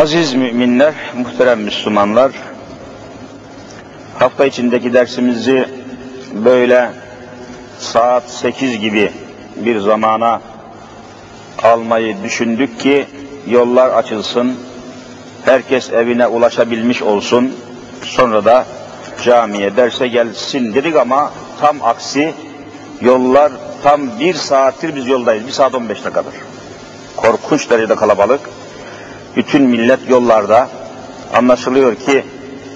Aziz 0.00 0.34
müminler, 0.34 0.94
muhterem 1.16 1.60
Müslümanlar, 1.60 2.32
hafta 4.18 4.46
içindeki 4.46 4.92
dersimizi 4.92 5.68
böyle 6.34 6.90
saat 7.78 8.30
8 8.30 8.80
gibi 8.80 9.12
bir 9.56 9.80
zamana 9.80 10.40
almayı 11.62 12.16
düşündük 12.24 12.80
ki 12.80 13.06
yollar 13.46 13.90
açılsın, 13.90 14.54
herkes 15.44 15.90
evine 15.90 16.26
ulaşabilmiş 16.26 17.02
olsun, 17.02 17.56
sonra 18.02 18.44
da 18.44 18.66
camiye 19.22 19.76
derse 19.76 20.08
gelsin 20.08 20.74
dedik 20.74 20.96
ama 20.96 21.32
tam 21.60 21.76
aksi 21.82 22.34
yollar 23.00 23.52
tam 23.82 24.00
bir 24.20 24.34
saattir 24.34 24.96
biz 24.96 25.08
yoldayız, 25.08 25.46
bir 25.46 25.52
saat 25.52 25.74
15 25.74 26.04
dakikadır. 26.04 26.34
Korkunç 27.16 27.70
derecede 27.70 27.94
kalabalık 27.94 28.40
bütün 29.36 29.62
millet 29.62 30.10
yollarda 30.10 30.68
anlaşılıyor 31.34 31.94
ki 31.94 32.24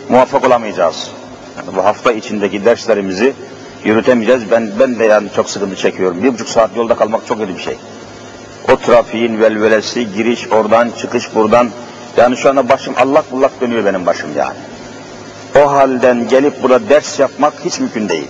muvaffak 0.09 0.47
olamayacağız. 0.47 1.11
Yani 1.57 1.77
bu 1.77 1.85
hafta 1.85 2.13
içindeki 2.13 2.65
derslerimizi 2.65 3.35
yürütemeyeceğiz. 3.85 4.51
Ben 4.51 4.71
ben 4.81 4.99
de 4.99 5.05
yani 5.05 5.29
çok 5.37 5.51
sıkıntı 5.51 5.77
çekiyorum. 5.77 6.23
Bir 6.23 6.33
buçuk 6.33 6.49
saat 6.49 6.77
yolda 6.77 6.95
kalmak 6.95 7.27
çok 7.27 7.39
kötü 7.39 7.57
bir 7.57 7.63
şey. 7.63 7.77
O 8.73 8.77
trafiğin 8.77 9.41
velvelesi, 9.41 10.13
giriş 10.13 10.49
oradan, 10.53 10.91
çıkış 10.99 11.35
buradan. 11.35 11.71
Yani 12.17 12.37
şu 12.37 12.51
anda 12.51 12.69
başım 12.69 12.95
allak 12.99 13.33
bullak 13.33 13.61
dönüyor 13.61 13.85
benim 13.85 14.07
başım 14.07 14.31
yani. 14.37 14.57
O 15.59 15.73
halden 15.73 16.29
gelip 16.29 16.63
burada 16.63 16.89
ders 16.89 17.21
yapmak 17.21 17.53
hiç 17.65 17.81
mümkün 17.81 18.09
değil. 18.09 18.29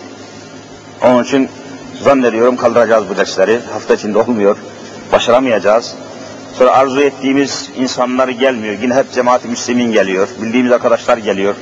Onun 1.03 1.25
için 1.25 1.49
zannediyorum 2.03 2.57
kaldıracağız 2.57 3.05
bu 3.09 3.17
dersleri. 3.17 3.61
Hafta 3.73 3.95
içinde 3.95 4.19
olmuyor. 4.19 4.57
Başaramayacağız. 5.13 5.95
Sonra 6.59 6.73
arzu 6.73 7.01
ettiğimiz 7.01 7.71
insanlar 7.77 8.29
gelmiyor. 8.29 8.75
Yine 8.83 8.95
hep 8.95 9.13
cemaat-i 9.13 9.49
müslimin 9.49 9.93
geliyor. 9.93 10.29
Bildiğimiz 10.43 10.73
arkadaşlar 10.73 11.19
geliyor. 11.19 11.55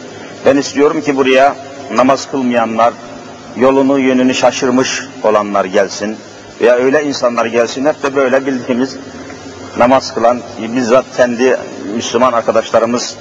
Ben 0.46 0.56
istiyorum 0.56 1.00
ki 1.00 1.16
buraya 1.16 1.56
namaz 1.96 2.30
kılmayanlar, 2.30 2.92
yolunu 3.56 3.98
yönünü 3.98 4.34
şaşırmış 4.34 5.02
olanlar 5.22 5.64
gelsin. 5.64 6.16
Veya 6.60 6.74
öyle 6.74 7.04
insanlar 7.04 7.46
gelsin. 7.46 7.84
Hep 7.84 8.02
de 8.02 8.16
böyle 8.16 8.46
bildiğimiz 8.46 8.96
namaz 9.78 10.14
kılan, 10.14 10.40
bizzat 10.76 11.04
kendi 11.16 11.56
Müslüman 11.94 12.32
arkadaşlarımız 12.32 13.16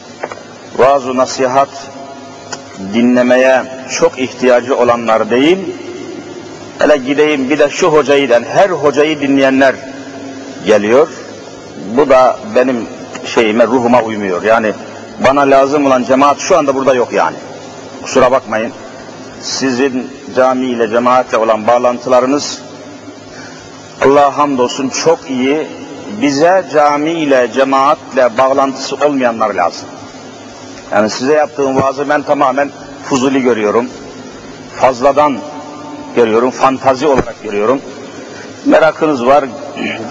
vaaz 0.78 1.06
nasihat 1.06 1.70
dinlemeye 2.94 3.64
çok 3.90 4.20
ihtiyacı 4.20 4.78
olanlar 4.78 5.30
değil, 5.30 5.58
hele 6.80 6.98
gideyim 6.98 7.50
bir 7.50 7.60
de 7.60 7.70
şu 7.70 7.88
hocayı 7.88 8.30
den, 8.30 8.44
her 8.44 8.70
hocayı 8.70 9.22
dinleyenler 9.22 9.76
geliyor 10.66 11.08
bu 11.98 12.10
da 12.10 12.38
benim 12.56 12.88
şeyime, 13.26 13.68
ruhuma 13.68 14.02
uymuyor. 14.02 14.44
Yani 14.44 14.74
bana 15.28 15.42
lazım 15.42 15.86
olan 15.86 16.04
cemaat 16.04 16.40
şu 16.40 16.58
anda 16.58 16.76
burada 16.76 16.94
yok 16.94 17.14
yani. 17.14 17.36
Kusura 18.04 18.32
bakmayın. 18.32 18.72
Sizin 19.42 20.08
camiyle, 20.36 20.90
cemaatle 20.90 21.38
olan 21.38 21.68
bağlantılarınız 21.68 22.62
Allah'a 24.06 24.38
hamdolsun 24.38 24.90
çok 24.90 25.30
iyi. 25.30 25.68
Bize 26.22 26.66
camiyle, 26.74 27.52
cemaatle 27.54 28.38
bağlantısı 28.38 28.96
olmayanlar 28.96 29.54
lazım. 29.54 29.88
Yani 30.92 31.10
size 31.10 31.34
yaptığım 31.34 31.82
vaazı 31.82 32.10
ben 32.10 32.22
tamamen 32.22 32.72
fuzuli 33.04 33.42
görüyorum. 33.42 33.90
Fazladan 34.76 35.38
görüyorum, 36.16 36.52
fantazi 36.52 37.08
olarak 37.08 37.44
görüyorum 37.44 37.82
merakınız 38.66 39.26
var, 39.26 39.46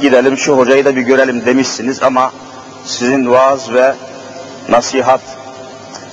gidelim 0.01 0.39
şu 0.39 0.59
hocayı 0.59 0.85
da 0.85 0.97
bir 0.97 1.03
görelim 1.03 1.47
demişsiniz 1.47 2.03
ama 2.03 2.33
sizin 2.85 3.31
vaaz 3.31 3.73
ve 3.73 3.95
nasihat 4.69 5.21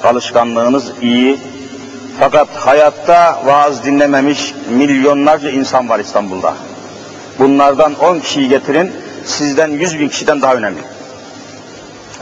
alışkanlığınız 0.03 0.91
iyi. 1.01 1.37
Fakat 2.19 2.47
hayatta 2.55 3.41
vaaz 3.45 3.85
dinlememiş 3.85 4.53
milyonlarca 4.69 5.49
insan 5.49 5.89
var 5.89 5.99
İstanbul'da. 5.99 6.53
Bunlardan 7.39 7.93
10 7.93 8.19
kişiyi 8.19 8.49
getirin, 8.49 8.91
sizden 9.25 9.71
100 9.71 9.99
bin 9.99 10.09
kişiden 10.09 10.41
daha 10.41 10.55
önemli. 10.55 10.79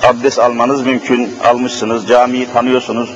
Abdest 0.04 0.40
almanız 0.40 0.82
mümkün, 0.82 1.36
almışsınız, 1.44 2.08
camiyi 2.08 2.48
tanıyorsunuz, 2.54 3.10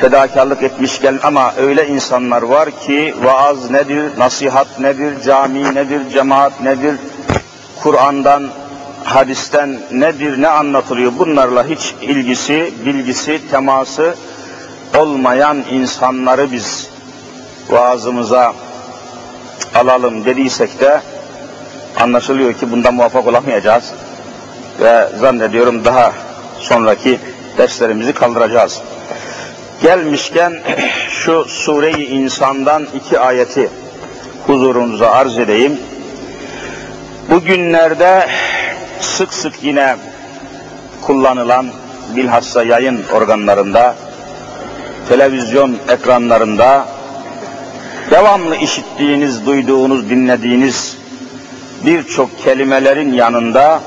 fedakarlık 0.00 0.62
etmiş 0.62 1.00
gel 1.00 1.18
ama 1.22 1.52
öyle 1.58 1.88
insanlar 1.88 2.42
var 2.42 2.70
ki 2.70 3.14
vaaz 3.22 3.70
nedir, 3.70 4.18
nasihat 4.18 4.80
nedir, 4.80 5.22
cami 5.22 5.74
nedir, 5.74 6.10
cemaat 6.12 6.60
nedir, 6.60 6.96
Kur'an'dan, 7.82 8.48
hadisten 9.04 9.80
nedir, 9.92 10.42
ne 10.42 10.48
anlatılıyor 10.48 11.12
bunlarla 11.18 11.66
hiç 11.66 11.94
ilgisi, 12.02 12.72
bilgisi, 12.86 13.50
teması 13.50 14.14
olmayan 14.98 15.64
insanları 15.70 16.52
biz 16.52 16.88
vaazımıza 17.70 18.52
alalım 19.74 20.24
dediysek 20.24 20.80
de 20.80 21.00
anlaşılıyor 22.00 22.52
ki 22.52 22.72
bundan 22.72 22.94
muvaffak 22.94 23.26
olamayacağız 23.26 23.92
ve 24.80 25.08
zannediyorum 25.20 25.84
daha 25.84 26.12
sonraki 26.58 27.18
derslerimizi 27.58 28.12
kaldıracağız. 28.12 28.82
Gelmişken 29.82 30.52
şu 31.10 31.44
sureyi 31.48 32.06
insandan 32.06 32.86
iki 32.94 33.18
ayeti 33.18 33.70
huzurunuza 34.46 35.10
arz 35.10 35.38
edeyim. 35.38 35.78
Bugünlerde 37.30 38.28
sık 39.00 39.34
sık 39.34 39.62
yine 39.62 39.96
kullanılan 41.02 41.66
bilhassa 42.16 42.62
yayın 42.62 43.04
organlarında, 43.14 43.94
televizyon 45.08 45.76
ekranlarında 45.88 46.86
devamlı 48.10 48.56
işittiğiniz, 48.56 49.46
duyduğunuz, 49.46 50.10
dinlediğiniz 50.10 50.96
birçok 51.86 52.38
kelimelerin 52.38 53.12
yanında 53.12 53.80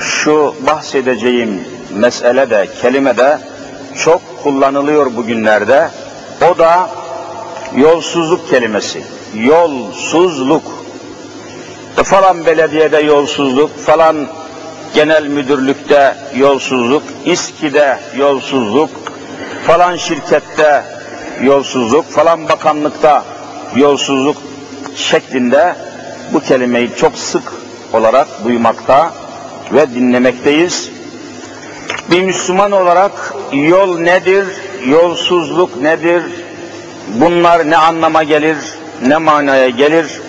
şu 0.00 0.54
bahsedeceğim 0.66 1.60
mesele 1.94 2.50
de, 2.50 2.68
kelime 2.82 3.16
de 3.16 3.38
çok 4.04 4.42
kullanılıyor 4.42 5.16
bugünlerde. 5.16 5.90
O 6.52 6.58
da 6.58 6.90
yolsuzluk 7.76 8.48
kelimesi. 8.50 9.02
Yolsuzluk. 9.34 10.62
E 11.98 12.02
falan 12.02 12.46
belediyede 12.46 12.98
yolsuzluk, 12.98 13.78
falan 13.78 14.28
genel 14.94 15.26
müdürlükte 15.26 16.16
yolsuzluk, 16.36 17.02
İSKİ'de 17.24 17.98
yolsuzluk, 18.16 18.90
falan 19.66 19.96
şirkette 19.96 20.84
yolsuzluk, 21.42 22.10
falan 22.10 22.48
bakanlıkta 22.48 23.24
yolsuzluk 23.76 24.36
şeklinde 24.96 25.76
bu 26.32 26.40
kelimeyi 26.40 26.90
çok 26.96 27.18
sık 27.18 27.52
olarak 27.92 28.28
duymakta 28.44 29.12
ve 29.72 29.94
dinlemekteyiz. 29.94 30.97
Bir 32.10 32.22
Müslüman 32.22 32.72
olarak 32.72 33.34
yol 33.52 33.98
nedir, 33.98 34.46
yolsuzluk 34.86 35.76
nedir, 35.76 36.22
bunlar 37.08 37.70
ne 37.70 37.76
anlama 37.76 38.22
gelir, 38.22 38.56
ne 39.06 39.16
manaya 39.16 39.68
gelir, 39.68 40.20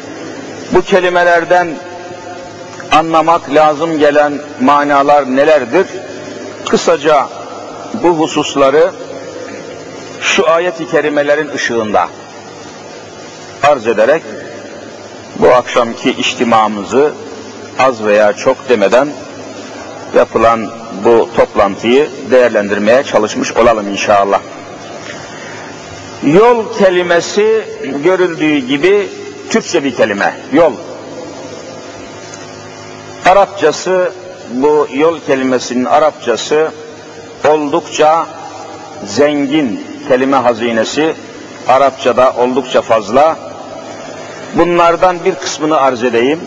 bu 0.73 0.81
kelimelerden 0.81 1.67
anlamak 2.91 3.53
lazım 3.53 3.99
gelen 3.99 4.33
manalar 4.61 5.35
nelerdir? 5.35 5.87
Kısaca 6.69 7.27
bu 7.93 8.09
hususları 8.09 8.91
şu 10.21 10.49
ayet-i 10.49 10.87
kerimelerin 10.87 11.49
ışığında 11.49 12.07
arz 13.63 13.87
ederek 13.87 14.23
bu 15.35 15.47
akşamki 15.47 16.09
içtimamızı 16.11 17.13
az 17.79 18.03
veya 18.05 18.33
çok 18.33 18.69
demeden 18.69 19.07
yapılan 20.15 20.78
bu 21.05 21.29
toplantıyı 21.35 22.09
değerlendirmeye 22.31 23.03
çalışmış 23.03 23.53
olalım 23.53 23.87
inşallah. 23.87 24.41
Yol 26.23 26.73
kelimesi 26.77 27.63
görüldüğü 28.03 28.57
gibi 28.57 29.09
Türkçe 29.49 29.83
bir 29.83 29.95
kelime. 29.95 30.37
Yol. 30.53 30.73
Arapçası 33.25 34.13
bu 34.53 34.87
yol 34.93 35.19
kelimesinin 35.27 35.85
Arapçası 35.85 36.71
oldukça 37.47 38.25
zengin 39.05 39.83
kelime 40.07 40.37
hazinesi 40.37 41.15
Arapçada 41.67 42.33
oldukça 42.37 42.81
fazla. 42.81 43.37
Bunlardan 44.55 45.25
bir 45.25 45.35
kısmını 45.35 45.77
arz 45.77 46.03
edeyim. 46.03 46.39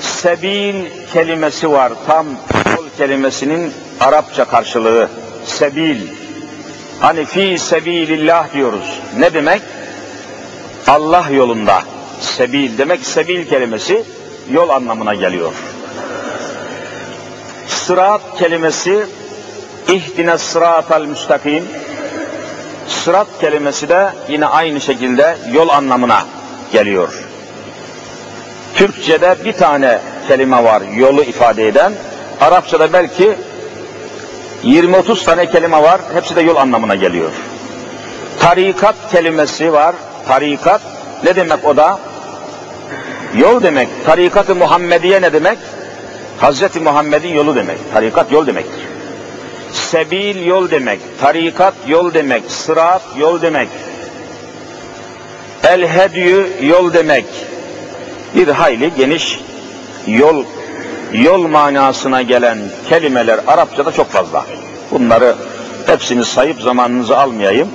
Sebil 0.00 0.74
kelimesi 1.12 1.70
var. 1.70 1.92
Tam 2.06 2.26
kelimesinin 2.98 3.72
Arapça 4.00 4.44
karşılığı. 4.44 5.08
Sebil. 5.44 5.96
Hani 7.00 7.24
fi 7.24 7.58
sebilillah 7.58 8.52
diyoruz. 8.52 9.00
Ne 9.18 9.34
demek? 9.34 9.62
Allah 10.86 11.26
yolunda. 11.30 11.82
Sebil 12.20 12.78
demek 12.78 13.06
sebil 13.06 13.48
kelimesi 13.48 14.04
yol 14.50 14.68
anlamına 14.68 15.14
geliyor. 15.14 15.52
sırat 17.66 18.20
kelimesi 18.38 19.06
ihdine 19.88 20.38
sıratal 20.38 21.04
müstakim. 21.04 21.64
Sırat 22.88 23.26
kelimesi 23.40 23.88
de 23.88 24.08
yine 24.28 24.46
aynı 24.46 24.80
şekilde 24.80 25.36
yol 25.52 25.68
anlamına 25.68 26.24
geliyor. 26.72 27.28
Türkçe'de 28.74 29.36
bir 29.44 29.52
tane 29.52 29.98
kelime 30.28 30.64
var 30.64 30.82
yolu 30.96 31.22
ifade 31.22 31.68
eden. 31.68 31.92
Arapçada 32.40 32.92
belki 32.92 33.36
20-30 34.64 35.24
tane 35.24 35.50
kelime 35.50 35.82
var. 35.82 36.00
Hepsi 36.14 36.36
de 36.36 36.40
yol 36.40 36.56
anlamına 36.56 36.94
geliyor. 36.94 37.30
Tarikat 38.40 38.94
kelimesi 39.10 39.72
var. 39.72 39.94
Tarikat 40.28 40.80
ne 41.24 41.36
demek 41.36 41.64
o 41.64 41.76
da? 41.76 41.98
Yol 43.36 43.62
demek. 43.62 43.88
Tarikat-ı 44.06 44.54
Muhammediye 44.54 45.22
ne 45.22 45.32
demek? 45.32 45.58
Hazreti 46.40 46.80
Muhammed'in 46.80 47.34
yolu 47.34 47.54
demek. 47.56 47.78
Tarikat 47.92 48.32
yol 48.32 48.46
demektir. 48.46 48.86
Sebil 49.72 50.46
yol 50.46 50.70
demek. 50.70 51.00
Tarikat 51.20 51.74
yol 51.88 52.14
demek. 52.14 52.50
Sırat 52.50 53.02
yol 53.18 53.42
demek. 53.42 53.68
El 55.64 55.88
hediyü 55.88 56.46
yol 56.62 56.92
demek. 56.92 57.24
Bir 58.36 58.48
hayli 58.48 58.90
geniş 58.96 59.40
yol 60.06 60.44
yol 61.12 61.46
manasına 61.46 62.22
gelen 62.22 62.58
kelimeler 62.88 63.40
Arapçada 63.46 63.92
çok 63.92 64.10
fazla. 64.10 64.44
Bunları 64.90 65.36
hepsini 65.86 66.24
sayıp 66.24 66.60
zamanınızı 66.60 67.18
almayayım. 67.18 67.68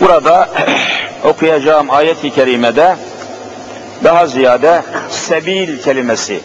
Burada 0.00 0.48
okuyacağım 1.24 1.90
ayet-i 1.90 2.30
kerimede 2.30 2.96
daha 4.04 4.26
ziyade 4.26 4.82
sebil 5.10 5.78
kelimesi, 5.78 6.40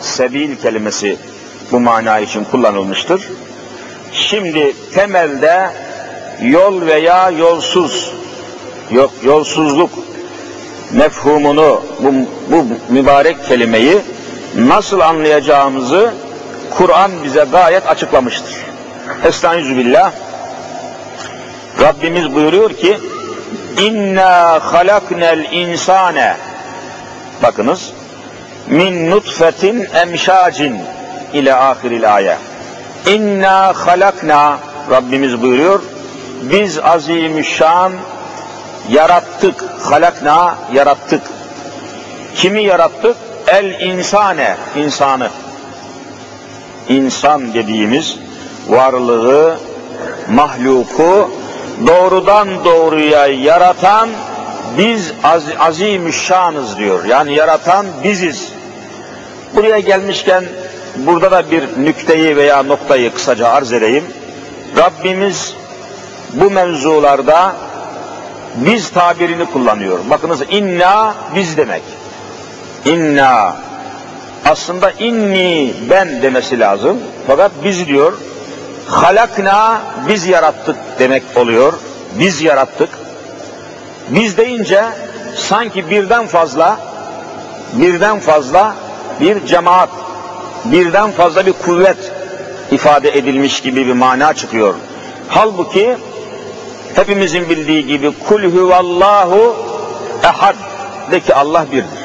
sebil 0.00 0.56
kelimesi 0.56 1.16
bu 1.72 1.80
mana 1.80 2.18
için 2.18 2.44
kullanılmıştır. 2.44 3.28
Şimdi 4.12 4.76
temelde 4.94 5.70
yol 6.42 6.86
veya 6.86 7.30
yolsuz, 7.30 8.12
yok 8.90 9.10
yolsuzluk 9.24 9.90
mefhumunu, 10.92 11.82
bu, 12.00 12.12
bu 12.50 12.66
mübarek 12.88 13.44
kelimeyi 13.44 13.98
nasıl 14.56 15.00
anlayacağımızı 15.00 16.14
Kur'an 16.70 17.10
bize 17.24 17.46
gayet 17.52 17.86
açıklamıştır. 17.86 18.56
Estağfirullah. 19.24 20.12
Rabbimiz 21.80 22.34
buyuruyor 22.34 22.70
ki 22.72 22.98
İnna 23.80 24.60
halaknel 24.64 25.52
insane 25.52 26.36
Bakınız 27.42 27.92
min 28.66 29.10
nutfetin 29.10 29.88
emşacin 29.94 30.80
ile 31.32 31.54
ahiril 31.54 32.14
ayet. 32.14 32.38
İnna 33.06 33.72
halakna 33.86 34.58
Rabbimiz 34.90 35.42
buyuruyor. 35.42 35.80
Biz 36.42 36.78
azimüşşan 36.78 37.92
yarattık. 38.88 39.64
Halakna 39.82 40.54
yarattık. 40.72 41.22
Kimi 42.36 42.62
yarattık? 42.62 43.16
El 43.52 43.80
insane, 43.80 44.56
insanı. 44.76 45.28
İnsan 46.88 47.54
dediğimiz 47.54 48.18
varlığı, 48.68 49.56
mahluku 50.30 51.30
doğrudan 51.86 52.64
doğruya 52.64 53.26
yaratan 53.26 54.08
biz 54.78 55.12
az, 55.24 55.44
azimüşşanız 55.58 56.78
diyor. 56.78 57.04
Yani 57.04 57.34
yaratan 57.34 57.86
biziz. 58.04 58.52
Buraya 59.56 59.78
gelmişken 59.80 60.44
burada 60.96 61.30
da 61.30 61.50
bir 61.50 61.84
nükteyi 61.84 62.36
veya 62.36 62.62
noktayı 62.62 63.14
kısaca 63.14 63.48
arz 63.48 63.72
edeyim. 63.72 64.04
Rabbimiz 64.76 65.54
bu 66.32 66.50
mevzularda 66.50 67.52
biz 68.56 68.90
tabirini 68.90 69.44
kullanıyor. 69.44 69.98
Bakınız 70.10 70.42
inna 70.50 71.14
biz 71.34 71.56
demek. 71.56 71.82
İnna 72.84 73.56
aslında 74.44 74.90
inni 74.90 75.74
ben 75.90 76.22
demesi 76.22 76.60
lazım. 76.60 76.98
Fakat 77.26 77.52
biz 77.64 77.86
diyor. 77.86 78.12
Halakna 78.86 79.82
biz 80.08 80.26
yarattık 80.26 80.76
demek 80.98 81.22
oluyor. 81.36 81.72
Biz 82.18 82.42
yarattık. 82.42 82.88
Biz 84.08 84.36
deyince 84.36 84.84
sanki 85.36 85.90
birden 85.90 86.26
fazla 86.26 86.78
birden 87.72 88.20
fazla 88.20 88.74
bir 89.20 89.46
cemaat, 89.46 89.90
birden 90.64 91.10
fazla 91.10 91.46
bir 91.46 91.52
kuvvet 91.52 92.12
ifade 92.70 93.18
edilmiş 93.18 93.60
gibi 93.60 93.86
bir 93.86 93.92
mana 93.92 94.34
çıkıyor. 94.34 94.74
Halbuki 95.28 95.96
hepimizin 96.94 97.48
bildiği 97.48 97.86
gibi 97.86 98.12
kul 98.28 98.42
huvallahu 98.42 99.56
ehad 100.24 100.56
de 101.10 101.20
ki 101.20 101.34
Allah 101.34 101.66
birdir. 101.72 102.01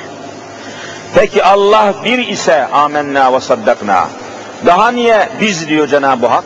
Peki 1.15 1.43
Allah 1.43 1.93
bir 2.05 2.27
ise 2.27 2.65
amenna 2.65 3.33
ve 3.33 3.39
saddakna. 3.39 4.07
Daha 4.65 4.91
niye 4.91 5.29
biz 5.41 5.67
diyor 5.67 5.87
Cenab-ı 5.87 6.27
Hak? 6.27 6.43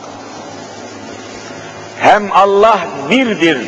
Hem 2.00 2.32
Allah 2.32 2.78
birdir, 3.10 3.58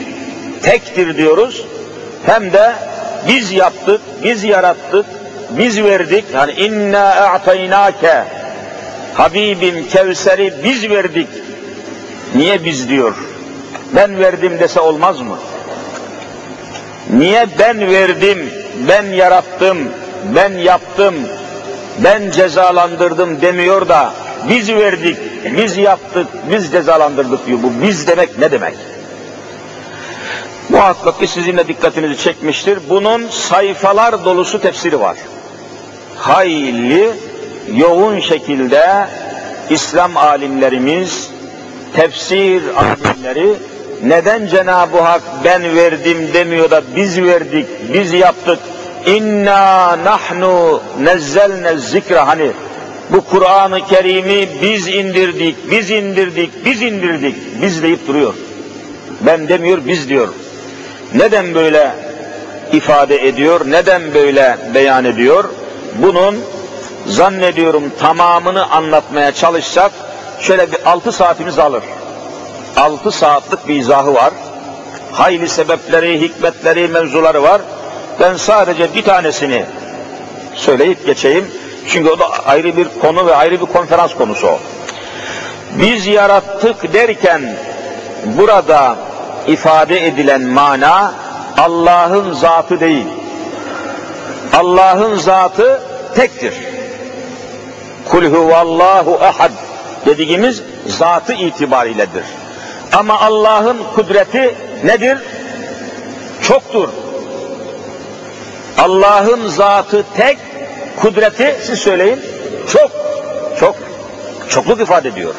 tektir 0.62 1.16
diyoruz 1.16 1.64
hem 2.26 2.52
de 2.52 2.72
biz 3.28 3.52
yaptık, 3.52 4.00
biz 4.24 4.44
yarattık, 4.44 5.06
biz 5.50 5.82
verdik. 5.82 6.24
Yani 6.34 6.52
inna 6.52 7.08
a'taynake 7.08 8.24
Habibim 9.14 9.88
Kevser'i 9.88 10.54
biz 10.64 10.90
verdik. 10.90 11.28
Niye 12.34 12.64
biz 12.64 12.88
diyor? 12.88 13.14
Ben 13.96 14.18
verdim 14.18 14.56
dese 14.60 14.80
olmaz 14.80 15.20
mı? 15.20 15.36
Niye 17.10 17.46
ben 17.58 17.80
verdim, 17.80 18.50
ben 18.88 19.06
yarattım, 19.06 19.78
ben 20.34 20.52
yaptım, 20.52 21.14
ben 21.98 22.30
cezalandırdım 22.30 23.40
demiyor 23.42 23.88
da 23.88 24.12
biz 24.48 24.68
verdik, 24.68 25.16
biz 25.56 25.76
yaptık, 25.76 26.26
biz 26.50 26.72
cezalandırdık 26.72 27.46
diyor. 27.46 27.58
Bu 27.62 27.86
biz 27.86 28.06
demek 28.06 28.38
ne 28.38 28.50
demek? 28.50 28.74
Muhakkak 30.68 31.20
ki 31.20 31.26
sizinle 31.26 31.68
dikkatinizi 31.68 32.22
çekmiştir. 32.22 32.78
Bunun 32.88 33.28
sayfalar 33.28 34.24
dolusu 34.24 34.60
tefsiri 34.60 35.00
var. 35.00 35.16
Hayli 36.16 37.10
yoğun 37.74 38.20
şekilde 38.20 39.06
İslam 39.70 40.16
alimlerimiz, 40.16 41.30
tefsir 41.96 42.62
alimleri 42.76 43.54
neden 44.04 44.46
Cenab-ı 44.46 45.00
Hak 45.00 45.22
ben 45.44 45.76
verdim 45.76 46.28
demiyor 46.34 46.70
da 46.70 46.82
biz 46.96 47.22
verdik, 47.22 47.66
biz 47.92 48.12
yaptık. 48.12 48.58
İnna 49.06 49.98
nahnu 50.04 50.82
nezzelne 51.00 51.76
zikra 51.78 52.26
hani 52.26 52.50
bu 53.10 53.24
Kur'an-ı 53.24 53.86
Kerim'i 53.86 54.48
biz 54.62 54.88
indirdik, 54.88 55.70
biz 55.70 55.90
indirdik, 55.90 56.64
biz 56.64 56.82
indirdik, 56.82 57.36
biz 57.62 57.82
deyip 57.82 58.08
duruyor. 58.08 58.34
Ben 59.20 59.48
demiyor, 59.48 59.78
biz 59.86 60.08
diyor. 60.08 60.28
Neden 61.14 61.54
böyle 61.54 61.94
ifade 62.72 63.28
ediyor, 63.28 63.60
neden 63.66 64.14
böyle 64.14 64.58
beyan 64.74 65.04
ediyor? 65.04 65.44
Bunun 66.02 66.36
zannediyorum 67.06 67.82
tamamını 68.00 68.70
anlatmaya 68.70 69.32
çalışsak 69.32 69.92
şöyle 70.40 70.72
bir 70.72 70.90
altı 70.90 71.12
saatimiz 71.12 71.58
alır. 71.58 71.82
Altı 72.76 73.10
saatlik 73.10 73.68
bir 73.68 73.76
izahı 73.76 74.14
var. 74.14 74.32
Hayli 75.12 75.48
sebepleri, 75.48 76.20
hikmetleri, 76.20 76.88
mevzuları 76.88 77.42
var. 77.42 77.60
Ben 78.20 78.36
sadece 78.36 78.94
bir 78.94 79.02
tanesini 79.02 79.64
söyleyip 80.54 81.06
geçeyim. 81.06 81.50
Çünkü 81.88 82.10
o 82.10 82.18
da 82.18 82.28
ayrı 82.46 82.76
bir 82.76 82.88
konu 83.00 83.26
ve 83.26 83.34
ayrı 83.34 83.60
bir 83.60 83.66
konferans 83.66 84.14
konusu 84.14 84.46
o. 84.46 84.58
Biz 85.70 86.06
yarattık 86.06 86.92
derken 86.92 87.56
burada 88.24 88.96
ifade 89.46 90.06
edilen 90.06 90.42
mana 90.42 91.14
Allah'ın 91.58 92.32
zatı 92.32 92.80
değil. 92.80 93.06
Allah'ın 94.52 95.18
zatı 95.18 95.82
tektir. 96.14 96.54
Kul 98.10 98.24
huvallahu 98.24 99.18
ehad 99.22 99.52
dediğimiz 100.06 100.62
zatı 100.86 101.32
itibariyledir. 101.32 102.24
Ama 102.92 103.20
Allah'ın 103.20 103.78
kudreti 103.94 104.54
nedir? 104.84 105.18
Çoktur. 106.42 106.88
Allah'ın 108.78 109.48
zatı 109.48 110.04
tek, 110.16 110.38
kudreti 111.00 111.56
siz 111.62 111.78
söyleyin 111.78 112.20
çok, 112.68 112.90
çok, 113.60 113.76
çokluk 114.48 114.80
ifade 114.80 115.08
ediyor. 115.08 115.34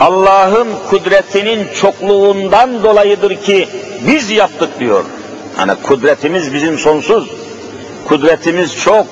Allah'ın 0.00 0.68
kudretinin 0.90 1.68
çokluğundan 1.74 2.82
dolayıdır 2.82 3.34
ki 3.34 3.68
biz 4.06 4.30
yaptık 4.30 4.80
diyor. 4.80 5.04
Hani 5.56 5.72
kudretimiz 5.82 6.54
bizim 6.54 6.78
sonsuz. 6.78 7.30
Kudretimiz 8.08 8.76
çok. 8.76 9.06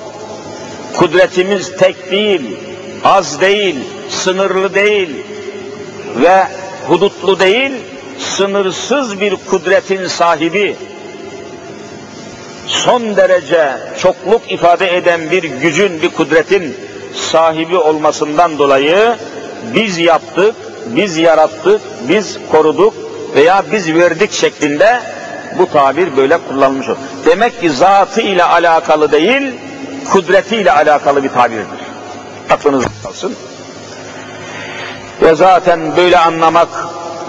Kudretimiz 0.97 1.77
tek 1.77 2.11
değil. 2.11 2.57
az 3.05 3.41
değil, 3.41 3.75
sınırlı 4.09 4.73
değil 4.73 5.09
ve 6.15 6.47
hudutlu 6.87 7.39
değil, 7.39 7.71
sınırsız 8.19 9.21
bir 9.21 9.35
kudretin 9.49 10.07
sahibi, 10.07 10.75
son 12.67 13.15
derece 13.15 13.71
çokluk 13.99 14.51
ifade 14.51 14.97
eden 14.97 15.31
bir 15.31 15.43
gücün, 15.43 16.01
bir 16.01 16.09
kudretin 16.09 16.77
sahibi 17.13 17.77
olmasından 17.77 18.57
dolayı 18.57 19.15
biz 19.75 19.97
yaptık, 19.97 20.55
biz 20.85 21.17
yarattık, 21.17 21.81
biz 22.09 22.37
koruduk 22.51 22.93
veya 23.35 23.63
biz 23.71 23.93
verdik 23.93 24.31
şeklinde 24.31 24.99
bu 25.57 25.71
tabir 25.71 26.17
böyle 26.17 26.37
kullanılmış. 26.49 26.87
Demek 27.25 27.61
ki 27.61 27.69
zatı 27.69 28.21
ile 28.21 28.43
alakalı 28.43 29.11
değil, 29.11 29.53
kudreti 30.11 30.55
ile 30.55 30.71
alakalı 30.71 31.23
bir 31.23 31.29
tabirdir. 31.29 31.65
Aklınızda 32.49 32.89
kalsın. 33.03 33.35
Ve 35.21 35.35
zaten 35.35 35.97
böyle 35.97 36.17
anlamak 36.17 36.67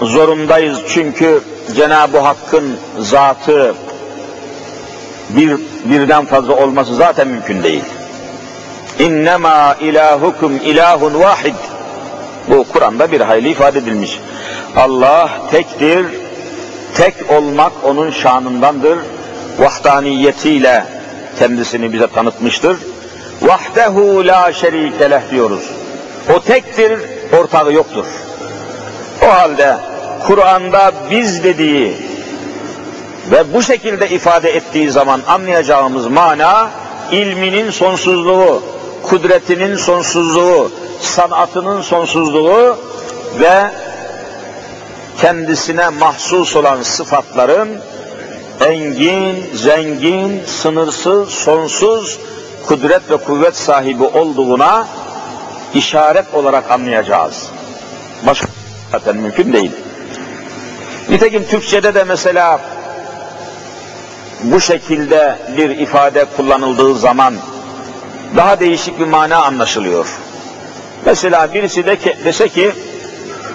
zorundayız 0.01 0.79
çünkü 0.87 1.41
Cenab-ı 1.75 2.19
Hakk'ın 2.19 2.77
zatı 2.99 3.75
bir 5.29 5.57
birden 5.85 6.25
fazla 6.25 6.55
olması 6.55 6.95
zaten 6.95 7.27
mümkün 7.27 7.63
değil. 7.63 7.83
İnnemâ 8.99 9.75
ilahukum 9.81 10.55
ilahun 10.57 11.19
vahid. 11.19 11.55
Bu 12.47 12.65
Kur'an'da 12.73 13.11
bir 13.11 13.21
hayli 13.21 13.49
ifade 13.49 13.79
edilmiş. 13.79 14.19
Allah 14.75 15.29
tektir, 15.51 16.05
tek 16.95 17.13
olmak 17.31 17.71
onun 17.83 18.11
şanındandır. 18.11 18.99
Vahdaniyetiyle 19.59 20.83
kendisini 21.39 21.93
bize 21.93 22.07
tanıtmıştır. 22.07 22.77
Vahdehu 23.41 24.27
la 24.27 24.53
şerike 24.53 25.09
leh 25.09 25.21
diyoruz. 25.31 25.69
O 26.35 26.39
tektir, 26.39 26.99
ortağı 27.39 27.73
yoktur. 27.73 28.05
O 29.23 29.27
halde 29.27 29.77
Kur'an'da 30.27 30.91
biz 31.11 31.43
dediği 31.43 31.97
ve 33.31 33.53
bu 33.53 33.63
şekilde 33.63 34.09
ifade 34.09 34.49
ettiği 34.55 34.91
zaman 34.91 35.21
anlayacağımız 35.27 36.07
mana 36.07 36.69
ilminin 37.11 37.71
sonsuzluğu, 37.71 38.63
kudretinin 39.03 39.75
sonsuzluğu, 39.75 40.71
sanatının 41.01 41.81
sonsuzluğu 41.81 42.77
ve 43.39 43.71
kendisine 45.17 45.89
mahsus 45.89 46.55
olan 46.55 46.81
sıfatların 46.81 47.69
engin, 48.65 49.45
zengin, 49.53 50.41
sınırsız, 50.45 51.29
sonsuz 51.29 52.19
kudret 52.67 53.11
ve 53.11 53.17
kuvvet 53.17 53.55
sahibi 53.55 54.03
olduğuna 54.03 54.87
işaret 55.73 56.33
olarak 56.33 56.71
anlayacağız. 56.71 57.49
Başka 58.25 58.47
zaten 58.91 59.15
mümkün 59.17 59.53
değil. 59.53 59.71
Nitekim 61.09 61.43
Türkçe'de 61.43 61.93
de 61.93 62.03
mesela 62.03 62.59
bu 64.43 64.61
şekilde 64.61 65.35
bir 65.57 65.69
ifade 65.69 66.25
kullanıldığı 66.37 66.95
zaman 66.95 67.33
daha 68.35 68.59
değişik 68.59 68.99
bir 68.99 69.07
mana 69.07 69.43
anlaşılıyor. 69.43 70.07
Mesela 71.05 71.53
birisi 71.53 71.85
de 71.85 71.95
ki, 71.95 72.17
dese 72.25 72.49
ki 72.49 72.71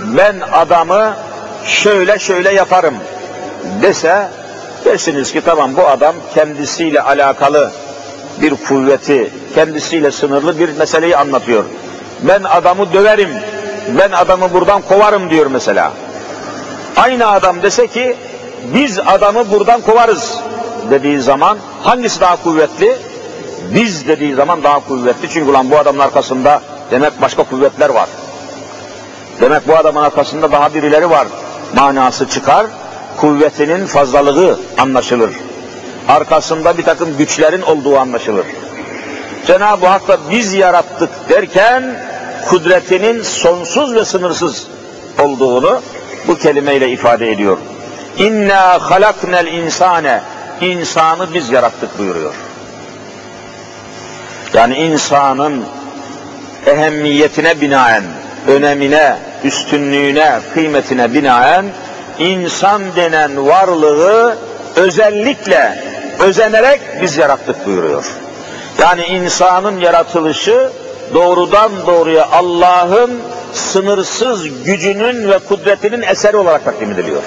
ben 0.02 0.40
adamı 0.52 1.16
şöyle 1.64 2.18
şöyle 2.18 2.52
yaparım 2.52 2.94
dese 3.82 4.28
dersiniz 4.84 5.32
ki 5.32 5.40
tamam 5.44 5.76
bu 5.76 5.88
adam 5.88 6.14
kendisiyle 6.34 7.02
alakalı 7.02 7.70
bir 8.40 8.54
kuvveti, 8.68 9.30
kendisiyle 9.54 10.10
sınırlı 10.10 10.58
bir 10.58 10.76
meseleyi 10.76 11.16
anlatıyor. 11.16 11.64
Ben 12.22 12.42
adamı 12.42 12.92
döverim, 12.92 13.30
ben 13.98 14.10
adamı 14.10 14.52
buradan 14.52 14.82
kovarım 14.82 15.30
diyor 15.30 15.46
mesela. 15.46 15.92
Aynı 16.96 17.28
adam 17.28 17.62
dese 17.62 17.86
ki 17.86 18.16
biz 18.74 18.98
adamı 18.98 19.50
buradan 19.50 19.80
kovarız 19.80 20.38
dediği 20.90 21.20
zaman 21.20 21.58
hangisi 21.82 22.20
daha 22.20 22.36
kuvvetli? 22.36 22.96
Biz 23.74 24.08
dediği 24.08 24.34
zaman 24.34 24.62
daha 24.62 24.80
kuvvetli. 24.80 25.28
Çünkü 25.30 25.50
ulan 25.50 25.70
bu 25.70 25.78
adamın 25.78 25.98
arkasında 25.98 26.60
demek 26.90 27.22
başka 27.22 27.42
kuvvetler 27.42 27.88
var. 27.90 28.08
Demek 29.40 29.68
bu 29.68 29.76
adamın 29.76 30.02
arkasında 30.02 30.52
daha 30.52 30.74
birileri 30.74 31.10
var. 31.10 31.26
Manası 31.74 32.28
çıkar. 32.28 32.66
Kuvvetinin 33.16 33.86
fazlalığı 33.86 34.58
anlaşılır. 34.78 35.30
Arkasında 36.08 36.78
bir 36.78 36.82
takım 36.82 37.16
güçlerin 37.16 37.62
olduğu 37.62 37.98
anlaşılır. 37.98 38.46
Cenab-ı 39.46 39.86
Hak 39.86 40.08
da 40.08 40.18
biz 40.30 40.54
yarattık 40.54 41.10
derken 41.28 41.96
kudretinin 42.48 43.22
sonsuz 43.22 43.94
ve 43.94 44.04
sınırsız 44.04 44.66
olduğunu 45.22 45.80
bu 46.28 46.38
kelimeyle 46.38 46.88
ifade 46.88 47.30
ediyor. 47.30 47.58
İnna 48.18 48.90
halaknel 48.90 49.46
insane 49.46 50.20
insanı 50.62 51.34
biz 51.34 51.50
yarattık 51.50 51.98
buyuruyor. 51.98 52.34
Yani 54.54 54.74
insanın 54.74 55.64
ehemmiyetine 56.66 57.60
binaen, 57.60 58.04
önemine, 58.48 59.16
üstünlüğüne, 59.44 60.40
kıymetine 60.54 61.14
binaen 61.14 61.64
insan 62.18 62.82
denen 62.96 63.46
varlığı 63.46 64.36
özellikle 64.76 65.84
özenerek 66.18 66.80
biz 67.02 67.16
yarattık 67.16 67.66
buyuruyor. 67.66 68.04
Yani 68.78 69.04
insanın 69.04 69.80
yaratılışı 69.80 70.70
doğrudan 71.14 71.70
doğruya 71.86 72.28
Allah'ın 72.32 73.20
sınırsız 73.52 74.64
gücünün 74.64 75.30
ve 75.30 75.38
kudretinin 75.38 76.02
eseri 76.02 76.36
olarak 76.36 76.64
takdim 76.64 76.92
ediliyor. 76.92 77.22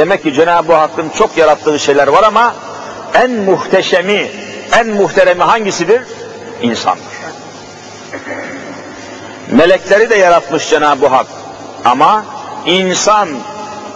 Demek 0.00 0.22
ki 0.22 0.34
Cenab-ı 0.34 0.74
Hakk'ın 0.74 1.08
çok 1.08 1.36
yarattığı 1.36 1.78
şeyler 1.78 2.08
var 2.08 2.22
ama 2.22 2.54
en 3.14 3.30
muhteşemi, 3.30 4.30
en 4.78 4.88
muhteremi 4.88 5.42
hangisidir? 5.42 6.02
İnsandır. 6.62 7.04
Melekleri 9.50 10.10
de 10.10 10.14
yaratmış 10.14 10.70
Cenab-ı 10.70 11.06
Hak. 11.06 11.26
Ama 11.84 12.24
insan 12.66 13.28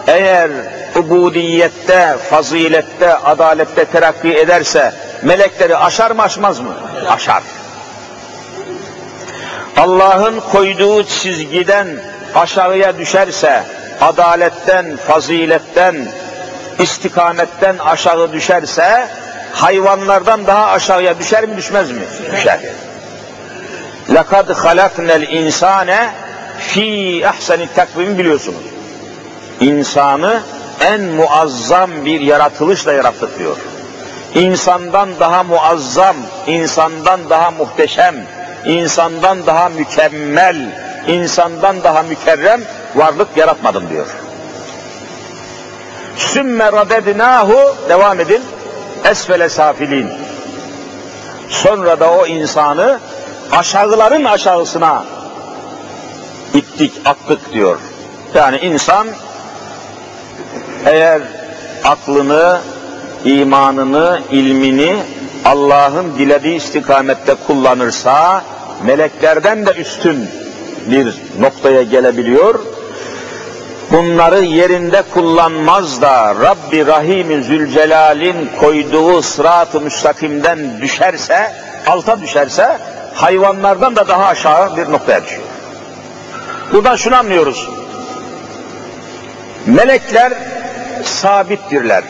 eğer 0.07 0.51
ubudiyette, 0.95 2.17
fazilette, 2.29 3.13
adalette 3.13 3.85
terakki 3.85 4.37
ederse 4.37 4.93
melekleri 5.23 5.77
aşar 5.77 6.11
mı 6.11 6.21
aşmaz 6.21 6.59
mı? 6.59 6.75
Aşar. 7.07 7.43
Allah'ın 9.77 10.39
koyduğu 10.39 11.03
çizgiden 11.03 11.87
aşağıya 12.35 12.97
düşerse, 12.97 13.63
adaletten, 14.00 14.96
faziletten, 14.96 15.96
istikametten 16.78 17.78
aşağı 17.78 18.32
düşerse, 18.32 19.08
hayvanlardan 19.52 20.46
daha 20.46 20.66
aşağıya 20.66 21.18
düşer 21.18 21.44
mi 21.44 21.56
düşmez 21.56 21.90
mi? 21.90 22.02
Düşer. 22.32 22.60
لَقَدْ 24.08 24.52
خَلَقْنَا 24.52 25.24
الْاِنْسَانَ 25.24 26.08
fi 26.58 27.22
ahseni 27.28 27.66
takvim 27.74 28.18
biliyorsunuz. 28.18 28.62
İnsanı 29.60 30.40
en 30.80 31.00
muazzam 31.00 32.04
bir 32.04 32.20
yaratılışla 32.20 32.92
yarattık 32.92 33.38
diyor. 33.38 33.56
İnsandan 34.34 35.08
daha 35.20 35.42
muazzam, 35.42 36.16
insandan 36.46 37.30
daha 37.30 37.50
muhteşem, 37.50 38.14
insandan 38.64 39.46
daha 39.46 39.68
mükemmel, 39.68 40.56
insandan 41.08 41.82
daha 41.82 42.02
mükerrem 42.02 42.60
varlık 42.95 43.37
yaratmadım 43.37 43.89
diyor. 43.89 44.07
Sümme 46.17 46.71
radednahu 46.71 47.75
devam 47.89 48.19
edin 48.19 48.41
esfele 49.05 49.49
safilin. 49.49 50.09
Sonra 51.49 51.99
da 51.99 52.11
o 52.11 52.25
insanı 52.25 52.99
aşağıların 53.51 54.23
aşağısına 54.23 55.03
ittik, 56.53 56.93
attık 57.05 57.53
diyor. 57.53 57.79
Yani 58.33 58.57
insan 58.57 59.07
eğer 60.85 61.21
aklını, 61.83 62.59
imanını, 63.25 64.19
ilmini 64.31 64.95
Allah'ın 65.45 66.15
dilediği 66.17 66.55
istikamette 66.55 67.35
kullanırsa 67.47 68.43
meleklerden 68.85 69.65
de 69.65 69.71
üstün 69.71 70.29
bir 70.91 71.15
noktaya 71.39 71.83
gelebiliyor. 71.83 72.59
Bunları 73.91 74.43
yerinde 74.43 75.03
kullanmaz 75.13 76.01
da 76.01 76.35
Rabbi 76.35 76.87
Rahim'in 76.87 77.41
Zülcelal'in 77.41 78.49
koyduğu 78.59 79.21
sırat-ı 79.21 79.81
müstakimden 79.81 80.81
düşerse, 80.81 81.51
alta 81.87 82.21
düşerse 82.21 82.77
hayvanlardan 83.13 83.95
da 83.95 84.07
daha 84.07 84.25
aşağı 84.25 84.77
bir 84.77 84.91
noktaya 84.91 85.23
düşüyor. 85.23 85.43
Buradan 86.73 86.95
şunu 86.95 87.15
anlıyoruz. 87.15 87.69
Melekler 89.65 90.33
sabittirler. 91.03 92.03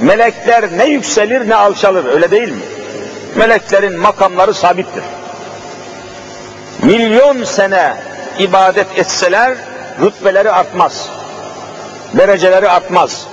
Melekler 0.00 0.78
ne 0.78 0.84
yükselir 0.84 1.48
ne 1.48 1.54
alçalır 1.54 2.04
öyle 2.04 2.30
değil 2.30 2.52
mi? 2.52 2.62
Meleklerin 3.36 3.98
makamları 3.98 4.54
sabittir. 4.54 5.02
milyon 6.82 7.44
sene 7.44 7.94
ibadet 8.38 8.98
etseler 8.98 9.54
rütbeleri 10.00 10.50
artmaz. 10.50 11.08
Dereceleri 12.16 12.68
artmaz. 12.68 13.26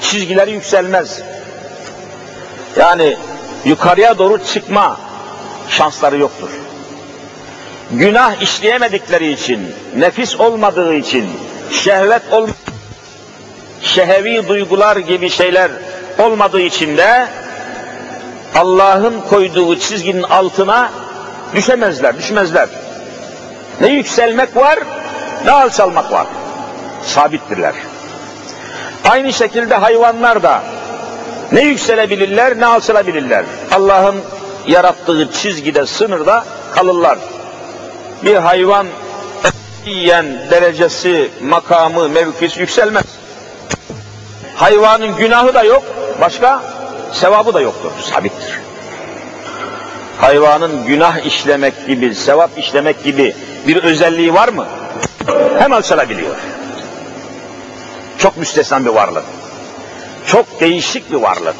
Çizgileri 0.00 0.50
yükselmez. 0.50 1.22
Yani 2.76 3.16
yukarıya 3.64 4.18
doğru 4.18 4.44
çıkma 4.44 4.96
şansları 5.68 6.18
yoktur. 6.18 6.48
Günah 7.90 8.42
işleyemedikleri 8.42 9.32
için, 9.32 9.74
nefis 9.96 10.40
olmadığı 10.40 10.94
için, 10.94 11.30
şehvet 11.70 12.32
ol 12.32 12.48
şehevi 13.82 14.48
duygular 14.48 14.96
gibi 14.96 15.30
şeyler 15.30 15.70
olmadığı 16.18 16.60
için 16.60 16.96
de 16.96 17.26
Allah'ın 18.54 19.20
koyduğu 19.20 19.78
çizginin 19.78 20.22
altına 20.22 20.90
düşemezler, 21.54 22.18
düşmezler. 22.18 22.68
Ne 23.80 23.88
yükselmek 23.88 24.56
var, 24.56 24.78
ne 25.44 25.50
alçalmak 25.50 26.12
var. 26.12 26.26
Sabittirler. 27.04 27.74
Aynı 29.10 29.32
şekilde 29.32 29.74
hayvanlar 29.74 30.42
da 30.42 30.62
ne 31.52 31.60
yükselebilirler, 31.60 32.60
ne 32.60 32.66
alçalabilirler. 32.66 33.44
Allah'ın 33.72 34.16
yarattığı 34.66 35.32
çizgide, 35.32 35.86
sınırda 35.86 36.44
kalırlar. 36.74 37.18
Bir 38.24 38.36
hayvan 38.36 38.86
yiyen 39.86 40.26
derecesi, 40.50 41.30
makamı, 41.42 42.08
mevkisi 42.08 42.60
yükselmez. 42.60 43.04
Hayvanın 44.56 45.16
günahı 45.16 45.54
da 45.54 45.62
yok, 45.62 45.82
başka 46.20 46.62
sevabı 47.12 47.54
da 47.54 47.60
yoktur, 47.60 47.90
sabittir. 48.02 48.60
Hayvanın 50.20 50.86
günah 50.86 51.26
işlemek 51.26 51.86
gibi, 51.86 52.14
sevap 52.14 52.58
işlemek 52.58 53.04
gibi 53.04 53.36
bir 53.66 53.82
özelliği 53.82 54.34
var 54.34 54.48
mı? 54.48 54.66
Hem 55.58 55.72
alçalabiliyor. 55.72 56.36
Çok 58.18 58.36
müstesna 58.36 58.84
bir 58.84 58.90
varlık. 58.90 59.24
Çok 60.26 60.60
değişik 60.60 61.12
bir 61.12 61.16
varlık. 61.16 61.54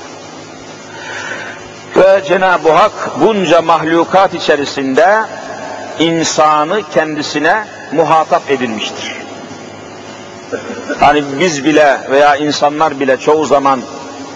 Ve 1.97 2.23
Cenab-ı 2.29 2.73
Hak 2.73 2.93
bunca 3.21 3.63
mahlukat 3.63 4.35
içerisinde 4.35 5.21
insanı 5.99 6.83
kendisine 6.95 7.65
muhatap 7.93 8.51
edilmiştir. 8.51 9.17
Hani 11.01 11.25
biz 11.41 11.65
bile 11.65 11.99
veya 12.11 12.37
insanlar 12.37 13.01
bile 13.01 13.17
çoğu 13.17 13.45
zaman 13.45 13.81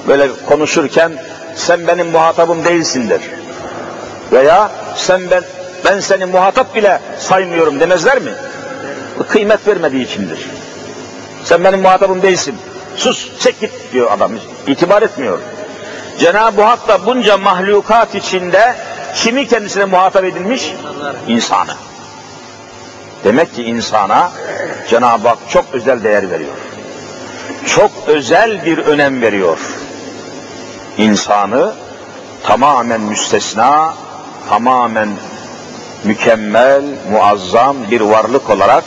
böyle 0.08 0.28
konuşurken 0.46 1.12
sen 1.54 1.86
benim 1.86 2.10
muhatabım 2.10 2.64
değilsindir. 2.64 3.20
Veya 4.32 4.70
sen 4.96 5.30
ben 5.30 5.42
ben 5.84 6.00
seni 6.00 6.24
muhatap 6.24 6.74
bile 6.74 7.00
saymıyorum 7.18 7.80
demezler 7.80 8.18
mi? 8.18 8.30
Kıymet 9.28 9.66
vermediği 9.68 10.04
içindir. 10.04 10.50
Sen 11.44 11.64
benim 11.64 11.80
muhatabım 11.80 12.22
değilsin. 12.22 12.54
Sus, 12.96 13.40
çek 13.40 13.60
git 13.60 13.72
diyor 13.92 14.10
adam. 14.10 14.32
İtibar 14.66 15.02
etmiyor. 15.02 15.38
Cenab-ı 16.18 16.62
Hak 16.62 16.88
da 16.88 17.06
bunca 17.06 17.36
mahlukat 17.36 18.14
içinde 18.14 18.74
kimi 19.14 19.48
kendisine 19.48 19.84
muhatap 19.84 20.24
edilmiş? 20.24 20.72
İnsanı. 21.28 21.74
Demek 23.24 23.54
ki 23.54 23.64
insana 23.64 24.30
Cenab-ı 24.90 25.28
Hak 25.28 25.38
çok 25.48 25.64
özel 25.72 26.04
değer 26.04 26.30
veriyor. 26.30 26.54
Çok 27.66 27.90
özel 28.06 28.64
bir 28.64 28.78
önem 28.78 29.22
veriyor. 29.22 29.58
İnsanı 30.98 31.72
tamamen 32.42 33.00
müstesna, 33.00 33.94
tamamen 34.48 35.08
mükemmel, 36.04 36.82
muazzam 37.10 37.76
bir 37.90 38.00
varlık 38.00 38.50
olarak 38.50 38.84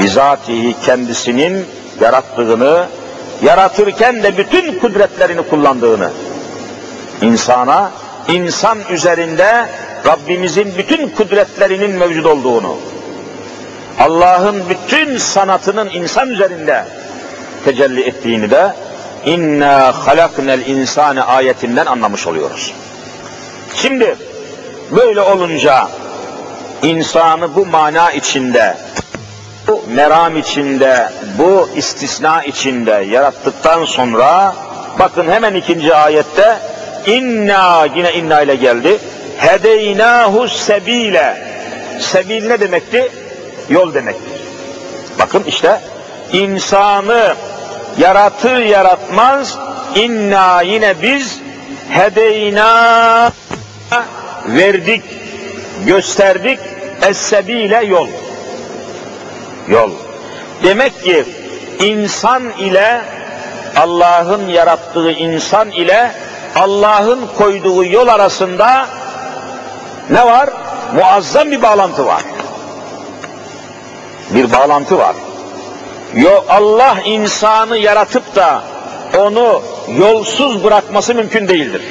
bizatihi 0.00 0.74
kendisinin 0.84 1.66
yarattığını, 2.00 2.86
yaratırken 3.42 4.22
de 4.22 4.38
bütün 4.38 4.78
kudretlerini 4.78 5.42
kullandığını, 5.42 6.10
insana, 7.22 7.90
insan 8.28 8.78
üzerinde 8.90 9.66
Rabbimizin 10.06 10.74
bütün 10.78 11.08
kudretlerinin 11.08 11.90
mevcut 11.90 12.26
olduğunu, 12.26 12.76
Allah'ın 14.00 14.62
bütün 14.68 15.18
sanatının 15.18 15.90
insan 15.90 16.30
üzerinde 16.30 16.84
tecelli 17.64 18.02
ettiğini 18.02 18.50
de 18.50 18.72
inna 19.24 19.92
halaknel 20.06 20.66
insane 20.66 21.22
ayetinden 21.22 21.86
anlamış 21.86 22.26
oluyoruz. 22.26 22.74
Şimdi 23.74 24.16
böyle 24.90 25.20
olunca 25.20 25.88
insanı 26.82 27.54
bu 27.54 27.66
mana 27.66 28.12
içinde, 28.12 28.76
bu 29.68 29.84
meram 29.88 30.36
içinde, 30.36 31.08
bu 31.38 31.68
istisna 31.76 32.42
içinde 32.42 33.06
yarattıktan 33.10 33.84
sonra 33.84 34.54
bakın 34.98 35.30
hemen 35.30 35.54
ikinci 35.54 35.94
ayette 35.94 36.58
inna 37.06 37.86
yine 37.96 38.12
inna 38.12 38.42
ile 38.42 38.54
geldi. 38.54 38.98
Hedeynahu 39.38 40.48
sebile. 40.48 41.36
Sebil 42.00 42.46
ne 42.46 42.60
demekti? 42.60 43.12
Yol 43.68 43.94
demektir. 43.94 44.40
Bakın 45.18 45.44
işte 45.46 45.80
insanı 46.32 47.34
yaratır 47.98 48.56
yaratmaz 48.56 49.58
inna 49.94 50.62
yine 50.62 50.94
biz 51.02 51.40
hedeyna 51.90 53.32
verdik, 54.46 55.02
gösterdik 55.86 56.58
es-sebile 57.02 57.86
yol. 57.86 58.08
Yol. 59.68 59.90
Demek 60.62 61.04
ki 61.04 61.24
insan 61.80 62.50
ile 62.50 63.00
Allah'ın 63.76 64.48
yarattığı 64.48 65.10
insan 65.10 65.70
ile 65.70 66.12
Allah'ın 66.56 67.20
koyduğu 67.38 67.84
yol 67.84 68.08
arasında 68.08 68.86
ne 70.10 70.26
var? 70.26 70.50
Muazzam 70.94 71.50
bir 71.50 71.62
bağlantı 71.62 72.06
var. 72.06 72.22
Bir 74.30 74.52
bağlantı 74.52 74.98
var. 74.98 75.16
Yo, 76.14 76.44
Allah 76.48 76.96
insanı 77.04 77.78
yaratıp 77.78 78.36
da 78.36 78.62
onu 79.18 79.62
yolsuz 79.98 80.64
bırakması 80.64 81.14
mümkün 81.14 81.48
değildir. 81.48 81.82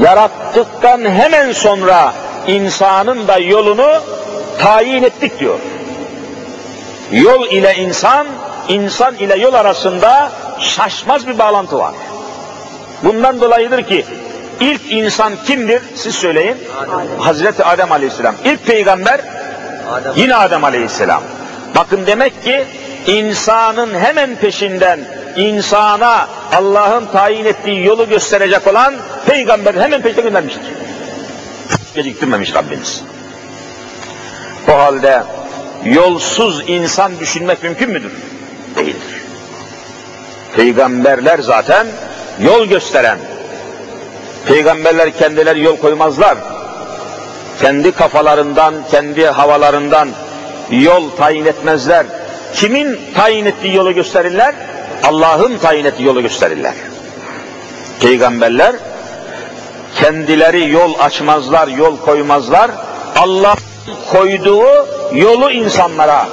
Yarattıktan 0.00 1.04
hemen 1.04 1.52
sonra 1.52 2.12
insanın 2.46 3.28
da 3.28 3.38
yolunu 3.38 4.00
tayin 4.58 5.02
ettik 5.02 5.40
diyor. 5.40 5.58
Yol 7.12 7.46
ile 7.46 7.74
insan, 7.74 8.26
insan 8.68 9.14
ile 9.14 9.36
yol 9.36 9.54
arasında 9.54 10.32
şaşmaz 10.60 11.26
bir 11.26 11.38
bağlantı 11.38 11.78
var. 11.78 11.94
Bundan 13.04 13.40
dolayıdır 13.40 13.82
ki 13.82 14.04
ilk 14.60 14.92
insan 14.92 15.32
kimdir? 15.46 15.82
Siz 15.94 16.14
söyleyin. 16.14 16.56
Adem. 16.78 17.18
Hazreti 17.18 17.64
Adem 17.64 17.92
Aleyhisselam. 17.92 18.34
İlk 18.44 18.66
peygamber 18.66 19.20
Adem. 19.92 20.12
yine 20.16 20.34
Adem 20.34 20.64
Aleyhisselam. 20.64 21.22
Bakın 21.76 22.06
demek 22.06 22.44
ki 22.44 22.64
insanın 23.06 23.94
hemen 23.94 24.36
peşinden 24.36 25.00
insana 25.36 26.28
Allah'ın 26.52 27.06
tayin 27.06 27.44
ettiği 27.44 27.84
yolu 27.84 28.08
gösterecek 28.08 28.66
olan 28.66 28.94
peygamber 29.26 29.74
hemen 29.74 30.02
peşine 30.02 30.22
göndermiştir. 30.22 30.62
Geciktirmemiş 31.94 32.54
Rabbimiz. 32.54 33.02
O 34.68 34.78
halde 34.78 35.22
yolsuz 35.84 36.64
insan 36.66 37.20
düşünmek 37.20 37.62
mümkün 37.62 37.90
müdür? 37.90 38.12
Değildir. 38.76 39.22
Peygamberler 40.56 41.38
zaten 41.38 41.86
yol 42.40 42.66
gösteren. 42.66 43.18
Peygamberler 44.46 45.10
kendileri 45.10 45.62
yol 45.62 45.76
koymazlar. 45.76 46.38
Kendi 47.60 47.92
kafalarından, 47.92 48.74
kendi 48.90 49.26
havalarından 49.26 50.08
yol 50.70 51.10
tayin 51.10 51.46
etmezler. 51.46 52.06
Kimin 52.54 53.00
tayin 53.14 53.44
ettiği 53.44 53.74
yolu 53.74 53.94
gösterirler? 53.94 54.54
Allah'ın 55.02 55.58
tayin 55.58 55.84
ettiği 55.84 56.02
yolu 56.02 56.22
gösterirler. 56.22 56.74
Peygamberler 58.00 58.76
kendileri 59.96 60.70
yol 60.70 60.94
açmazlar, 60.98 61.68
yol 61.68 61.96
koymazlar. 61.96 62.70
Allah 63.16 63.54
koyduğu 64.12 64.66
yolu 65.12 65.50
insanlara 65.50 66.28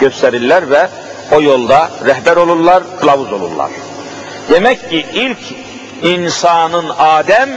gösterirler 0.00 0.70
ve 0.70 0.88
o 1.32 1.42
yolda 1.42 1.90
rehber 2.06 2.36
olurlar, 2.36 2.82
kılavuz 3.00 3.32
olurlar. 3.32 3.70
Demek 4.50 4.90
ki 4.90 5.06
ilk 5.14 5.38
insanın 6.02 6.84
Adem, 6.98 7.50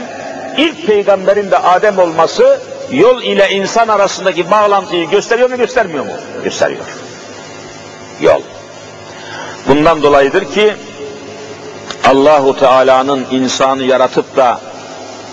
ilk 0.56 0.86
peygamberin 0.86 1.50
de 1.50 1.58
Adem 1.58 1.98
olması 1.98 2.60
yol 2.90 3.22
ile 3.22 3.50
insan 3.50 3.88
arasındaki 3.88 4.50
bağlantıyı 4.50 5.10
gösteriyor 5.10 5.50
mu 5.50 5.56
göstermiyor 5.56 6.04
mu? 6.04 6.12
Gösteriyor. 6.44 6.84
Yol. 8.20 8.40
Bundan 9.68 10.02
dolayıdır 10.02 10.52
ki 10.52 10.74
Allahu 12.04 12.58
Teala'nın 12.58 13.26
insanı 13.30 13.84
yaratıp 13.84 14.36
da 14.36 14.60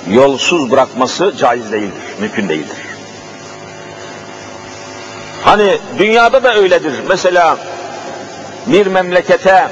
yolsuz 0.09 0.71
bırakması 0.71 1.33
caiz 1.37 1.71
değildir, 1.71 2.01
mümkün 2.19 2.49
değildir. 2.49 2.77
Hani 5.43 5.77
dünyada 5.99 6.43
da 6.43 6.55
öyledir. 6.55 6.93
Mesela 7.09 7.57
bir 8.67 8.87
memlekete 8.87 9.67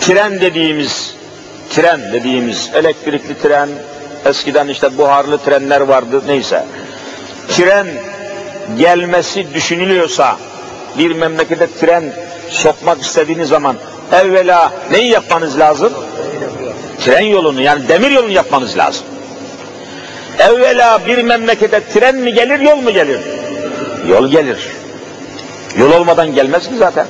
tren 0.00 0.40
dediğimiz, 0.40 1.14
tren 1.70 2.12
dediğimiz 2.12 2.70
elektrikli 2.74 3.42
tren, 3.42 3.68
eskiden 4.24 4.68
işte 4.68 4.98
buharlı 4.98 5.38
trenler 5.38 5.80
vardı 5.80 6.22
neyse. 6.26 6.64
Tren 7.48 7.86
gelmesi 8.78 9.54
düşünülüyorsa 9.54 10.36
bir 10.98 11.10
memlekete 11.10 11.66
tren 11.80 12.04
sokmak 12.50 13.02
istediğiniz 13.02 13.48
zaman 13.48 13.76
evvela 14.12 14.72
neyi 14.90 15.10
yapmanız 15.10 15.58
lazım? 15.58 15.92
Tren 17.00 17.24
yolunu 17.24 17.62
yani 17.62 17.88
demir 17.88 18.10
yolunu 18.10 18.32
yapmanız 18.32 18.78
lazım. 18.78 19.06
Evvela 20.38 21.06
bir 21.06 21.22
memlekete 21.22 21.80
tren 21.94 22.16
mi 22.16 22.34
gelir, 22.34 22.60
yol 22.60 22.76
mu 22.76 22.90
gelir? 22.90 23.20
Yol 24.08 24.28
gelir. 24.28 24.68
Yol 25.78 25.92
olmadan 25.92 26.34
gelmez 26.34 26.68
ki 26.68 26.76
zaten. 26.78 27.06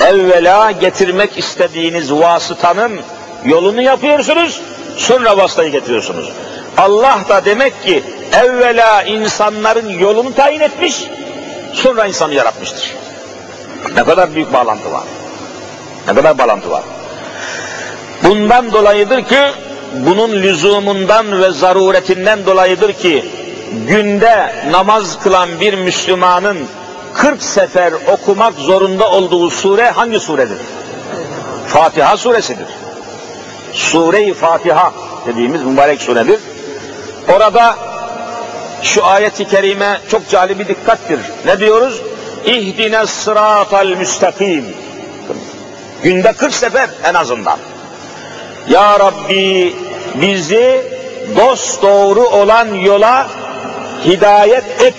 Evvela 0.00 0.70
getirmek 0.70 1.38
istediğiniz 1.38 2.12
vasıtanın 2.12 3.00
yolunu 3.44 3.82
yapıyorsunuz, 3.82 4.60
sonra 4.96 5.36
vasıtayı 5.36 5.72
getiriyorsunuz. 5.72 6.32
Allah 6.78 7.20
da 7.28 7.44
demek 7.44 7.82
ki 7.82 8.04
evvela 8.32 9.02
insanların 9.02 9.88
yolunu 9.88 10.34
tayin 10.34 10.60
etmiş, 10.60 11.04
sonra 11.72 12.06
insanı 12.06 12.34
yaratmıştır. 12.34 12.94
Ne 13.96 14.04
kadar 14.04 14.34
büyük 14.34 14.52
bağlantı 14.52 14.92
var. 14.92 15.04
Ne 16.08 16.14
kadar 16.14 16.38
bağlantı 16.38 16.70
var. 16.70 16.82
Bundan 18.24 18.72
dolayıdır 18.72 19.24
ki, 19.24 19.40
bunun 19.92 20.32
lüzumundan 20.32 21.42
ve 21.42 21.50
zaruretinden 21.50 22.46
dolayıdır 22.46 22.92
ki, 22.92 23.24
günde 23.88 24.52
namaz 24.70 25.18
kılan 25.22 25.60
bir 25.60 25.74
Müslümanın 25.74 26.58
40 27.14 27.42
sefer 27.42 27.92
okumak 28.12 28.54
zorunda 28.54 29.10
olduğu 29.10 29.50
sure 29.50 29.90
hangi 29.90 30.20
suredir? 30.20 30.58
Fatiha 31.66 32.16
suresidir. 32.16 32.66
Sure-i 33.72 34.34
Fatiha 34.34 34.92
dediğimiz 35.26 35.62
mübarek 35.62 36.02
suredir. 36.02 36.40
Orada 37.36 37.76
şu 38.82 39.06
ayeti 39.06 39.48
kerime 39.48 40.00
çok 40.08 40.28
cali 40.28 40.58
bir 40.58 40.68
dikkattir. 40.68 41.20
Ne 41.46 41.60
diyoruz? 41.60 42.02
İhdine 42.44 43.06
sıratal 43.06 43.86
müstakim. 43.86 44.64
Günde 46.02 46.32
40 46.32 46.54
sefer 46.54 46.90
en 47.04 47.14
azından. 47.14 47.58
Ya 48.68 49.00
Rabbi 49.00 49.76
bizi 50.14 50.82
dost 51.36 51.82
doğru 51.82 52.28
olan 52.28 52.74
yola 52.74 53.26
hidayet 54.04 54.64
et. 54.82 54.94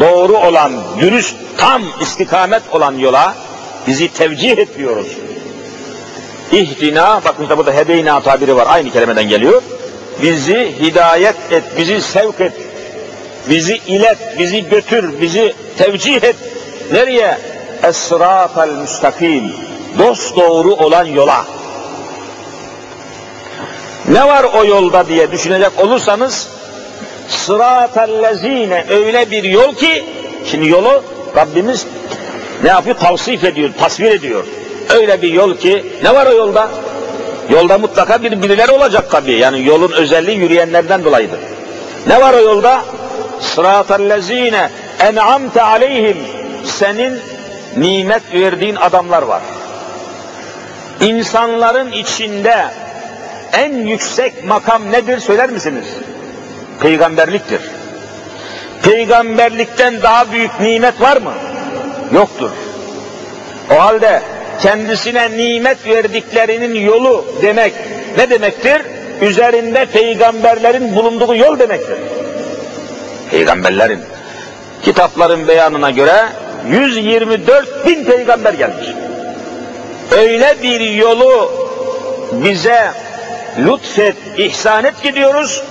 Doğru 0.00 0.36
olan, 0.36 0.72
dürüst, 1.00 1.36
tam 1.58 1.82
istikamet 2.00 2.62
olan 2.72 2.98
yola 2.98 3.34
bizi 3.86 4.12
tevcih 4.12 4.58
et 4.58 4.78
diyoruz. 4.78 5.06
İhdina, 6.52 7.20
bakın 7.24 7.42
işte 7.42 7.58
burada 7.58 7.72
hedeyna 7.72 8.20
tabiri 8.20 8.56
var, 8.56 8.66
aynı 8.70 8.90
kelimeden 8.90 9.28
geliyor. 9.28 9.62
Bizi 10.22 10.74
hidayet 10.80 11.36
et, 11.50 11.64
bizi 11.78 12.02
sevk 12.02 12.40
et, 12.40 12.52
bizi 13.48 13.76
ilet, 13.76 14.18
bizi 14.38 14.68
götür, 14.68 15.20
bizi 15.20 15.54
tevcih 15.78 16.22
et. 16.22 16.36
Nereye? 16.92 17.38
Esratel 17.82 18.68
müstakim, 18.68 19.52
dost 19.98 20.36
doğru 20.36 20.74
olan 20.74 21.04
yola. 21.04 21.44
Ne 24.08 24.26
var 24.26 24.44
o 24.44 24.64
yolda 24.64 25.08
diye 25.08 25.32
düşünecek 25.32 25.70
olursanız, 25.78 26.48
sıratellezine 27.28 28.84
öyle 28.90 29.30
bir 29.30 29.44
yol 29.44 29.74
ki, 29.74 30.04
şimdi 30.44 30.68
yolu 30.68 31.02
Rabbimiz 31.36 31.86
ne 32.62 32.68
yapıyor? 32.68 32.96
Tavsif 32.96 33.44
ediyor, 33.44 33.70
tasvir 33.78 34.10
ediyor. 34.10 34.44
Öyle 34.94 35.22
bir 35.22 35.32
yol 35.32 35.56
ki, 35.56 35.84
ne 36.02 36.14
var 36.14 36.26
o 36.26 36.32
yolda? 36.32 36.68
Yolda 37.50 37.78
mutlaka 37.78 38.22
bir 38.22 38.42
birileri 38.42 38.70
olacak 38.70 39.10
tabii. 39.10 39.32
Yani 39.32 39.64
yolun 39.64 39.92
özelliği 39.92 40.38
yürüyenlerden 40.38 41.04
dolayıdır. 41.04 41.38
Ne 42.06 42.20
var 42.20 42.34
o 42.34 42.40
yolda? 42.40 42.84
Sıratellezine 43.40 44.70
en'amte 45.00 45.62
aleyhim. 45.62 46.16
Senin 46.64 47.18
nimet 47.76 48.22
verdiğin 48.34 48.76
adamlar 48.76 49.22
var. 49.22 49.42
İnsanların 51.00 51.92
içinde 51.92 52.64
en 53.52 53.72
yüksek 53.72 54.44
makam 54.44 54.92
nedir 54.92 55.18
söyler 55.18 55.50
misiniz? 55.50 55.86
Peygamberliktir. 56.80 57.60
Peygamberlikten 58.82 60.02
daha 60.02 60.32
büyük 60.32 60.60
nimet 60.60 61.00
var 61.00 61.16
mı? 61.16 61.32
Yoktur. 62.12 62.50
O 63.70 63.80
halde 63.80 64.22
kendisine 64.62 65.36
nimet 65.36 65.86
verdiklerinin 65.86 66.74
yolu 66.74 67.24
demek 67.42 67.72
ne 68.18 68.30
demektir? 68.30 68.82
Üzerinde 69.20 69.86
peygamberlerin 69.86 70.96
bulunduğu 70.96 71.34
yol 71.34 71.58
demektir. 71.58 71.98
Peygamberlerin 73.30 74.00
kitapların 74.82 75.48
beyanına 75.48 75.90
göre 75.90 76.26
124 76.70 77.86
bin 77.86 78.04
peygamber 78.04 78.52
gelmiş. 78.52 78.86
Öyle 80.10 80.56
bir 80.62 80.80
yolu 80.80 81.52
bize 82.32 82.90
lütfet, 83.58 84.16
ihsan 84.36 84.84
et 84.84 85.02
gidiyoruz. 85.02 85.62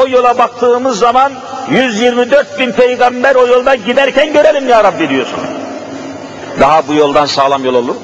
O 0.00 0.08
yola 0.08 0.38
baktığımız 0.38 0.98
zaman 0.98 1.32
124 1.70 2.58
bin 2.58 2.72
peygamber 2.72 3.34
o 3.34 3.46
yolda 3.46 3.74
giderken 3.74 4.32
görelim 4.32 4.68
ya 4.68 4.84
Rabbi 4.84 5.08
diyorsun. 5.08 5.38
Daha 6.60 6.88
bu 6.88 6.94
yoldan 6.94 7.26
sağlam 7.26 7.64
yol 7.64 7.74
olur. 7.74 7.96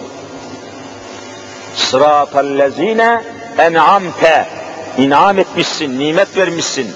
Sıratallezine 1.75 3.23
en'amte 3.59 4.47
inam 4.99 5.39
etmişsin, 5.39 5.99
nimet 5.99 6.37
vermişsin. 6.37 6.91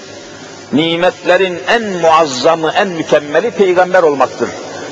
Nimetlerin 0.73 1.59
en 1.67 1.83
muazzamı, 1.83 2.71
en 2.71 2.87
mükemmeli 2.87 3.51
peygamber 3.51 4.03
olmaktır. 4.03 4.49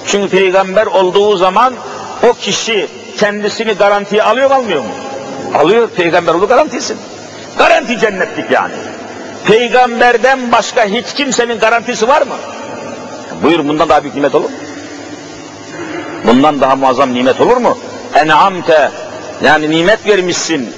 Çünkü 0.07 0.29
peygamber 0.29 0.85
olduğu 0.85 1.37
zaman 1.37 1.73
o 2.29 2.33
kişi 2.33 2.87
kendisini 3.17 3.73
garantiye 3.73 4.23
alıyor 4.23 4.49
mu 4.49 4.55
almıyor 4.55 4.81
mu? 4.81 4.89
Alıyor, 5.55 5.89
peygamber 5.89 6.33
olduğu 6.33 6.47
garantisi. 6.47 6.95
Garanti 7.57 7.99
cennetlik 7.99 8.51
yani. 8.51 8.73
Peygamberden 9.45 10.51
başka 10.51 10.85
hiç 10.85 11.13
kimsenin 11.13 11.59
garantisi 11.59 12.07
var 12.07 12.21
mı? 12.21 12.35
Buyur 13.43 13.67
bundan 13.67 13.89
daha 13.89 14.03
büyük 14.03 14.15
nimet 14.15 14.35
olur 14.35 14.49
mu? 14.49 14.55
Bundan 16.27 16.61
daha 16.61 16.75
muazzam 16.75 17.13
nimet 17.13 17.41
olur 17.41 17.57
mu? 17.57 17.77
En'amte 18.15 18.91
yani 19.43 19.69
nimet 19.69 20.07
vermişsin. 20.07 20.69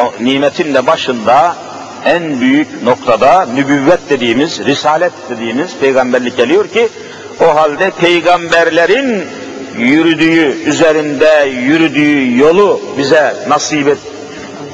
O 0.00 0.12
nimetin 0.24 0.74
de 0.74 0.86
başında 0.86 1.56
en 2.04 2.40
büyük 2.40 2.82
noktada 2.82 3.46
nübüvvet 3.54 4.00
dediğimiz, 4.10 4.64
risalet 4.64 5.12
dediğimiz 5.30 5.76
peygamberlik 5.80 6.36
geliyor 6.36 6.68
ki 6.68 6.88
o 7.40 7.54
halde 7.54 7.90
peygamberlerin 7.90 9.24
yürüdüğü, 9.78 10.62
üzerinde 10.66 11.48
yürüdüğü 11.48 12.38
yolu 12.38 12.80
bize 12.98 13.36
nasip 13.48 13.88
et. 13.88 13.98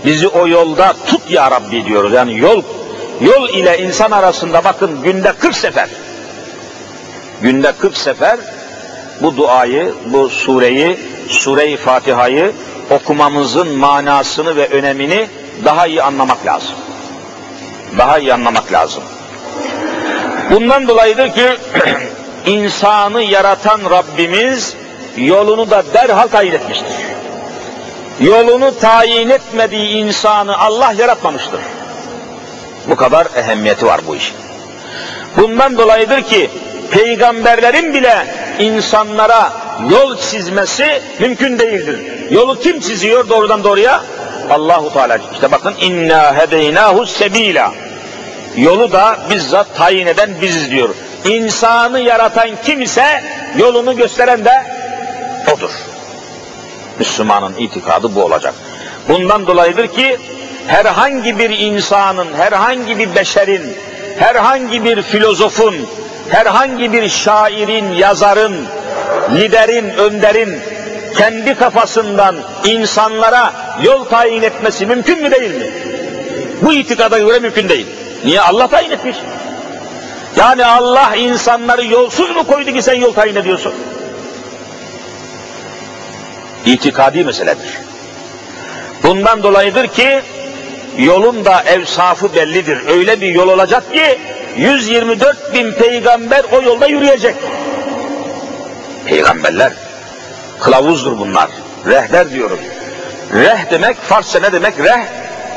Bizi 0.04 0.28
o 0.28 0.48
yolda 0.48 0.94
tut 1.06 1.30
ya 1.30 1.50
Rabbi 1.50 1.85
diyoruz. 1.85 2.12
Yani 2.12 2.38
yol 2.38 2.62
yol 3.24 3.48
ile 3.48 3.78
insan 3.78 4.11
arasında 4.11 4.64
bakın 4.64 5.02
günde 5.02 5.32
40 5.32 5.56
sefer 5.56 5.88
günde 7.42 7.72
40 7.72 7.96
sefer 7.96 8.38
bu 9.22 9.37
duayı, 9.37 9.94
bu 10.06 10.28
sureyi, 10.28 10.98
sure-i 11.28 11.76
Fatiha'yı 11.76 12.52
okumamızın 12.90 13.68
manasını 13.68 14.56
ve 14.56 14.68
önemini 14.68 15.26
daha 15.64 15.87
iyi 15.87 16.02
anlamak 16.02 16.46
lazım. 16.46 16.74
Daha 17.98 18.18
iyi 18.18 18.35
anlamak 18.35 18.72
lazım. 18.72 19.02
Bundan 20.50 20.88
dolayıdır 20.88 21.35
ki 21.35 21.46
insanı 22.46 23.22
yaratan 23.22 23.80
Rabbimiz 23.90 24.76
yolunu 25.16 25.70
da 25.70 25.82
derhal 25.94 26.28
tayin 26.28 26.52
etmiştir. 26.52 26.96
Yolunu 28.20 28.78
tayin 28.78 29.28
etmediği 29.28 29.88
insanı 29.88 30.58
Allah 30.58 30.92
yaratmamıştır. 30.98 31.61
Bu 32.87 32.97
kadar 32.97 33.27
ehemmiyeti 33.37 33.87
var 33.87 34.01
bu 34.07 34.16
işin. 34.16 34.37
Bundan 35.37 35.79
dolayıdır 35.79 36.23
ki 36.23 36.51
peygamberlerin 36.90 37.95
bile 37.95 38.27
insanlara 38.59 39.53
yol 39.90 40.16
çizmesi 40.16 41.03
mümkün 41.21 41.59
değildir. 41.59 42.01
Yolu 42.31 42.61
kim 42.61 42.81
çiziyor 42.81 43.29
doğrudan 43.29 43.64
doğruya? 43.64 44.01
Allahu 44.51 44.92
Teala. 44.92 45.18
İşte 45.33 45.53
bakın 45.53 45.75
inna 45.81 46.37
hedeynahu 46.37 47.07
sebila. 47.07 47.73
Yolu 48.57 48.92
da 48.92 49.16
bizzat 49.31 49.77
tayin 49.77 50.07
eden 50.07 50.31
biziz 50.42 50.71
diyor. 50.71 50.88
İnsanı 51.25 52.01
yaratan 52.01 52.49
kim 52.64 52.83
ise 52.83 53.23
yolunu 53.59 53.97
gösteren 53.97 54.45
de 54.45 54.62
odur. 55.57 55.71
Müslümanın 56.99 57.55
itikadı 57.59 58.14
bu 58.14 58.25
olacak. 58.25 58.55
Bundan 59.09 59.47
dolayıdır 59.47 59.87
ki 59.87 60.18
herhangi 60.66 61.38
bir 61.38 61.51
insanın, 61.51 62.35
herhangi 62.35 62.98
bir 62.98 63.14
beşerin, 63.14 63.77
herhangi 64.18 64.85
bir 64.85 65.03
filozofun, 65.03 65.75
herhangi 66.31 66.92
bir 66.92 67.09
şairin, 67.09 67.92
yazarın, 67.92 68.66
liderin, 69.35 69.88
önderin 69.88 70.61
kendi 71.16 71.55
kafasından 71.55 72.37
insanlara 72.64 73.53
yol 73.83 74.05
tayin 74.05 74.42
etmesi 74.42 74.87
mümkün 74.87 75.22
mü 75.22 75.31
değil 75.31 75.55
mi? 75.55 75.70
Bu 76.62 76.72
itikada 76.72 77.18
göre 77.18 77.38
mümkün 77.38 77.68
değil. 77.68 77.87
Niye? 78.25 78.40
Allah 78.40 78.68
tayin 78.68 78.90
etmiş. 78.90 79.16
Yani 80.37 80.66
Allah 80.66 81.16
insanları 81.16 81.85
yolsuz 81.85 82.31
mu 82.31 82.46
koydu 82.46 82.72
ki 82.72 82.83
sen 82.83 82.94
yol 82.94 83.12
tayin 83.12 83.37
ediyorsun? 83.37 83.75
İtikadi 86.66 87.25
meseledir. 87.25 87.79
Bundan 89.03 89.42
dolayıdır 89.42 89.87
ki 89.87 90.22
yolun 90.98 91.44
da 91.44 91.62
evsafı 91.62 92.35
bellidir. 92.35 92.78
Öyle 92.88 93.20
bir 93.20 93.35
yol 93.35 93.48
olacak 93.48 93.92
ki 93.92 94.18
124 94.57 95.55
bin 95.55 95.72
peygamber 95.72 96.44
o 96.52 96.62
yolda 96.62 96.87
yürüyecek. 96.87 97.37
Peygamberler 99.07 99.72
kılavuzdur 100.61 101.18
bunlar. 101.18 101.50
Rehber 101.87 102.31
diyoruz. 102.31 102.61
Reh 103.35 103.70
demek 103.70 103.96
Farsça 103.96 104.40
ne 104.40 104.52
demek? 104.52 104.78
Reh 104.78 105.00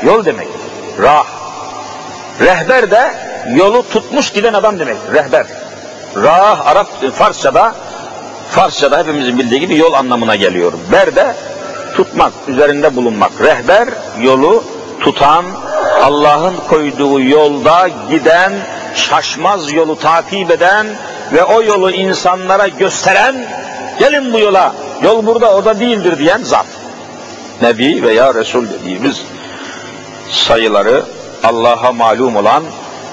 yol 0.02 0.24
demek. 0.24 0.48
Rah. 1.02 1.26
Rehber 2.40 2.90
de 2.90 3.10
yolu 3.54 3.88
tutmuş 3.88 4.32
giden 4.32 4.54
adam 4.54 4.78
demek. 4.78 4.96
Rehber. 5.12 5.46
Rah 6.16 6.66
Arap 6.66 6.88
Farsçada 7.14 7.74
Farsçada 8.50 8.98
hepimizin 8.98 9.38
bildiği 9.38 9.60
gibi 9.60 9.76
yol 9.76 9.92
anlamına 9.92 10.36
geliyor. 10.36 10.72
Ber 10.92 11.16
de 11.16 11.34
tutmak, 11.94 12.32
üzerinde 12.48 12.96
bulunmak. 12.96 13.32
Rehber 13.40 13.88
yolu 14.20 14.64
tutan, 15.00 15.44
Allah'ın 16.02 16.56
koyduğu 16.68 17.20
yolda 17.20 17.88
giden, 18.10 18.52
şaşmaz 18.94 19.72
yolu 19.72 19.98
takip 19.98 20.50
eden 20.50 20.86
ve 21.32 21.44
o 21.44 21.62
yolu 21.62 21.90
insanlara 21.90 22.68
gösteren, 22.68 23.34
gelin 23.98 24.32
bu 24.32 24.38
yola, 24.38 24.74
yol 25.02 25.26
burada 25.26 25.54
orada 25.54 25.80
değildir 25.80 26.18
diyen 26.18 26.42
zat. 26.42 26.66
Nebi 27.62 28.02
veya 28.02 28.34
Resul 28.34 28.66
dediğimiz 28.68 29.22
sayıları 30.30 31.04
Allah'a 31.44 31.92
malum 31.92 32.36
olan 32.36 32.62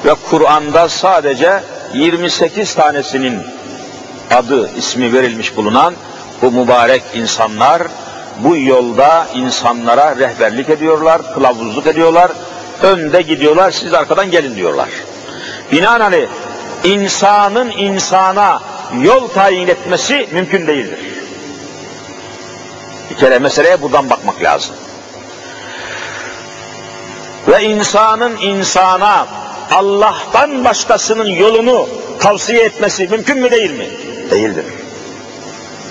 ve 0.06 0.16
Kur'an'da 0.30 0.90
sadece 0.90 1.64
28 1.94 2.76
tanesinin 2.76 3.40
adı, 4.32 4.70
ismi 4.78 5.14
verilmiş 5.14 5.56
bulunan 5.56 5.94
bu 6.42 6.52
mübarek 6.52 7.04
insanlar 7.14 7.82
bu 8.40 8.58
yolda 8.58 9.28
insanlara 9.36 10.16
rehberlik 10.16 10.70
ediyorlar, 10.70 11.34
kılavuzluk 11.34 11.88
ediyorlar, 11.88 12.32
önde 12.82 13.22
gidiyorlar, 13.22 13.72
siz 13.72 13.94
arkadan 13.94 14.32
gelin 14.32 14.56
diyorlar. 14.56 14.90
Binaenaleyh 15.72 16.28
insanın 16.84 17.70
insana 17.70 18.62
yol 19.02 19.28
tayin 19.28 19.68
etmesi 19.68 20.28
mümkün 20.32 20.68
değildir. 20.68 21.00
Bir 23.10 23.16
kere 23.16 23.40
meseleye 23.40 23.82
buradan 23.82 24.10
bakmak 24.10 24.44
lazım. 24.44 24.76
Ve 27.48 27.64
insanın 27.64 28.38
insana 28.38 29.28
Allah'tan 29.72 30.64
başkasının 30.64 31.28
yolunu 31.28 31.90
tavsiye 32.20 32.64
etmesi 32.64 33.08
mümkün 33.08 33.38
mü 33.38 33.52
değil 33.52 33.72
mi? 33.72 33.88
Değildir. 34.32 34.66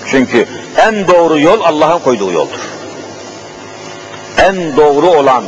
Çünkü 0.07 0.47
en 0.77 1.07
doğru 1.07 1.39
yol 1.39 1.61
Allah'ın 1.61 1.99
koyduğu 1.99 2.31
yoldur. 2.31 2.59
En 4.37 4.77
doğru 4.77 5.07
olan, 5.07 5.43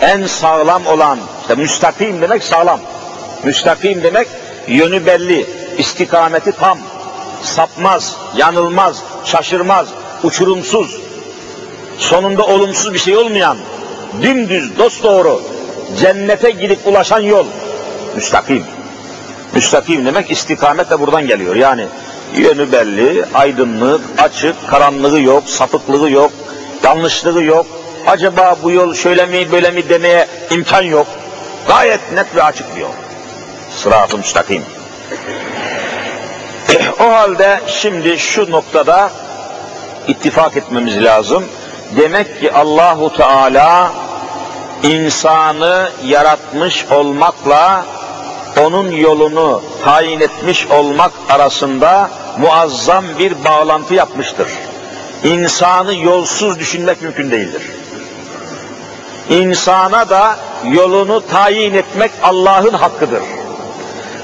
en 0.00 0.26
sağlam 0.26 0.86
olan, 0.86 1.18
işte 1.40 1.54
müstakim 1.54 2.20
demek 2.22 2.44
sağlam. 2.44 2.80
Müstakim 3.44 4.02
demek 4.02 4.28
yönü 4.68 5.06
belli, 5.06 5.46
istikameti 5.78 6.52
tam, 6.52 6.78
sapmaz, 7.42 8.16
yanılmaz, 8.36 9.02
şaşırmaz, 9.24 9.88
uçurumsuz, 10.22 11.00
sonunda 11.98 12.46
olumsuz 12.46 12.94
bir 12.94 12.98
şey 12.98 13.16
olmayan, 13.16 13.56
dümdüz, 14.22 14.78
dosdoğru, 14.78 15.42
cennete 16.00 16.50
gidip 16.50 16.86
ulaşan 16.86 17.20
yol, 17.20 17.46
müstakim. 18.14 18.64
Müstakim 19.54 20.06
demek 20.06 20.30
istikamet 20.30 20.90
de 20.90 21.00
buradan 21.00 21.26
geliyor. 21.26 21.56
Yani 21.56 21.86
yönü 22.34 22.72
belli, 22.72 23.24
aydınlık, 23.34 24.00
açık, 24.18 24.68
karanlığı 24.68 25.20
yok, 25.20 25.44
sapıklığı 25.46 26.10
yok, 26.10 26.32
yanlışlığı 26.82 27.42
yok. 27.42 27.66
Acaba 28.06 28.56
bu 28.62 28.70
yol 28.70 28.94
şöyle 28.94 29.26
mi 29.26 29.52
böyle 29.52 29.70
mi 29.70 29.88
demeye 29.88 30.26
imkan 30.50 30.82
yok. 30.82 31.06
Gayet 31.68 32.12
net 32.12 32.36
ve 32.36 32.42
açık 32.42 32.76
bir 32.76 32.80
yol. 32.80 32.92
Sırat-ı 33.70 34.18
müstakim. 34.18 34.62
o 37.00 37.12
halde 37.12 37.60
şimdi 37.66 38.18
şu 38.18 38.50
noktada 38.50 39.10
ittifak 40.08 40.56
etmemiz 40.56 41.04
lazım. 41.04 41.44
Demek 41.96 42.40
ki 42.40 42.52
Allahu 42.52 43.16
Teala 43.16 43.92
insanı 44.82 45.90
yaratmış 46.04 46.86
olmakla 46.90 47.84
onun 48.60 48.90
yolunu 48.90 49.62
tayin 49.84 50.20
etmiş 50.20 50.66
olmak 50.66 51.12
arasında 51.28 52.10
muazzam 52.38 53.04
bir 53.18 53.44
bağlantı 53.44 53.94
yapmıştır. 53.94 54.48
İnsanı 55.24 55.94
yolsuz 55.94 56.58
düşünmek 56.58 57.02
mümkün 57.02 57.30
değildir. 57.30 57.62
İnsana 59.30 60.08
da 60.08 60.36
yolunu 60.72 61.26
tayin 61.26 61.74
etmek 61.74 62.10
Allah'ın 62.22 62.74
hakkıdır. 62.74 63.22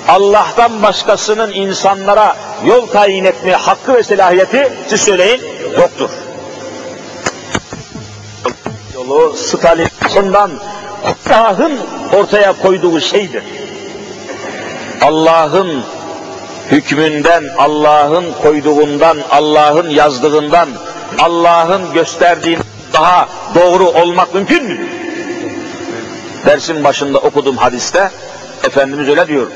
Allah'tan 0.08 0.82
başkasının 0.82 1.52
insanlara 1.52 2.36
yol 2.64 2.86
tayin 2.86 3.24
etmeye 3.24 3.56
hakkı 3.56 3.94
ve 3.94 4.02
selahiyeti 4.02 4.72
siz 4.88 5.00
söyleyin 5.00 5.40
yoktur. 5.78 6.10
Yolu 8.94 9.36
Stalin'den 9.36 10.50
Allah'ın 11.30 11.78
ortaya 12.16 12.52
koyduğu 12.62 13.00
şeydir. 13.00 13.42
Allah'ın 15.02 15.82
hükmünden, 16.70 17.44
Allah'ın 17.58 18.32
koyduğundan, 18.42 19.18
Allah'ın 19.30 19.90
yazdığından, 19.90 20.68
Allah'ın 21.18 21.92
gösterdiğin 21.92 22.58
daha 22.92 23.28
doğru 23.54 23.88
olmak 23.88 24.34
mümkün 24.34 24.64
mü? 24.64 24.86
Dersin 26.46 26.84
başında 26.84 27.18
okuduğum 27.18 27.56
hadiste 27.56 28.10
Efendimiz 28.64 29.08
öyle 29.08 29.28
diyor. 29.28 29.46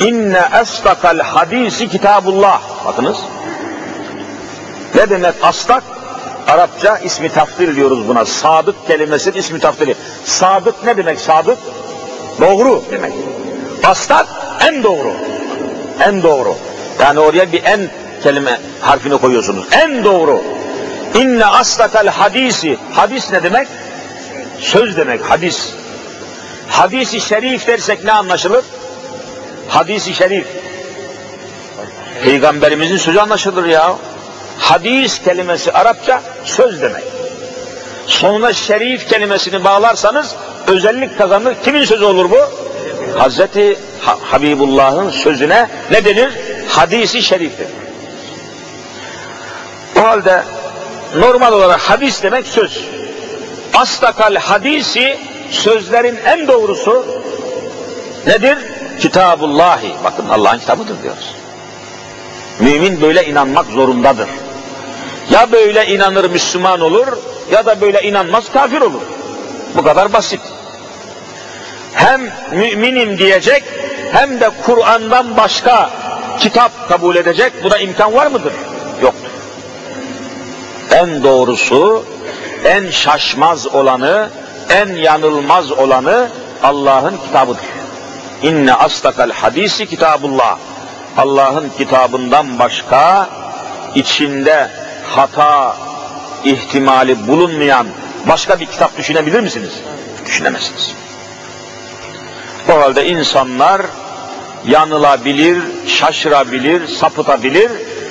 İnne 0.00 0.42
estakal 0.62 1.18
hadisi 1.18 1.88
kitabullah. 1.88 2.62
Bakınız. 2.84 3.18
Ne 4.94 5.10
demek 5.10 5.34
astak? 5.42 5.82
Arapça 6.48 6.98
ismi 6.98 7.28
taftil 7.28 7.76
diyoruz 7.76 8.08
buna. 8.08 8.24
Sadık 8.24 8.86
kelimesinin 8.86 9.38
ismi 9.38 9.58
taftili. 9.60 9.94
Sadık 10.24 10.84
ne 10.84 10.96
demek 10.96 11.20
sadık? 11.20 11.58
Doğru 12.40 12.82
demek. 12.90 13.12
Astak 13.84 14.26
en 14.68 14.82
doğru. 14.82 15.12
En 16.00 16.22
doğru. 16.22 16.56
Yani 17.00 17.20
oraya 17.20 17.52
bir 17.52 17.64
en 17.64 17.90
kelime 18.22 18.60
harfini 18.80 19.18
koyuyorsunuz. 19.18 19.64
En 19.72 20.04
doğru. 20.04 20.42
İnne 21.14 21.46
astakal 21.46 22.06
hadisi. 22.06 22.78
Hadis 22.92 23.32
ne 23.32 23.42
demek? 23.42 23.68
Söz 24.60 24.96
demek 24.96 25.30
hadis. 25.30 25.72
Hadisi 26.68 27.20
şerif 27.20 27.66
dersek 27.66 28.04
ne 28.04 28.12
anlaşılır? 28.12 28.64
Hadisi 29.68 30.14
şerif. 30.14 30.46
Peygamberimizin 32.24 32.96
sözü 32.96 33.18
anlaşılır 33.18 33.64
ya. 33.64 33.96
Hadis 34.58 35.22
kelimesi 35.22 35.72
Arapça 35.72 36.22
söz 36.44 36.82
demek. 36.82 37.04
Sonuna 38.06 38.52
şerif 38.52 39.08
kelimesini 39.08 39.64
bağlarsanız 39.64 40.34
özellik 40.66 41.18
kazanır. 41.18 41.54
Kimin 41.64 41.84
sözü 41.84 42.04
olur 42.04 42.30
bu? 42.30 42.38
Hazreti 43.18 43.78
Habibullah'ın 44.30 45.10
sözüne 45.10 45.68
ne 45.90 46.04
denir? 46.04 46.30
Hadisi 46.68 47.22
şeriftir. 47.22 47.66
O 49.98 50.02
halde 50.02 50.42
normal 51.16 51.52
olarak 51.52 51.80
hadis 51.80 52.22
demek 52.22 52.46
söz. 52.46 52.84
Astakal 53.74 54.36
hadisi 54.36 55.18
sözlerin 55.50 56.18
en 56.26 56.48
doğrusu 56.48 57.06
nedir? 58.26 58.58
Kitabullahi. 59.00 59.94
Bakın 60.04 60.28
Allah'ın 60.28 60.58
kitabıdır 60.58 61.02
diyoruz. 61.02 61.34
Mümin 62.60 63.00
böyle 63.00 63.26
inanmak 63.26 63.66
zorundadır. 63.66 64.28
Ya 65.30 65.52
böyle 65.52 65.86
inanır 65.86 66.30
Müslüman 66.30 66.80
olur 66.80 67.06
ya 67.52 67.66
da 67.66 67.80
böyle 67.80 68.02
inanmaz 68.02 68.52
kafir 68.52 68.80
olur. 68.80 69.02
Bu 69.76 69.82
kadar 69.82 70.12
basit. 70.12 70.40
Hem 71.94 72.32
müminim 72.52 73.18
diyecek 73.18 73.64
hem 74.12 74.40
de 74.40 74.50
Kur'an'dan 74.66 75.36
başka 75.36 75.90
kitap 76.38 76.88
kabul 76.88 77.16
edecek. 77.16 77.52
Buna 77.64 77.78
imkan 77.78 78.14
var 78.14 78.26
mıdır? 78.26 78.52
Yoktur. 79.02 79.30
En 80.90 81.22
doğrusu, 81.22 82.04
en 82.64 82.90
şaşmaz 82.90 83.66
olanı, 83.66 84.28
en 84.70 84.88
yanılmaz 84.88 85.72
olanı 85.72 86.28
Allah'ın 86.62 87.16
kitabıdır. 87.26 87.64
İnne 88.42 88.74
astakal 88.74 89.30
hadisi 89.30 89.86
kitabullah. 89.86 90.58
Allah'ın 91.16 91.70
kitabından 91.78 92.58
başka 92.58 93.28
içinde 93.94 94.70
hata 95.06 95.76
ihtimali 96.44 97.28
bulunmayan 97.28 97.86
başka 98.28 98.60
bir 98.60 98.66
kitap 98.66 98.98
düşünebilir 98.98 99.40
misiniz? 99.40 99.72
Düşünemezsiniz. 100.26 100.94
O 102.72 102.80
halde 102.80 103.06
insanlar 103.06 103.82
yanılabilir, 104.66 105.58
şaşırabilir, 105.86 106.86
sapıtabilir. 106.86 107.70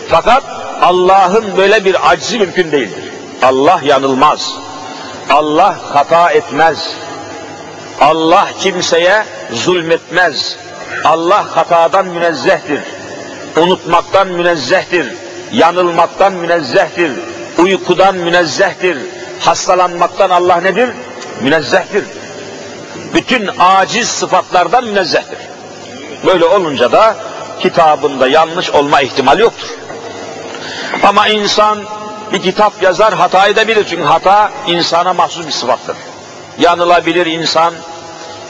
Fakat 0.09 0.43
Allah'ın 0.81 1.57
böyle 1.57 1.85
bir 1.85 2.11
acizi 2.11 2.39
mümkün 2.39 2.71
değildir. 2.71 3.03
Allah 3.43 3.79
yanılmaz. 3.83 4.53
Allah 5.29 5.77
hata 5.93 6.31
etmez. 6.31 6.89
Allah 8.01 8.47
kimseye 8.59 9.23
zulmetmez. 9.51 10.57
Allah 11.03 11.55
hatadan 11.55 12.05
münezzehtir. 12.05 12.79
Unutmaktan 13.57 14.27
münezzehtir. 14.27 15.07
Yanılmaktan 15.53 16.33
münezzehtir. 16.33 17.11
Uykudan 17.57 18.15
münezzehtir. 18.15 18.97
Hastalanmaktan 19.39 20.29
Allah 20.29 20.61
nedir? 20.61 20.89
Münezzehtir. 21.41 22.03
Bütün 23.13 23.49
aciz 23.59 24.07
sıfatlardan 24.07 24.83
münezzehtir. 24.83 25.39
Böyle 26.25 26.45
olunca 26.45 26.91
da 26.91 27.15
kitabında 27.59 28.27
yanlış 28.27 28.69
olma 28.69 29.01
ihtimali 29.01 29.41
yoktur. 29.41 29.67
Ama 31.03 31.27
insan 31.27 31.79
bir 32.33 32.41
kitap 32.41 32.83
yazar 32.83 33.13
hata 33.13 33.47
edebilir 33.47 33.85
çünkü 33.89 34.03
hata 34.03 34.51
insana 34.67 35.13
mahsus 35.13 35.47
bir 35.47 35.51
sıfattır. 35.51 35.97
Yanılabilir 36.59 37.25
insan 37.25 37.73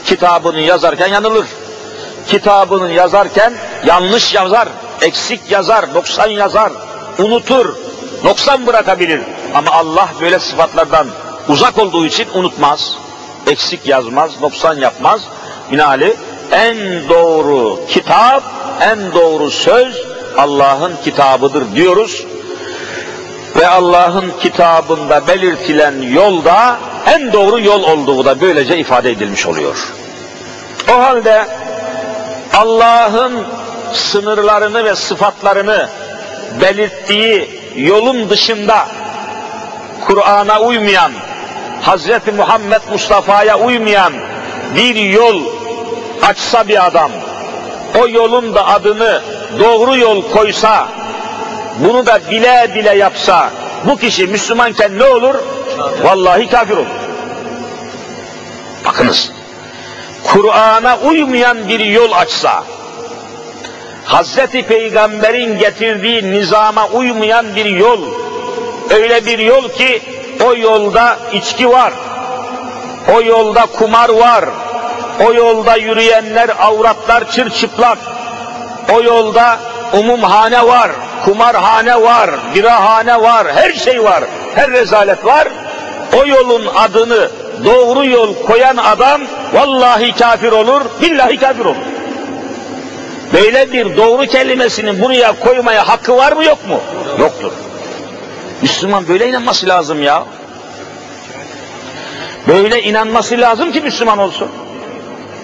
kitabını 0.04 0.60
yazarken 0.60 1.06
yanılır. 1.06 1.46
Kitabını 2.28 2.92
yazarken 2.92 3.54
yanlış 3.86 4.34
yazar, 4.34 4.68
eksik 5.00 5.50
yazar, 5.50 5.94
noksan 5.94 6.28
yazar, 6.28 6.72
unutur, 7.18 7.74
noksan 8.24 8.66
bırakabilir. 8.66 9.20
Ama 9.54 9.70
Allah 9.70 10.08
böyle 10.20 10.38
sıfatlardan 10.38 11.06
uzak 11.48 11.78
olduğu 11.78 12.06
için 12.06 12.28
unutmaz, 12.34 12.96
eksik 13.50 13.86
yazmaz, 13.86 14.40
noksan 14.40 14.78
yapmaz. 14.78 15.22
Binaenaleyh 15.72 16.12
en 16.52 17.08
doğru 17.08 17.80
kitap, 17.88 18.42
en 18.80 19.12
doğru 19.12 19.50
söz 19.50 20.02
Allah'ın 20.38 20.92
kitabıdır 21.04 21.74
diyoruz. 21.74 22.26
Ve 23.56 23.68
Allah'ın 23.68 24.32
kitabında 24.40 25.26
belirtilen 25.26 26.02
yolda 26.02 26.76
en 27.06 27.32
doğru 27.32 27.60
yol 27.60 27.82
olduğu 27.82 28.24
da 28.24 28.40
böylece 28.40 28.78
ifade 28.78 29.10
edilmiş 29.10 29.46
oluyor. 29.46 29.92
O 30.90 30.98
halde 30.98 31.46
Allah'ın 32.54 33.46
sınırlarını 33.92 34.84
ve 34.84 34.94
sıfatlarını 34.94 35.88
belirttiği 36.60 37.60
yolun 37.76 38.30
dışında 38.30 38.88
Kur'an'a 40.06 40.60
uymayan, 40.60 41.12
Hz. 41.86 42.34
Muhammed 42.36 42.80
Mustafa'ya 42.92 43.58
uymayan 43.58 44.12
bir 44.76 44.94
yol 44.94 45.42
açsa 46.22 46.68
bir 46.68 46.86
adam, 46.86 47.10
o 48.00 48.08
yolun 48.08 48.54
da 48.54 48.66
adını 48.66 49.22
doğru 49.58 49.96
yol 49.96 50.22
koysa, 50.30 50.88
bunu 51.78 52.06
da 52.06 52.20
bile 52.30 52.70
bile 52.74 52.96
yapsa, 52.96 53.50
bu 53.84 53.96
kişi 53.96 54.26
Müslümanken 54.26 54.98
ne 54.98 55.04
olur? 55.04 55.34
Vallahi 56.02 56.50
kafir 56.50 56.76
olur. 56.76 56.86
Bakınız, 58.86 59.32
Kur'an'a 60.24 60.98
uymayan 60.98 61.68
bir 61.68 61.80
yol 61.80 62.12
açsa, 62.12 62.64
Hazreti 64.04 64.62
Peygamber'in 64.62 65.58
getirdiği 65.58 66.30
nizama 66.30 66.86
uymayan 66.88 67.56
bir 67.56 67.64
yol, 67.64 68.00
öyle 68.90 69.26
bir 69.26 69.38
yol 69.38 69.68
ki 69.68 70.02
o 70.46 70.56
yolda 70.56 71.16
içki 71.32 71.70
var, 71.70 71.92
o 73.16 73.22
yolda 73.22 73.66
kumar 73.66 74.08
var, 74.08 74.44
o 75.26 75.32
yolda 75.34 75.76
yürüyenler 75.76 76.50
avratlar 76.60 77.30
çırçıplak, 77.30 77.98
o 78.92 79.02
yolda 79.02 79.58
umumhane 79.92 80.66
var, 80.66 80.90
kumarhane 81.24 82.02
var, 82.02 82.30
birahane 82.54 83.22
var, 83.22 83.46
her 83.54 83.72
şey 83.72 84.04
var, 84.04 84.24
her 84.54 84.70
rezalet 84.70 85.24
var. 85.24 85.48
O 86.22 86.26
yolun 86.26 86.66
adını 86.76 87.28
doğru 87.64 88.06
yol 88.06 88.34
koyan 88.46 88.76
adam 88.76 89.20
vallahi 89.52 90.12
kafir 90.12 90.52
olur, 90.52 90.82
billahi 91.02 91.36
kafir 91.36 91.64
olur. 91.64 91.76
Böyle 93.32 93.72
bir 93.72 93.96
doğru 93.96 94.26
kelimesini 94.26 95.02
buraya 95.02 95.40
koymaya 95.40 95.88
hakkı 95.88 96.16
var 96.16 96.32
mı 96.32 96.44
yok 96.44 96.68
mu? 96.68 96.80
Yoktur. 97.18 97.52
Müslüman 98.62 99.08
böyle 99.08 99.28
inanması 99.28 99.68
lazım 99.68 100.02
ya. 100.02 100.24
Böyle 102.48 102.82
inanması 102.82 103.40
lazım 103.40 103.72
ki 103.72 103.80
Müslüman 103.80 104.18
olsun. 104.18 104.48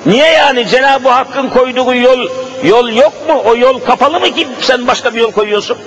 Niye 0.07 0.28
yani 0.28 0.68
Cenab-ı 0.68 1.09
Hakk'ın 1.09 1.48
koyduğu 1.48 1.94
yol 1.94 2.28
yol 2.64 2.88
yok 2.88 3.12
mu? 3.28 3.42
O 3.46 3.57
yol 3.57 3.81
kapalı 3.81 4.20
mı 4.20 4.35
ki 4.35 4.48
sen 4.61 4.87
başka 4.87 5.14
bir 5.14 5.20
yol 5.20 5.33
koyuyorsun? 5.33 5.78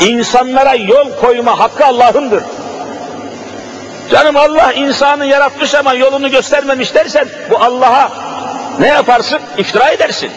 İnsanlara 0.00 0.74
yol 0.74 1.10
koyma 1.20 1.58
hakkı 1.58 1.86
Allah'ındır. 1.86 2.42
Canım 4.10 4.36
Allah 4.36 4.72
insanı 4.72 5.26
yaratmış 5.26 5.74
ama 5.74 5.94
yolunu 5.94 6.30
göstermemiş 6.30 6.94
dersen 6.94 7.28
bu 7.50 7.58
Allah'a 7.58 8.12
ne 8.80 8.86
yaparsın? 8.86 9.40
İftira 9.58 9.90
edersin. 9.90 10.30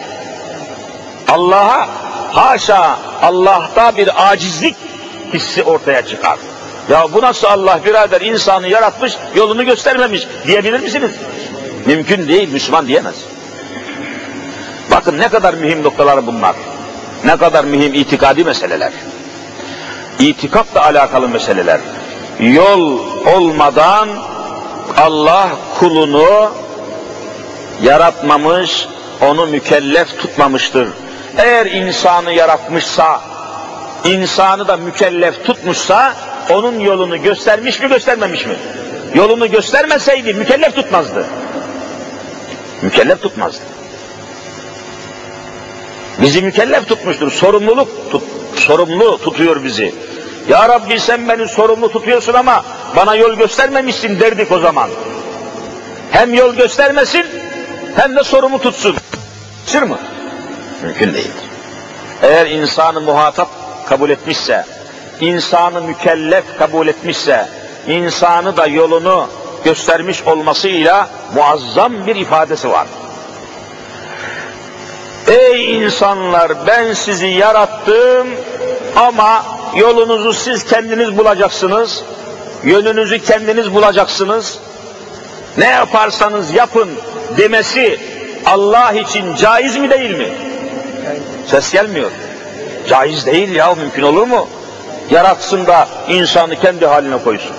Allah'a 1.28 1.88
haşa 2.32 2.98
Allah'ta 3.22 3.96
bir 3.96 4.30
acizlik 4.30 4.76
hissi 5.34 5.62
ortaya 5.62 6.06
çıkar. 6.06 6.38
Ya 6.90 7.12
bu 7.12 7.22
nasıl 7.22 7.46
Allah 7.48 7.80
birader 7.84 8.20
insanı 8.20 8.68
yaratmış 8.68 9.16
yolunu 9.34 9.64
göstermemiş 9.64 10.26
diyebilir 10.46 10.80
misiniz? 10.80 11.10
Mümkün 11.86 12.28
değil 12.28 12.52
Müslüman 12.52 12.88
diyemez. 12.88 13.14
Bakın 14.90 15.18
ne 15.18 15.28
kadar 15.28 15.54
mühim 15.54 15.82
noktalar 15.82 16.26
bunlar. 16.26 16.56
Ne 17.24 17.36
kadar 17.36 17.64
mühim 17.64 17.94
itikadi 17.94 18.44
meseleler. 18.44 18.92
İtikatla 20.18 20.84
alakalı 20.84 21.28
meseleler. 21.28 21.80
Yol 22.40 22.98
olmadan 23.36 24.08
Allah 24.96 25.48
kulunu 25.78 26.50
yaratmamış, 27.82 28.86
onu 29.20 29.46
mükellef 29.46 30.18
tutmamıştır. 30.18 30.88
Eğer 31.38 31.66
insanı 31.66 32.32
yaratmışsa, 32.32 33.20
insanı 34.04 34.68
da 34.68 34.76
mükellef 34.76 35.44
tutmuşsa, 35.44 36.14
onun 36.50 36.80
yolunu 36.80 37.22
göstermiş 37.22 37.80
mi 37.80 37.88
göstermemiş 37.88 38.46
mi? 38.46 38.56
Yolunu 39.14 39.50
göstermeseydi 39.50 40.34
mükellef 40.34 40.74
tutmazdı. 40.74 41.26
Mükellef 42.82 43.22
tutmazdı. 43.22 43.60
Bizi 46.22 46.42
mükellef 46.42 46.88
tutmuştur, 46.88 47.32
sorumluluk 47.32 48.10
tut, 48.10 48.22
sorumlu 48.56 49.18
tutuyor 49.18 49.64
bizi. 49.64 49.94
Ya 50.48 50.68
Rabbi 50.68 51.00
sen 51.00 51.28
beni 51.28 51.48
sorumlu 51.48 51.92
tutuyorsun 51.92 52.34
ama 52.34 52.64
bana 52.96 53.14
yol 53.14 53.34
göstermemişsin 53.34 54.20
derdik 54.20 54.52
o 54.52 54.58
zaman. 54.58 54.90
Hem 56.10 56.34
yol 56.34 56.54
göstermesin 56.54 57.26
hem 57.96 58.16
de 58.16 58.24
sorumlu 58.24 58.58
tutsun. 58.58 58.96
Sır 59.66 59.82
mı? 59.82 59.98
Mümkün 60.82 61.14
değil. 61.14 61.30
Eğer 62.22 62.46
insanı 62.46 63.00
muhatap 63.00 63.48
kabul 63.88 64.10
etmişse, 64.10 64.64
insanı 65.20 65.82
mükellef 65.82 66.44
kabul 66.58 66.88
etmişse, 66.88 67.48
insanı 67.88 68.56
da 68.56 68.66
yolunu 68.66 69.28
göstermiş 69.64 70.22
olmasıyla 70.22 71.08
muazzam 71.34 72.06
bir 72.06 72.16
ifadesi 72.16 72.70
var. 72.70 72.86
Ey 75.26 75.76
insanlar 75.76 76.66
ben 76.66 76.92
sizi 76.92 77.26
yarattım 77.26 78.28
ama 78.96 79.44
yolunuzu 79.76 80.32
siz 80.32 80.64
kendiniz 80.64 81.18
bulacaksınız. 81.18 82.04
Yönünüzü 82.64 83.18
kendiniz 83.18 83.74
bulacaksınız. 83.74 84.58
Ne 85.58 85.66
yaparsanız 85.66 86.54
yapın 86.54 86.88
demesi 87.36 88.00
Allah 88.46 88.92
için 88.92 89.34
caiz 89.34 89.76
mi 89.76 89.90
değil 89.90 90.18
mi? 90.18 90.28
Ses 91.46 91.72
gelmiyor. 91.72 92.10
Caiz 92.88 93.26
değil 93.26 93.54
ya 93.54 93.74
mümkün 93.74 94.02
olur 94.02 94.26
mu? 94.26 94.48
Yaratsın 95.10 95.66
da 95.66 95.88
insanı 96.08 96.60
kendi 96.60 96.86
haline 96.86 97.18
koysun. 97.24 97.52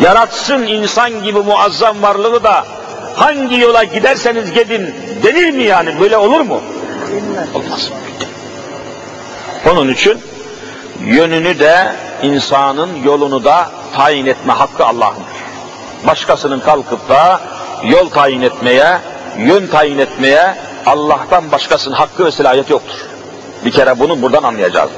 Yaratsın 0.00 0.62
insan 0.62 1.22
gibi 1.22 1.38
muazzam 1.38 2.02
varlığı 2.02 2.44
da 2.44 2.64
hangi 3.16 3.60
yola 3.60 3.84
giderseniz 3.84 4.52
gidin 4.52 4.94
denir 5.22 5.50
mi 5.50 5.62
yani? 5.62 6.00
Böyle 6.00 6.16
olur 6.16 6.40
mu? 6.40 6.60
Olmaz. 7.54 7.90
Onun 9.70 9.92
için 9.92 10.20
yönünü 11.04 11.58
de 11.58 11.92
insanın 12.22 12.90
yolunu 13.04 13.44
da 13.44 13.70
tayin 13.96 14.26
etme 14.26 14.52
hakkı 14.52 14.86
Allah'ındır. 14.86 15.36
Başkasının 16.06 16.60
kalkıp 16.60 17.08
da 17.08 17.40
yol 17.84 18.10
tayin 18.10 18.42
etmeye, 18.42 18.98
yön 19.38 19.66
tayin 19.66 19.98
etmeye 19.98 20.54
Allah'tan 20.86 21.52
başkasının 21.52 21.94
hakkı 21.94 22.24
ve 22.24 22.30
silahiyeti 22.30 22.72
yoktur. 22.72 23.15
Bir 23.65 23.71
kere 23.71 23.99
bunu 23.99 24.21
buradan 24.21 24.43
anlayacağız. 24.43 24.89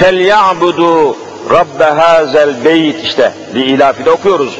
فَلْيَعْبُدُوا 0.00 1.14
Rabbe 1.50 1.84
hazel 1.84 2.64
beyt 2.64 3.04
işte 3.04 3.32
bir 3.54 3.66
ilafide 3.66 4.10
okuyoruz. 4.10 4.58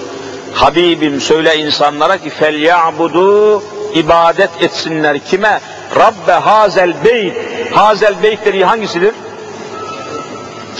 Habibim 0.54 1.20
söyle 1.20 1.56
insanlara 1.56 2.18
ki 2.18 2.30
fel 2.30 2.54
ya'budu 2.54 3.62
ibadet 3.94 4.50
etsinler 4.60 5.18
kime? 5.18 5.60
Rabbe 5.96 6.32
hazel 6.32 6.94
beyt. 7.04 7.34
Hazel 7.72 8.22
beytleri 8.22 8.64
hangisidir? 8.64 9.14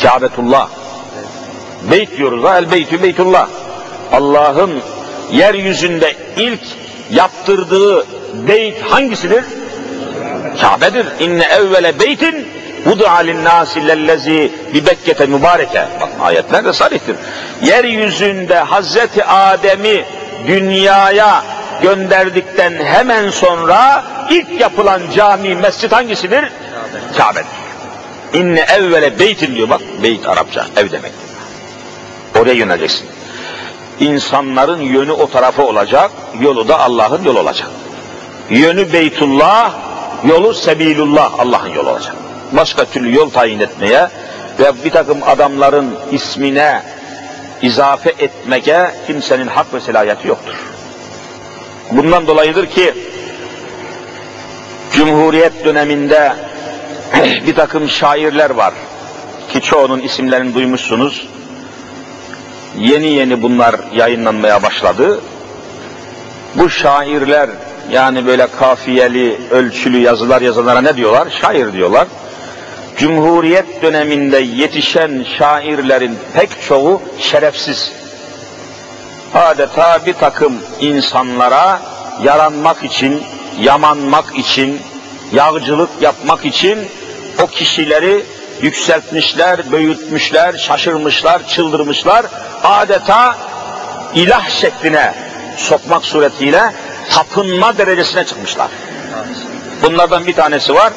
Kâbetullah. 0.03 0.69
Beyt 1.91 2.17
diyoruz 2.17 2.45
ha 2.45 2.59
el 2.59 2.73
beytü 2.73 3.03
beytullah. 3.03 3.49
Allah'ın 4.13 4.73
yeryüzünde 5.33 6.17
ilk 6.37 6.63
yaptırdığı 7.11 8.07
beyt 8.49 8.83
hangisidir? 8.83 9.45
Kabe'dir. 10.62 11.06
İnne 11.20 11.44
evvele 11.44 12.00
beytin 12.00 12.48
Vudu'a 12.86 13.18
linnâsi 13.18 13.88
lellezî 13.88 14.52
bi 14.74 14.86
Bekke'te 14.86 15.26
mübareke. 15.26 15.88
Bak 16.02 16.10
ayetler 16.22 16.66
de 16.66 16.74
sarihtir. 16.74 17.16
Yeryüzünde 17.64 18.60
Hazreti 18.60 19.26
Adem'i 19.26 20.06
dünyaya 20.48 21.44
gönderdikten 21.82 22.74
hemen 22.84 23.30
sonra 23.30 24.04
ilk 24.30 24.62
yapılan 24.62 25.02
cami, 25.16 25.56
mescit 25.56 25.92
hangisidir? 25.92 26.52
Kabe'dir. 27.18 27.46
İnne 28.34 28.60
evvele 28.60 29.20
beytin 29.20 29.56
diyor 29.56 29.70
bak. 29.70 29.82
Beyt 30.04 30.28
Arapça, 30.28 30.66
ev 30.78 30.92
demek. 30.92 31.12
Oraya 32.40 32.54
yöneleceksin. 32.54 33.08
İnsanların 34.00 34.82
yönü 34.82 35.12
o 35.12 35.30
tarafa 35.30 35.64
olacak, 35.64 36.12
yolu 36.40 36.68
da 36.68 36.80
Allah'ın 36.80 37.24
yolu 37.24 37.40
olacak. 37.40 37.68
Yönü 38.50 38.94
Beytullah, 38.94 39.72
yolu 40.24 40.54
Sebilullah, 40.54 41.40
Allah'ın 41.40 41.70
yolu 41.70 41.90
olacak 41.90 42.16
başka 42.52 42.86
türlü 42.86 43.16
yol 43.16 43.30
tayin 43.30 43.60
etmeye 43.60 44.08
ve 44.60 44.84
bir 44.86 44.90
takım 44.90 45.24
adamların 45.24 45.96
ismine 46.12 46.82
izafe 47.62 48.10
etmeye 48.10 48.92
kimsenin 49.08 49.48
hak 49.48 49.74
ve 49.74 49.80
selahiyeti 49.80 50.28
yoktur. 50.28 50.56
Bundan 51.92 52.28
dolayıdır 52.28 52.66
ki 52.66 52.94
Cumhuriyet 54.94 55.66
döneminde 55.66 56.34
bir 57.48 57.56
takım 57.56 57.90
şairler 57.90 58.50
var 58.50 58.74
ki 59.54 59.62
çoğunun 59.62 60.00
isimlerini 60.00 60.54
duymuşsunuz. 60.54 61.28
Yeni 62.78 63.08
yeni 63.08 63.42
bunlar 63.42 63.76
yayınlanmaya 63.96 64.64
başladı. 64.64 65.22
Bu 66.56 66.70
şairler 66.70 67.50
yani 67.92 68.28
böyle 68.28 68.48
kafiyeli, 68.60 69.40
ölçülü 69.52 69.98
yazılar 69.98 70.42
yazanlara 70.42 70.82
ne 70.82 70.96
diyorlar? 70.96 71.28
Şair 71.42 71.74
diyorlar. 71.74 72.08
Cumhuriyet 72.98 73.82
döneminde 73.82 74.38
yetişen 74.38 75.26
şairlerin 75.38 76.18
pek 76.34 76.50
çoğu 76.68 77.02
şerefsiz. 77.20 77.92
Adeta 79.34 80.06
bir 80.06 80.14
takım 80.14 80.54
insanlara 80.80 81.82
yaranmak 82.24 82.84
için, 82.84 83.24
yamanmak 83.60 84.38
için, 84.38 84.80
yağcılık 85.32 85.90
yapmak 86.02 86.46
için 86.46 86.80
o 87.44 87.48
kişileri 87.48 88.26
yükseltmişler, 88.62 89.72
büyütmüşler, 89.72 90.58
şaşırmışlar, 90.58 91.48
çıldırmışlar. 91.48 92.26
Adeta 92.64 93.36
ilah 94.16 94.50
şekline 94.50 95.14
sokmak 95.58 96.06
suretiyle 96.06 96.74
tapınma 97.12 97.78
derecesine 97.78 98.26
çıkmışlar. 98.26 98.68
Bunlardan 99.84 100.28
bir 100.28 100.34
tanesi 100.34 100.74
var 100.74 100.94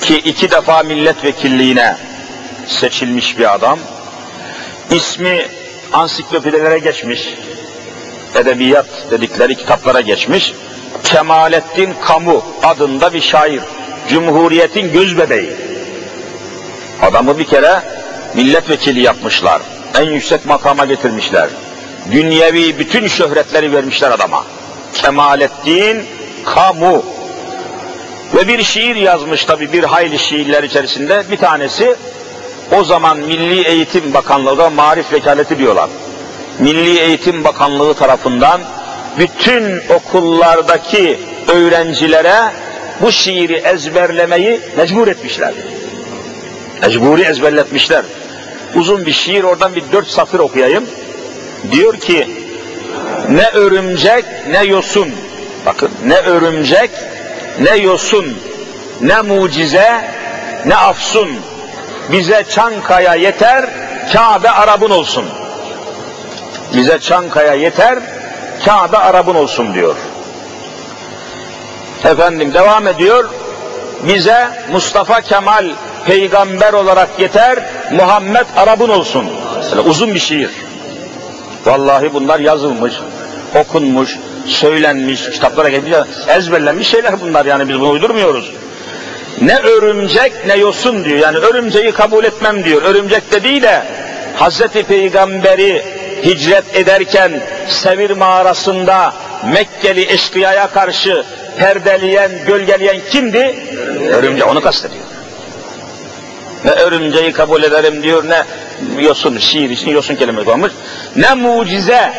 ki 0.00 0.16
iki 0.16 0.50
defa 0.50 0.82
milletvekilliğine 0.82 1.96
seçilmiş 2.66 3.38
bir 3.38 3.54
adam. 3.54 3.78
İsmi 4.90 5.46
ansiklopedilere 5.92 6.78
geçmiş. 6.78 7.34
Edebiyat 8.34 8.86
dedikleri 9.10 9.54
kitaplara 9.54 10.00
geçmiş. 10.00 10.52
Kemalettin 11.04 11.94
Kamu 12.04 12.44
adında 12.62 13.12
bir 13.12 13.20
şair. 13.20 13.60
Cumhuriyetin 14.08 14.92
göz 14.92 15.18
bebeği. 15.18 15.52
Adamı 17.02 17.38
bir 17.38 17.44
kere 17.44 17.82
milletvekili 18.34 19.00
yapmışlar. 19.00 19.62
En 19.98 20.10
yüksek 20.10 20.46
makama 20.46 20.84
getirmişler. 20.84 21.48
Dünyevi 22.12 22.78
bütün 22.78 23.06
şöhretleri 23.06 23.72
vermişler 23.72 24.10
adama. 24.10 24.44
Kemalettin 24.94 26.04
Kamu 26.44 27.04
ve 28.34 28.48
bir 28.48 28.62
şiir 28.62 28.96
yazmış 28.96 29.44
tabi 29.44 29.72
bir 29.72 29.84
hayli 29.84 30.18
şiirler 30.18 30.62
içerisinde. 30.62 31.24
Bir 31.30 31.36
tanesi 31.36 31.96
o 32.78 32.84
zaman 32.84 33.18
Milli 33.18 33.66
Eğitim 33.66 34.14
Bakanlığı 34.14 34.58
da 34.58 34.70
marif 34.70 35.12
vekaleti 35.12 35.58
diyorlar. 35.58 35.90
Milli 36.58 36.98
Eğitim 36.98 37.44
Bakanlığı 37.44 37.94
tarafından 37.94 38.60
bütün 39.18 39.80
okullardaki 39.88 41.18
öğrencilere 41.48 42.52
bu 43.00 43.12
şiiri 43.12 43.54
ezberlemeyi 43.54 44.60
mecbur 44.76 45.08
etmişler. 45.08 45.54
Mecburi 46.82 47.22
ezberletmişler. 47.22 48.04
Uzun 48.74 49.06
bir 49.06 49.12
şiir 49.12 49.44
oradan 49.44 49.74
bir 49.74 49.82
dört 49.92 50.06
satır 50.06 50.38
okuyayım. 50.38 50.84
Diyor 51.72 51.96
ki 51.96 52.39
ne 53.30 53.48
örümcek 53.48 54.24
ne 54.50 54.64
yosun. 54.64 55.08
Bakın 55.66 55.90
ne 56.06 56.16
örümcek 56.16 56.90
ne 57.60 57.76
yosun, 57.76 58.38
ne 59.00 59.20
mucize, 59.22 60.04
ne 60.66 60.76
afsun. 60.76 61.28
Bize 62.12 62.44
Çankaya 62.50 63.14
yeter, 63.14 63.64
Kabe 64.12 64.50
Arap'ın 64.50 64.90
olsun. 64.90 65.24
Bize 66.74 67.00
Çankaya 67.00 67.54
yeter, 67.54 67.98
Kabe 68.64 68.98
Arap'ın 68.98 69.34
olsun 69.34 69.74
diyor. 69.74 69.96
Efendim 72.04 72.54
devam 72.54 72.86
ediyor. 72.86 73.28
Bize 74.08 74.48
Mustafa 74.72 75.20
Kemal 75.20 75.70
peygamber 76.06 76.72
olarak 76.72 77.08
yeter, 77.18 77.58
Muhammed 77.92 78.46
Arap'ın 78.56 78.88
olsun. 78.88 79.26
Mesela 79.56 79.82
uzun 79.82 80.14
bir 80.14 80.20
şiir. 80.20 80.50
Vallahi 81.66 82.14
bunlar 82.14 82.40
yazılmış, 82.40 82.94
okunmuş, 83.54 84.18
söylenmiş, 84.46 85.30
kitaplara 85.30 85.68
geçmiş, 85.68 85.92
ezberlenmiş 86.28 86.88
şeyler 86.88 87.20
bunlar 87.20 87.46
yani 87.46 87.68
biz 87.68 87.80
bunu 87.80 87.90
uydurmuyoruz. 87.90 88.52
Ne 89.40 89.58
örümcek 89.58 90.32
ne 90.46 90.56
yosun 90.56 91.04
diyor. 91.04 91.18
Yani 91.18 91.38
örümceği 91.38 91.92
kabul 91.92 92.24
etmem 92.24 92.64
diyor. 92.64 92.82
Örümcek 92.82 93.32
dediği 93.32 93.62
de 93.62 93.82
Hazreti 94.36 94.82
Peygamber'i 94.82 95.84
hicret 96.24 96.76
ederken 96.76 97.42
Sevir 97.68 98.10
mağarasında 98.10 99.14
Mekkeli 99.52 100.12
eşkıyaya 100.12 100.66
karşı 100.66 101.24
perdeleyen, 101.58 102.30
gölgeleyen 102.46 102.96
kimdi? 103.10 103.56
Örümcek, 104.12 104.48
onu 104.48 104.60
kastediyor. 104.60 105.04
Ne 106.64 106.70
örümceği 106.70 107.32
kabul 107.32 107.62
ederim 107.62 108.02
diyor, 108.02 108.24
ne 108.28 108.44
yosun, 109.02 109.38
şiir 109.38 109.70
için 109.70 109.90
yosun 109.90 110.16
kelime 110.16 110.44
kullanmış. 110.44 110.72
Ne 111.16 111.34
mucize, 111.34 112.12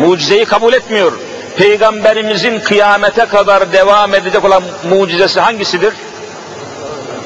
mucizeyi 0.00 0.44
kabul 0.44 0.72
etmiyor. 0.72 1.12
Peygamberimizin 1.56 2.60
kıyamete 2.60 3.24
kadar 3.24 3.72
devam 3.72 4.14
edecek 4.14 4.44
olan 4.44 4.62
mucizesi 4.88 5.40
hangisidir? 5.40 5.94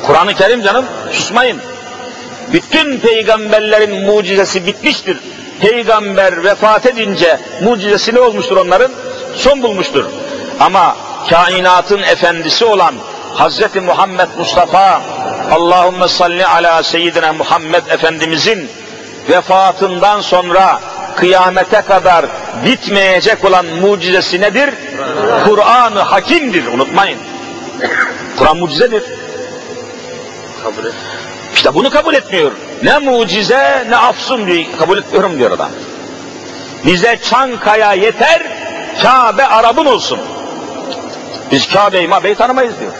Kur'an-ı 0.06 0.34
Kerim 0.34 0.62
canım, 0.62 0.84
susmayın. 1.12 1.60
Bütün 2.52 2.98
peygamberlerin 2.98 4.06
mucizesi 4.06 4.66
bitmiştir. 4.66 5.18
Peygamber 5.60 6.44
vefat 6.44 6.86
edince 6.86 7.40
mucizesi 7.62 8.14
ne 8.14 8.20
olmuştur 8.20 8.56
onların? 8.56 8.90
Son 9.36 9.62
bulmuştur. 9.62 10.04
Ama 10.60 10.96
kainatın 11.30 12.02
efendisi 12.02 12.64
olan 12.64 12.94
Hazreti 13.34 13.80
Muhammed 13.80 14.28
Mustafa 14.38 15.02
Allahümme 15.50 16.08
salli 16.08 16.46
ala 16.46 16.82
seyyidina 16.82 17.32
Muhammed 17.32 17.86
Efendimizin 17.86 18.68
vefatından 19.28 20.20
sonra 20.20 20.80
kıyamete 21.16 21.80
kadar 21.80 22.26
bitmeyecek 22.64 23.44
olan 23.44 23.66
mucizesi 23.66 24.40
nedir? 24.40 24.70
Kur'an-ı 25.44 26.00
Hakim'dir. 26.00 26.66
Unutmayın. 26.66 27.18
Kur'an 28.38 28.56
mucizedir. 28.56 29.02
Kabul 30.62 30.84
et. 30.84 30.94
İşte 31.54 31.74
bunu 31.74 31.90
kabul 31.90 32.14
etmiyor. 32.14 32.52
Ne 32.82 32.98
mucize 32.98 33.86
ne 33.88 33.96
afsun 33.96 34.46
diyor. 34.46 34.64
Kabul 34.78 34.98
etmiyorum 34.98 35.38
diyor 35.38 35.50
adam. 35.50 35.70
Bize 36.86 37.18
Çankaya 37.30 37.92
yeter, 37.92 38.42
Kabe 39.02 39.46
Arap'ın 39.46 39.86
olsun. 39.86 40.18
Biz 41.52 41.68
Kabe'yi 41.68 42.08
Mabe'yi 42.08 42.34
tanımayız 42.34 42.80
diyor. 42.80 42.92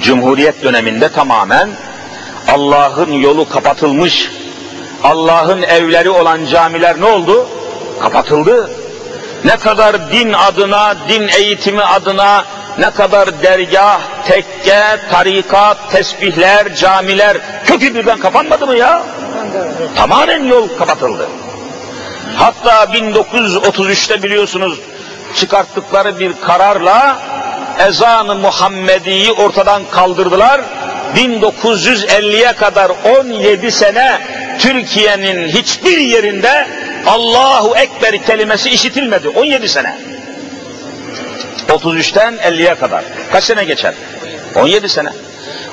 Cumhuriyet 0.00 0.64
döneminde 0.64 1.08
tamamen 1.08 1.68
Allah'ın 2.48 3.12
yolu 3.12 3.48
kapatılmış, 3.48 4.30
Allah'ın 5.04 5.62
evleri 5.62 6.10
olan 6.10 6.46
camiler 6.46 7.00
ne 7.00 7.04
oldu? 7.04 7.48
Kapatıldı. 8.00 8.70
Ne 9.44 9.56
kadar 9.56 10.12
din 10.12 10.32
adına, 10.32 10.94
din 11.08 11.28
eğitimi 11.28 11.82
adına, 11.82 12.44
ne 12.78 12.90
kadar 12.90 13.42
dergah, 13.42 14.00
tekke, 14.24 14.82
tarikat, 15.10 15.90
tesbihler, 15.90 16.74
camiler 16.74 17.36
kökü 17.64 17.94
birden 17.94 18.18
kapanmadı 18.18 18.66
mı 18.66 18.76
ya? 18.76 19.02
Tamamen 19.96 20.44
yol 20.44 20.68
kapatıldı. 20.78 21.28
Hatta 22.36 22.84
1933'te 22.84 24.22
biliyorsunuz 24.22 24.80
çıkarttıkları 25.34 26.20
bir 26.20 26.32
kararla 26.40 27.18
ezan-ı 27.78 28.34
Muhammedi'yi 28.34 29.32
ortadan 29.32 29.82
kaldırdılar. 29.90 30.60
1950'ye 31.16 32.52
kadar 32.52 32.92
17 33.18 33.70
sene 33.70 34.18
Türkiye'nin 34.58 35.48
hiçbir 35.48 35.98
yerinde 35.98 36.66
Allahu 37.06 37.76
Ekber 37.76 38.24
kelimesi 38.24 38.70
işitilmedi. 38.70 39.28
17 39.28 39.68
sene. 39.68 39.98
33'ten 41.68 42.34
50'ye 42.34 42.74
kadar. 42.74 43.04
Kaç 43.32 43.44
sene 43.44 43.64
geçer? 43.64 43.94
17 44.56 44.88
sene. 44.88 45.12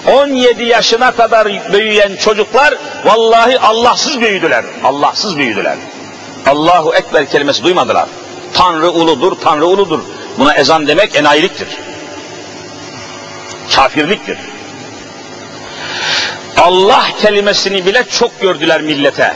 17 0.08 0.64
yaşına 0.64 1.12
kadar 1.12 1.48
büyüyen 1.74 2.16
çocuklar 2.16 2.74
vallahi 3.06 3.60
Allahsız 3.60 4.22
büyüdüler. 4.22 4.66
Allahsız 4.84 5.38
büyüdüler. 5.38 5.76
Allahu 6.48 6.96
Ekber 6.96 7.30
kelimesi 7.30 7.64
duymadılar. 7.64 8.08
Tanrı 8.54 8.92
uludur, 8.92 9.38
Tanrı 9.44 9.66
uludur. 9.66 10.00
Buna 10.38 10.54
ezan 10.54 10.88
demek 10.88 11.16
enayiliktir. 11.16 11.68
Kafirliktir. 13.76 14.38
Allah 16.58 17.08
kelimesini 17.22 17.86
bile 17.86 18.04
çok 18.04 18.42
gördüler 18.42 18.82
millete. 18.82 19.36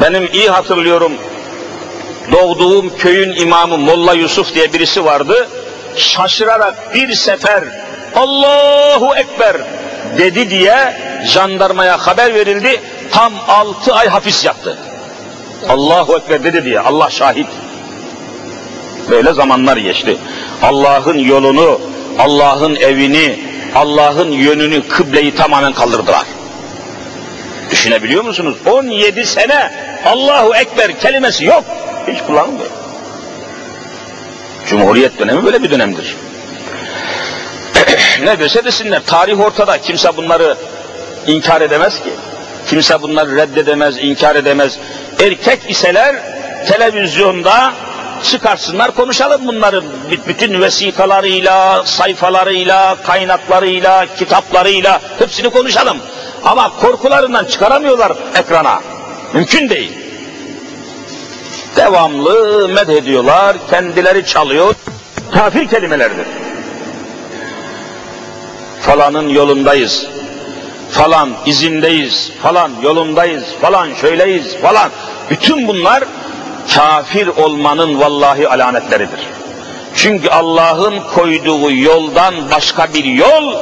Benim 0.00 0.28
iyi 0.32 0.50
hatırlıyorum, 0.50 1.12
doğduğum 2.32 2.96
köyün 2.96 3.32
imamı 3.32 3.78
Molla 3.78 4.14
Yusuf 4.14 4.54
diye 4.54 4.72
birisi 4.72 5.04
vardı. 5.04 5.48
Şaşırarak 5.96 6.94
bir 6.94 7.14
sefer 7.14 7.64
Allahu 8.14 9.16
Ekber 9.16 9.56
dedi 10.18 10.50
diye 10.50 10.96
jandarmaya 11.26 12.06
haber 12.06 12.34
verildi. 12.34 12.80
Tam 13.12 13.32
altı 13.48 13.94
ay 13.94 14.08
hapis 14.08 14.44
yattı. 14.44 14.78
Allahu 15.68 16.16
Ekber 16.16 16.44
dedi 16.44 16.64
diye 16.64 16.80
Allah 16.80 17.10
şahit. 17.10 17.46
Böyle 19.10 19.32
zamanlar 19.32 19.76
geçti. 19.76 20.16
Allah'ın 20.62 21.18
yolunu, 21.18 21.80
Allah'ın 22.18 22.76
evini, 22.76 23.38
Allah'ın 23.74 24.32
yönünü, 24.32 24.88
kıbleyi 24.88 25.34
tamamen 25.34 25.72
kaldırdılar. 25.72 26.26
Düşünebiliyor 27.70 28.24
musunuz? 28.24 28.56
17 28.66 29.26
sene 29.26 29.72
Allahu 30.04 30.54
Ekber 30.54 30.98
kelimesi 30.98 31.44
yok. 31.44 31.64
Hiç 32.08 32.22
kullanılmıyor. 32.22 32.70
Cumhuriyet 34.66 35.18
dönemi 35.18 35.44
böyle 35.44 35.62
bir 35.62 35.70
dönemdir. 35.70 36.16
ne 38.24 38.38
dese 38.38 38.64
desinler, 38.64 39.02
tarih 39.06 39.40
ortada. 39.40 39.78
Kimse 39.78 40.16
bunları 40.16 40.56
inkar 41.26 41.60
edemez 41.60 42.02
ki. 42.02 42.10
Kimse 42.66 43.02
bunları 43.02 43.36
reddedemez, 43.36 43.98
inkar 43.98 44.36
edemez. 44.36 44.78
Erkek 45.20 45.60
iseler 45.68 46.16
televizyonda 46.68 47.72
çıkarsınlar 48.22 48.94
konuşalım 48.94 49.46
bunları 49.46 49.82
bütün 50.28 50.60
vesikalarıyla, 50.60 51.84
sayfalarıyla, 51.84 52.96
kaynaklarıyla, 53.02 54.06
kitaplarıyla 54.18 55.00
hepsini 55.18 55.50
konuşalım. 55.50 55.96
Ama 56.44 56.76
korkularından 56.76 57.44
çıkaramıyorlar 57.44 58.12
ekrana. 58.34 58.80
Mümkün 59.34 59.68
değil. 59.68 59.92
Devamlı 61.76 62.68
medhediyorlar, 62.68 63.56
kendileri 63.70 64.26
çalıyor. 64.26 64.74
Kafir 65.34 65.68
kelimelerdir. 65.68 66.26
Falanın 68.80 69.28
yolundayız, 69.28 70.06
falan 70.90 71.30
izindeyiz, 71.46 72.32
falan 72.42 72.72
yolundayız, 72.82 73.44
falan 73.60 73.94
şöyleyiz, 73.94 74.56
falan. 74.56 74.90
Bütün 75.30 75.68
bunlar 75.68 76.04
kafir 76.74 77.26
olmanın 77.26 78.00
vallahi 78.00 78.48
alametleridir. 78.48 79.20
Çünkü 79.96 80.28
Allah'ın 80.28 81.00
koyduğu 81.14 81.70
yoldan 81.70 82.34
başka 82.50 82.94
bir 82.94 83.04
yol 83.04 83.54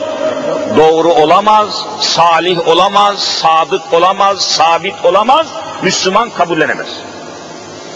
doğru 0.76 1.12
olamaz, 1.12 1.86
salih 2.00 2.68
olamaz, 2.68 3.18
sadık 3.18 3.92
olamaz, 3.92 4.40
sabit 4.40 5.04
olamaz, 5.04 5.46
Müslüman 5.82 6.30
kabullenemez. 6.30 6.88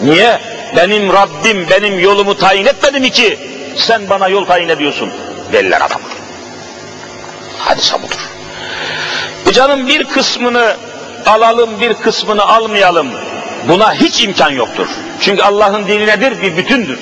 Niye? 0.03 0.41
Benim 0.77 1.13
Rabbim 1.13 1.67
benim 1.71 2.01
yolumu 2.01 2.37
tayin 2.37 2.67
etmedi 2.67 3.01
mi 3.01 3.11
ki 3.11 3.39
sen 3.77 4.11
bana 4.11 4.29
yol 4.29 4.45
tayin 4.45 4.69
ediyorsun? 4.69 5.11
Deliler 5.53 5.81
adam. 5.81 6.01
Hadise 7.59 8.03
budur. 8.03 8.38
Bu 9.47 9.53
canın 9.53 9.87
bir 9.87 10.05
kısmını 10.05 10.77
alalım, 11.27 11.81
bir 11.81 11.95
kısmını 11.95 12.43
almayalım. 12.43 13.09
Buna 13.69 13.95
hiç 13.95 14.23
imkan 14.23 14.51
yoktur. 14.51 14.87
Çünkü 15.21 15.43
Allah'ın 15.43 15.87
dini 15.87 16.07
nedir? 16.07 16.43
Bir 16.43 16.57
bütündür. 16.57 16.99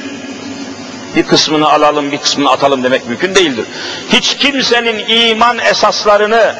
Bir 1.16 1.26
kısmını 1.26 1.68
alalım, 1.68 2.12
bir 2.12 2.18
kısmını 2.18 2.50
atalım 2.50 2.84
demek 2.84 3.08
mümkün 3.08 3.34
değildir. 3.34 3.64
Hiç 4.12 4.36
kimsenin 4.36 5.08
iman 5.08 5.58
esaslarını 5.58 6.54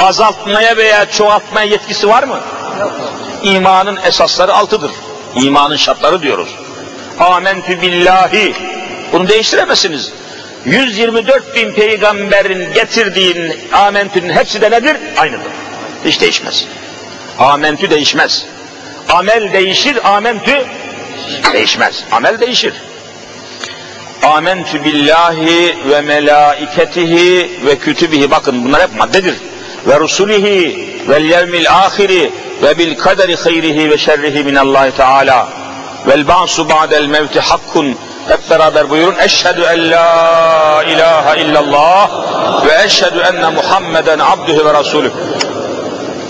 azaltmaya 0.00 0.76
veya 0.76 1.10
çoğaltmaya 1.10 1.66
yetkisi 1.66 2.08
var 2.08 2.22
mı? 2.22 2.40
İmanın 3.42 3.98
esasları 4.04 4.54
altıdır. 4.54 4.90
İmanın 5.34 5.76
şartları 5.76 6.22
diyoruz. 6.22 6.48
Amentü 7.20 7.82
billahi. 7.82 8.54
Bunu 9.12 9.28
değiştiremezsiniz. 9.28 10.12
124 10.64 11.56
bin 11.56 11.72
peygamberin 11.72 12.72
getirdiğin 12.74 13.52
amentünün 13.72 14.32
hepsi 14.32 14.60
de 14.60 14.70
nedir? 14.70 14.96
Aynıdır. 15.18 15.52
Hiç 16.04 16.20
değişmez. 16.20 16.66
Amentü 17.38 17.90
değişmez. 17.90 18.46
Amel 19.08 19.52
değişir, 19.52 20.14
amentü 20.14 20.66
değişmez. 21.52 22.04
Amel 22.12 22.40
değişir. 22.40 22.74
Amentü 24.22 24.84
billahi 24.84 25.76
ve 25.90 26.00
melaiketihi 26.00 27.50
ve 27.66 27.78
kütübihi. 27.78 28.30
Bakın 28.30 28.64
bunlar 28.64 28.82
hep 28.82 28.96
maddedir. 28.98 29.34
Ve 29.86 30.00
rusulihi 30.00 30.88
vel 31.08 31.24
yevmil 31.24 31.70
ahiri 31.70 32.30
ve 32.62 32.78
bil 32.78 32.98
kaderi 32.98 33.36
hayrihi 33.36 33.90
ve 33.90 33.98
şerrihi 33.98 34.44
minallahi 34.44 34.96
teala. 34.96 35.48
Vel 36.06 36.28
ba'su 36.28 36.68
ba'del 36.68 37.06
mevti 37.06 37.40
hakkun 37.40 37.96
hep 38.28 38.50
beraber 38.50 38.90
buyurun. 38.90 39.18
Eşhedü 39.18 39.60
en 39.60 39.90
la 39.90 40.84
ilahe 40.88 41.40
illallah 41.42 42.10
ve 42.66 42.84
eşhedü 42.84 43.18
enne 43.18 43.50
Muhammeden 43.50 44.18
abdühü 44.18 44.64
ve 44.64 44.74
rasulü. 44.74 45.12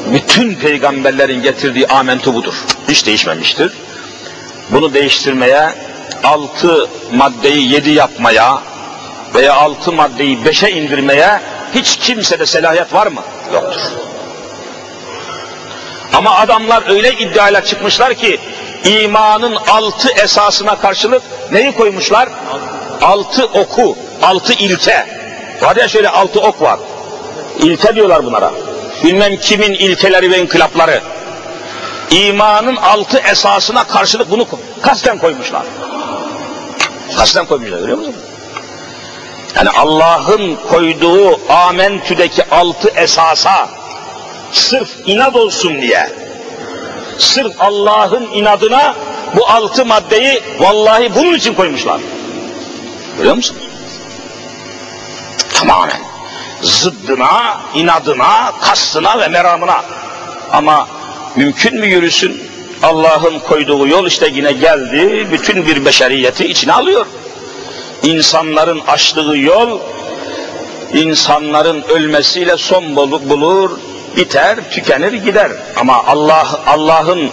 Bütün 0.06 0.54
peygamberlerin 0.54 1.42
getirdiği 1.42 1.86
amentu 1.86 2.34
budur. 2.34 2.54
Hiç 2.88 3.06
değişmemiştir. 3.06 3.72
Bunu 4.70 4.94
değiştirmeye, 4.94 5.68
altı 6.24 6.88
maddeyi 7.12 7.72
yedi 7.72 7.90
yapmaya 7.90 8.58
veya 9.34 9.54
altı 9.54 9.92
maddeyi 9.92 10.44
beşe 10.44 10.70
indirmeye 10.70 11.40
hiç 11.74 11.96
kimsede 11.96 12.46
selahiyet 12.46 12.94
var 12.94 13.06
mı? 13.06 13.20
Yoktur. 13.54 13.80
Ama 16.14 16.34
adamlar 16.38 16.90
öyle 16.90 17.12
iddiayla 17.12 17.64
çıkmışlar 17.64 18.14
ki 18.14 18.40
imanın 18.84 19.54
altı 19.54 20.08
esasına 20.22 20.78
karşılık 20.78 21.22
neyi 21.52 21.72
koymuşlar? 21.72 22.28
Altı 23.02 23.44
oku, 23.44 23.96
altı 24.22 24.52
ilke. 24.52 25.06
Var 25.62 25.76
ya 25.76 25.88
şöyle 25.88 26.08
altı 26.08 26.40
ok 26.40 26.62
var. 26.62 26.80
İlke 27.58 27.94
diyorlar 27.94 28.24
bunlara. 28.24 28.52
Bilmem 29.04 29.36
kimin 29.36 29.72
ilkeleri 29.72 30.30
ve 30.30 30.38
inkılapları. 30.38 31.00
İmanın 32.10 32.76
altı 32.76 33.18
esasına 33.18 33.84
karşılık 33.84 34.30
bunu 34.30 34.46
kasten 34.82 35.18
koymuşlar. 35.18 35.62
Kasten 37.16 37.46
koymuşlar 37.46 37.78
görüyor 37.78 37.98
musun? 37.98 38.14
Yani 39.56 39.70
Allah'ın 39.70 40.56
koyduğu 40.70 41.52
amentüdeki 41.52 42.44
altı 42.50 42.88
esasa 42.88 43.68
sırf 44.52 44.88
inat 45.06 45.36
olsun 45.36 45.82
diye 45.82 46.21
sırf 47.18 47.52
Allah'ın 47.60 48.30
inadına 48.32 48.94
bu 49.36 49.48
altı 49.48 49.86
maddeyi 49.86 50.42
vallahi 50.58 51.14
bunun 51.14 51.34
için 51.34 51.54
koymuşlar. 51.54 52.00
Biliyor 53.18 53.34
musunuz? 53.34 53.62
Tamamen. 55.54 56.00
Zıddına, 56.62 57.60
inadına, 57.74 58.52
kastına 58.60 59.18
ve 59.18 59.28
meramına. 59.28 59.84
Ama 60.52 60.88
mümkün 61.36 61.80
mü 61.80 61.86
yürüsün? 61.86 62.42
Allah'ın 62.82 63.38
koyduğu 63.38 63.88
yol 63.88 64.06
işte 64.06 64.30
yine 64.34 64.52
geldi, 64.52 65.28
bütün 65.32 65.66
bir 65.66 65.84
beşeriyeti 65.84 66.46
içine 66.46 66.72
alıyor. 66.72 67.06
İnsanların 68.02 68.80
açtığı 68.80 69.36
yol, 69.36 69.78
insanların 70.94 71.82
ölmesiyle 71.82 72.56
son 72.56 72.96
bulur, 72.96 73.70
biter, 74.16 74.70
tükenir, 74.70 75.12
gider. 75.12 75.52
Ama 75.76 76.04
Allah 76.06 76.60
Allah'ın 76.66 77.30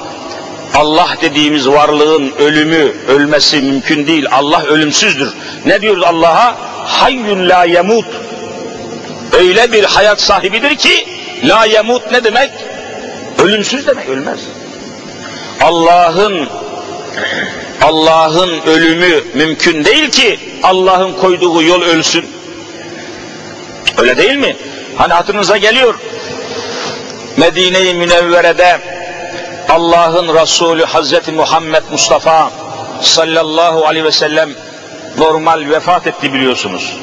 Allah 0.75 1.09
dediğimiz 1.21 1.69
varlığın 1.69 2.33
ölümü, 2.39 2.93
ölmesi 3.07 3.61
mümkün 3.61 4.07
değil. 4.07 4.25
Allah 4.31 4.63
ölümsüzdür. 4.63 5.33
Ne 5.65 5.81
diyoruz 5.81 6.03
Allah'a? 6.03 6.57
Hayyun 6.85 7.49
la 7.49 7.63
yemut. 7.63 8.05
Öyle 9.33 9.71
bir 9.71 9.83
hayat 9.83 10.21
sahibidir 10.21 10.75
ki 10.75 11.07
la 11.43 11.65
yemut 11.65 12.11
ne 12.11 12.23
demek? 12.23 12.51
Ölümsüz 13.43 13.87
demek, 13.87 14.09
ölmez. 14.09 14.39
Allah'ın 15.61 16.49
Allah'ın 17.81 18.61
ölümü 18.67 19.23
mümkün 19.33 19.85
değil 19.85 20.11
ki 20.11 20.39
Allah'ın 20.63 21.13
koyduğu 21.13 21.63
yol 21.63 21.81
ölsün. 21.81 22.25
Öyle 23.97 24.17
değil 24.17 24.35
mi? 24.35 24.55
Hani 24.95 25.13
hatırınıza 25.13 25.57
geliyor. 25.57 25.95
Medine-i 27.37 27.93
Münevvere'de 27.93 28.79
Allah'ın 29.69 30.41
Resulü 30.41 30.85
Hazreti 30.85 31.31
Muhammed 31.31 31.83
Mustafa 31.91 32.51
sallallahu 33.01 33.87
aleyhi 33.87 34.05
ve 34.05 34.11
sellem 34.11 34.49
normal 35.17 35.69
vefat 35.69 36.07
etti 36.07 36.33
biliyorsunuz. 36.33 36.97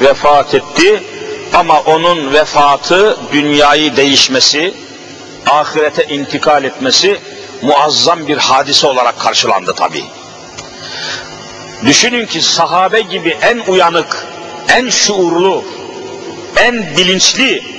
Vefat 0.00 0.54
etti 0.54 1.02
ama 1.54 1.80
onun 1.80 2.32
vefatı 2.32 3.16
dünyayı 3.32 3.96
değişmesi, 3.96 4.74
ahirete 5.50 6.04
intikal 6.04 6.64
etmesi 6.64 7.20
muazzam 7.62 8.26
bir 8.28 8.36
hadise 8.36 8.86
olarak 8.86 9.20
karşılandı 9.20 9.74
tabi. 9.74 10.04
Düşünün 11.86 12.26
ki 12.26 12.42
sahabe 12.42 13.00
gibi 13.00 13.36
en 13.42 13.72
uyanık, 13.72 14.26
en 14.68 14.90
şuurlu, 14.90 15.64
en 16.56 16.96
bilinçli 16.96 17.73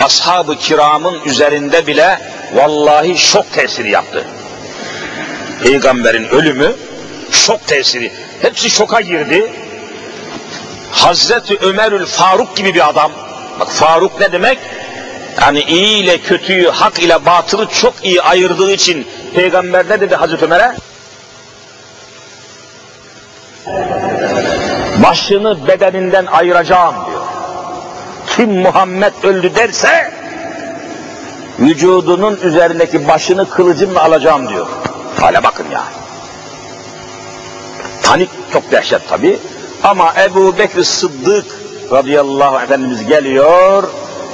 ashab-ı 0.00 0.58
kiramın 0.58 1.20
üzerinde 1.24 1.86
bile 1.86 2.20
vallahi 2.54 3.18
şok 3.18 3.52
tesiri 3.52 3.90
yaptı. 3.90 4.24
Peygamberin 5.62 6.28
ölümü 6.28 6.72
şok 7.30 7.66
tesiri. 7.66 8.12
Hepsi 8.42 8.70
şoka 8.70 9.00
girdi. 9.00 9.52
Hazreti 10.92 11.58
Ömerül 11.60 12.06
Faruk 12.06 12.56
gibi 12.56 12.74
bir 12.74 12.88
adam. 12.88 13.12
Bak 13.60 13.70
Faruk 13.70 14.20
ne 14.20 14.32
demek? 14.32 14.58
Yani 15.40 15.62
iyi 15.62 16.04
ile 16.04 16.18
kötüyü, 16.18 16.68
hak 16.68 16.98
ile 16.98 17.26
batılı 17.26 17.66
çok 17.66 17.94
iyi 18.02 18.22
ayırdığı 18.22 18.72
için 18.72 19.06
peygamber 19.34 19.88
ne 19.88 20.00
dedi 20.00 20.14
Hazreti 20.14 20.44
Ömer'e? 20.44 20.74
Başını 25.02 25.68
bedeninden 25.68 26.26
ayıracağım. 26.26 26.94
Kim 28.36 28.60
Muhammed 28.60 29.12
öldü 29.22 29.54
derse 29.54 30.12
vücudunun 31.58 32.38
üzerindeki 32.42 33.08
başını 33.08 33.50
kılıcımla 33.50 34.04
alacağım 34.04 34.48
diyor. 34.48 34.66
Hale 35.20 35.42
bakın 35.42 35.66
ya. 35.72 35.84
Panik 38.02 38.30
çok 38.52 38.72
dehşet 38.72 39.08
tabi. 39.08 39.38
Ama 39.82 40.14
Ebu 40.24 40.58
Bekir 40.58 40.84
Sıddık 40.84 41.44
radıyallahu 41.92 42.56
anh 42.56 42.62
Efendimiz 42.62 43.06
geliyor, 43.06 43.84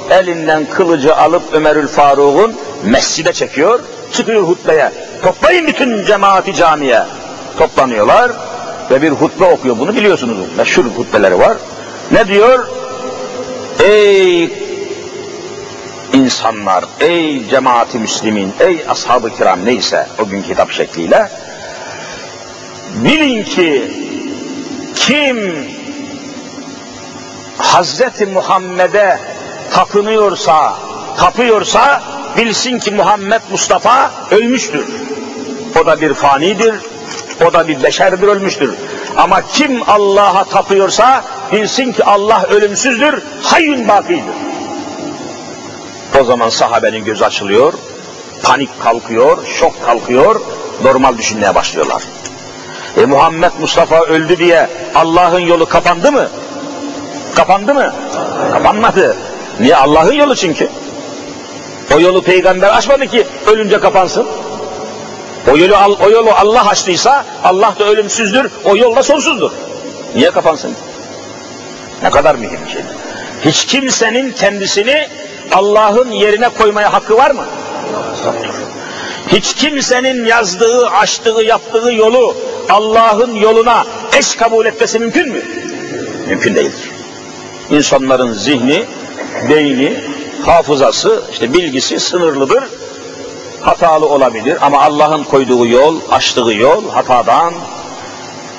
elinden 0.09 0.65
kılıcı 0.65 1.15
alıp 1.15 1.43
Ömerül 1.53 1.87
Faruk'un 1.87 2.55
mescide 2.83 3.33
çekiyor, 3.33 3.79
çıkıyor 4.13 4.43
hutbeye. 4.43 4.91
Toplayın 5.23 5.67
bütün 5.67 6.05
cemaati 6.05 6.55
camiye. 6.55 7.03
Toplanıyorlar 7.57 8.31
ve 8.91 9.01
bir 9.01 9.09
hutbe 9.09 9.45
okuyor. 9.45 9.79
Bunu 9.79 9.95
biliyorsunuz. 9.95 10.37
Meşhur 10.57 10.85
hutbeleri 10.85 11.39
var. 11.39 11.57
Ne 12.11 12.27
diyor? 12.27 12.67
Ey 13.83 14.49
insanlar, 16.13 16.85
ey 16.99 17.47
cemaati 17.49 17.99
müslimin, 17.99 18.53
ey 18.59 18.85
ashab-ı 18.89 19.35
kiram 19.35 19.65
neyse 19.65 20.07
o 20.19 20.29
gün 20.29 20.41
kitap 20.41 20.71
şekliyle 20.71 21.29
bilin 22.95 23.43
ki 23.43 23.91
kim 24.95 25.55
Hazreti 27.57 28.25
Muhammed'e 28.25 29.19
tapınıyorsa, 29.73 30.75
tapıyorsa 31.17 32.01
bilsin 32.37 32.79
ki 32.79 32.91
Muhammed 32.91 33.41
Mustafa 33.51 34.11
ölmüştür. 34.31 34.85
O 35.81 35.85
da 35.85 36.01
bir 36.01 36.13
fanidir, 36.13 36.75
o 37.45 37.53
da 37.53 37.67
bir 37.67 37.83
beşerdir 37.83 38.27
ölmüştür. 38.27 38.75
Ama 39.17 39.41
kim 39.41 39.89
Allah'a 39.89 40.43
tapıyorsa 40.43 41.23
bilsin 41.51 41.91
ki 41.91 42.03
Allah 42.03 42.43
ölümsüzdür, 42.49 43.23
hayyün 43.43 43.87
bakidir. 43.87 44.23
O 46.21 46.23
zaman 46.23 46.49
sahabenin 46.49 47.05
gözü 47.05 47.25
açılıyor, 47.25 47.73
panik 48.43 48.81
kalkıyor, 48.81 49.37
şok 49.47 49.85
kalkıyor, 49.85 50.41
normal 50.83 51.17
düşünmeye 51.17 51.55
başlıyorlar. 51.55 52.03
E 52.97 53.05
Muhammed 53.05 53.51
Mustafa 53.59 54.01
öldü 54.01 54.37
diye 54.37 54.69
Allah'ın 54.95 55.39
yolu 55.39 55.65
kapandı 55.65 56.11
mı? 56.11 56.27
Kapandı 57.35 57.73
mı? 57.73 57.93
Kapanmadı. 58.53 59.17
Niye? 59.59 59.75
Allah'ın 59.75 60.13
yolu 60.13 60.35
çünkü. 60.35 60.69
O 61.95 61.99
yolu 61.99 62.21
peygamber 62.21 62.69
açmadı 62.69 63.07
ki 63.07 63.27
ölünce 63.47 63.79
kapansın. 63.79 64.27
O 65.51 65.57
yolu, 65.57 65.97
o 66.05 66.09
yolu 66.09 66.31
Allah 66.31 66.67
açtıysa 66.67 67.25
Allah 67.43 67.73
da 67.79 67.85
ölümsüzdür, 67.85 68.51
o 68.65 68.75
yol 68.75 68.95
da 68.95 69.03
sonsuzdur. 69.03 69.51
Niye 70.15 70.31
kapansın? 70.31 70.73
Ne 72.03 72.09
kadar 72.09 72.35
mühim 72.35 72.59
şey. 72.73 72.81
Hiç 73.45 73.65
kimsenin 73.65 74.31
kendisini 74.31 75.07
Allah'ın 75.53 76.11
yerine 76.11 76.49
koymaya 76.49 76.93
hakkı 76.93 77.17
var 77.17 77.31
mı? 77.31 77.43
Yoktur. 78.25 78.53
Hiç 79.27 79.53
kimsenin 79.53 80.25
yazdığı, 80.25 80.87
açtığı, 80.87 81.43
yaptığı 81.43 81.91
yolu 81.91 82.35
Allah'ın 82.69 83.35
yoluna 83.35 83.85
eş 84.17 84.35
kabul 84.35 84.65
etmesi 84.65 84.99
mümkün 84.99 85.29
mü? 85.29 85.41
Mümkün 86.27 86.55
değildir. 86.55 86.91
İnsanların 87.69 88.33
zihni, 88.33 88.85
beyni, 89.49 90.03
hafızası, 90.45 91.23
işte 91.31 91.53
bilgisi 91.53 91.99
sınırlıdır. 91.99 92.63
Hatalı 93.61 94.05
olabilir 94.05 94.57
ama 94.61 94.81
Allah'ın 94.81 95.23
koyduğu 95.23 95.67
yol, 95.67 95.99
açtığı 96.11 96.53
yol 96.53 96.89
hatadan, 96.89 97.53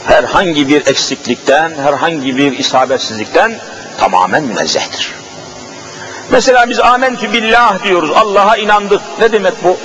herhangi 0.07 0.69
bir 0.69 0.87
eksiklikten, 0.87 1.73
herhangi 1.83 2.37
bir 2.37 2.59
isabetsizlikten 2.59 3.53
tamamen 4.01 4.45
münezzehtir. 4.45 5.13
Mesela 6.31 6.71
biz 6.71 6.81
amentü 6.81 7.33
billah 7.33 7.85
diyoruz, 7.85 8.11
Allah'a 8.11 8.57
inandık. 8.57 9.01
Ne 9.21 9.33
demek 9.33 9.65
bu? 9.65 9.77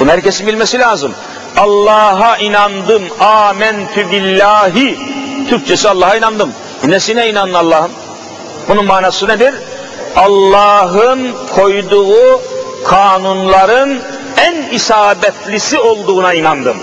Bunu 0.00 0.10
herkesin 0.10 0.46
bilmesi 0.46 0.78
lazım. 0.78 1.14
Allah'a 1.56 2.36
inandım, 2.36 3.02
amentü 3.20 4.10
billahi. 4.10 4.98
Türkçesi 5.48 5.88
Allah'a 5.88 6.16
inandım. 6.16 6.52
Nesine 6.84 7.28
inandın 7.30 7.54
Allah'ın? 7.54 7.90
Bunun 8.68 8.84
manası 8.84 9.28
nedir? 9.28 9.54
Allah'ın 10.16 11.32
koyduğu 11.54 12.40
kanunların 12.84 13.98
en 14.36 14.68
isabetlisi 14.74 15.78
olduğuna 15.78 16.34
inandım. 16.34 16.76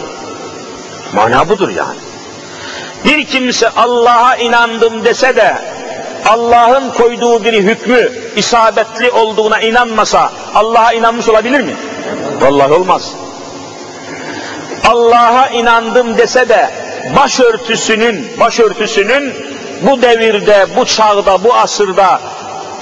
Mana 1.14 1.49
budur 1.49 1.70
yani. 1.70 1.97
Bir 3.06 3.26
kimse 3.26 3.70
Allah'a 3.70 4.36
inandım 4.36 5.06
dese 5.06 5.36
de 5.36 5.56
Allah'ın 6.26 6.89
koyduğu 6.89 7.43
bir 7.43 7.54
hükmü 7.54 8.12
isabetli 8.36 9.12
olduğuna 9.12 9.60
inanmasa 9.60 10.32
Allah'a 10.56 10.93
inanmış 10.93 11.30
olabilir 11.30 11.62
mi? 11.62 11.76
Vallahi 12.41 12.74
olmaz. 12.74 13.12
Allah'a 14.88 15.47
inandım 15.47 16.18
dese 16.18 16.49
de 16.49 16.70
başörtüsünün, 17.16 18.28
başörtüsünün 18.39 19.34
bu 19.82 20.02
devirde, 20.02 20.68
bu 20.76 20.86
çağda, 20.86 21.43
bu 21.43 21.54
asırda 21.54 22.22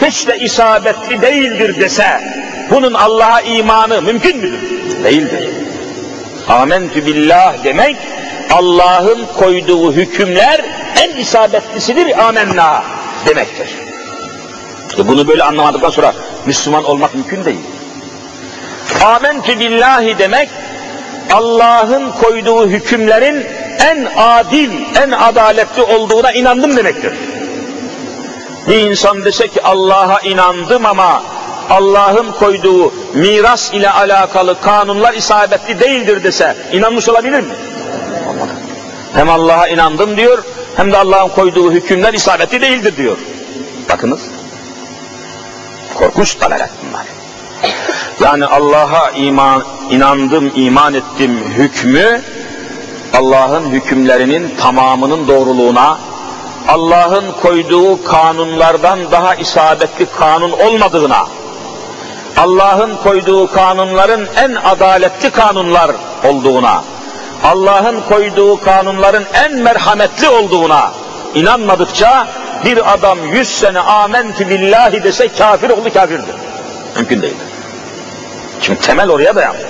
hiç 0.02 0.28
de 0.28 0.40
isabetli 0.40 1.22
değildir 1.22 1.80
dese 1.80 2.22
bunun 2.72 2.94
Allah'a 2.94 3.42
imanı 3.42 4.02
mümkün 4.02 4.38
müdür? 4.38 4.60
Değildir. 5.04 5.50
Amentü 6.48 7.06
billah 7.06 7.64
demek 7.64 7.98
Allah'ın 8.52 9.26
koyduğu 9.38 9.94
hükümler 9.94 10.62
en 11.02 11.16
isabetlisidir 11.16 12.28
amenna 12.28 12.84
demektir. 13.26 13.68
İşte 14.90 15.08
bunu 15.08 15.28
böyle 15.28 15.44
anlamadıktan 15.44 15.90
sonra 15.90 16.14
Müslüman 16.46 16.84
olmak 16.84 17.16
mümkün 17.16 17.46
değil. 17.46 17.60
Amentü 19.06 19.60
billahi 19.60 20.18
demek 20.18 20.50
Allah'ın 21.32 22.12
koyduğu 22.12 22.68
hükümlerin 22.68 23.46
en 23.80 24.08
adil, 24.18 24.72
en 25.04 25.12
adaletli 25.12 25.82
olduğuna 25.82 26.32
inandım 26.32 26.78
demektir. 26.78 27.14
Bir 28.70 28.78
insan 28.78 29.26
dese 29.26 29.48
ki 29.48 29.64
Allah'a 29.64 30.20
inandım 30.20 30.86
ama 30.86 31.24
Allah'ın 31.70 32.32
koyduğu 32.32 32.94
miras 33.14 33.74
ile 33.74 33.90
alakalı 33.90 34.62
kanunlar 34.62 35.14
isabetli 35.14 35.80
değildir 35.80 36.24
dese 36.24 36.58
inanmış 36.74 37.10
olabilir 37.10 37.40
mi? 37.40 37.54
Hem 39.14 39.30
Allah'a 39.30 39.68
inandım 39.68 40.18
diyor 40.18 40.44
hem 40.76 40.92
de 40.92 40.98
Allah'ın 40.98 41.30
koyduğu 41.30 41.72
hükümler 41.72 42.14
isabetli 42.14 42.62
değildir 42.62 42.98
diyor. 42.98 43.18
Bakınız. 43.90 44.20
Korkunç 45.96 46.42
dalalet 46.42 46.70
bunlar. 46.90 47.06
Yani 48.20 48.46
Allah'a 48.46 49.12
iman, 49.12 49.64
inandım, 49.92 50.52
iman 50.56 50.94
ettim 50.94 51.40
hükmü, 51.58 52.22
Allah'ın 53.14 53.70
hükümlerinin 53.70 54.56
tamamının 54.60 55.28
doğruluğuna, 55.28 55.98
Allah'ın 56.70 57.32
koyduğu 57.42 58.04
kanunlardan 58.04 59.12
daha 59.12 59.36
isabetli 59.36 60.06
kanun 60.20 60.52
olmadığına, 60.52 61.28
Allah'ın 62.38 62.96
koyduğu 63.04 63.52
kanunların 63.52 64.28
en 64.36 64.56
adaletli 64.56 65.32
kanunlar 65.32 65.92
olduğuna, 66.24 66.84
Allah'ın 67.44 68.02
koyduğu 68.10 68.62
kanunların 68.62 69.24
en 69.34 69.56
merhametli 69.56 70.30
olduğuna 70.30 70.92
inanmadıkça 71.36 72.28
bir 72.66 72.94
adam 72.94 73.20
yüz 73.34 73.50
sene 73.50 73.80
amentü 73.80 74.50
billahi 74.50 75.04
dese 75.04 75.28
kafir 75.28 75.70
oldu 75.70 75.94
kafirdir. 75.94 76.36
Mümkün 76.96 77.22
değil. 77.22 77.36
Çünkü 78.62 78.82
temel 78.82 79.10
oraya 79.10 79.36
dayandı. 79.36 79.68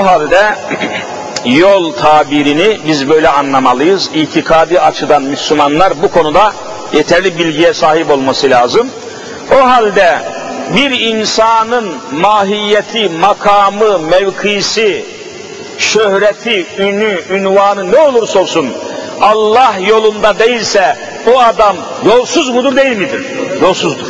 O 0.00 0.06
halde 0.06 0.54
yol 1.44 1.92
tabirini 1.92 2.78
biz 2.86 3.08
böyle 3.08 3.28
anlamalıyız. 3.28 4.10
İtikadi 4.14 4.80
açıdan 4.80 5.22
Müslümanlar 5.22 6.02
bu 6.02 6.10
konuda 6.10 6.52
yeterli 6.92 7.38
bilgiye 7.38 7.74
sahip 7.74 8.10
olması 8.10 8.50
lazım. 8.50 8.90
O 9.54 9.66
halde 9.66 10.18
bir 10.76 10.90
insanın 10.90 11.94
mahiyeti, 12.12 13.08
makamı, 13.08 13.98
mevkisi, 13.98 15.04
şöhreti, 15.78 16.66
ünü, 16.78 17.20
ünvanı 17.30 17.92
ne 17.92 18.00
olursa 18.00 18.38
olsun 18.38 18.68
Allah 19.20 19.74
yolunda 19.86 20.38
değilse 20.38 20.96
o 21.34 21.40
adam 21.40 21.76
yolsuz 22.06 22.48
mudur 22.48 22.76
değil 22.76 22.96
midir? 22.96 23.26
Yolsuzdur. 23.62 24.06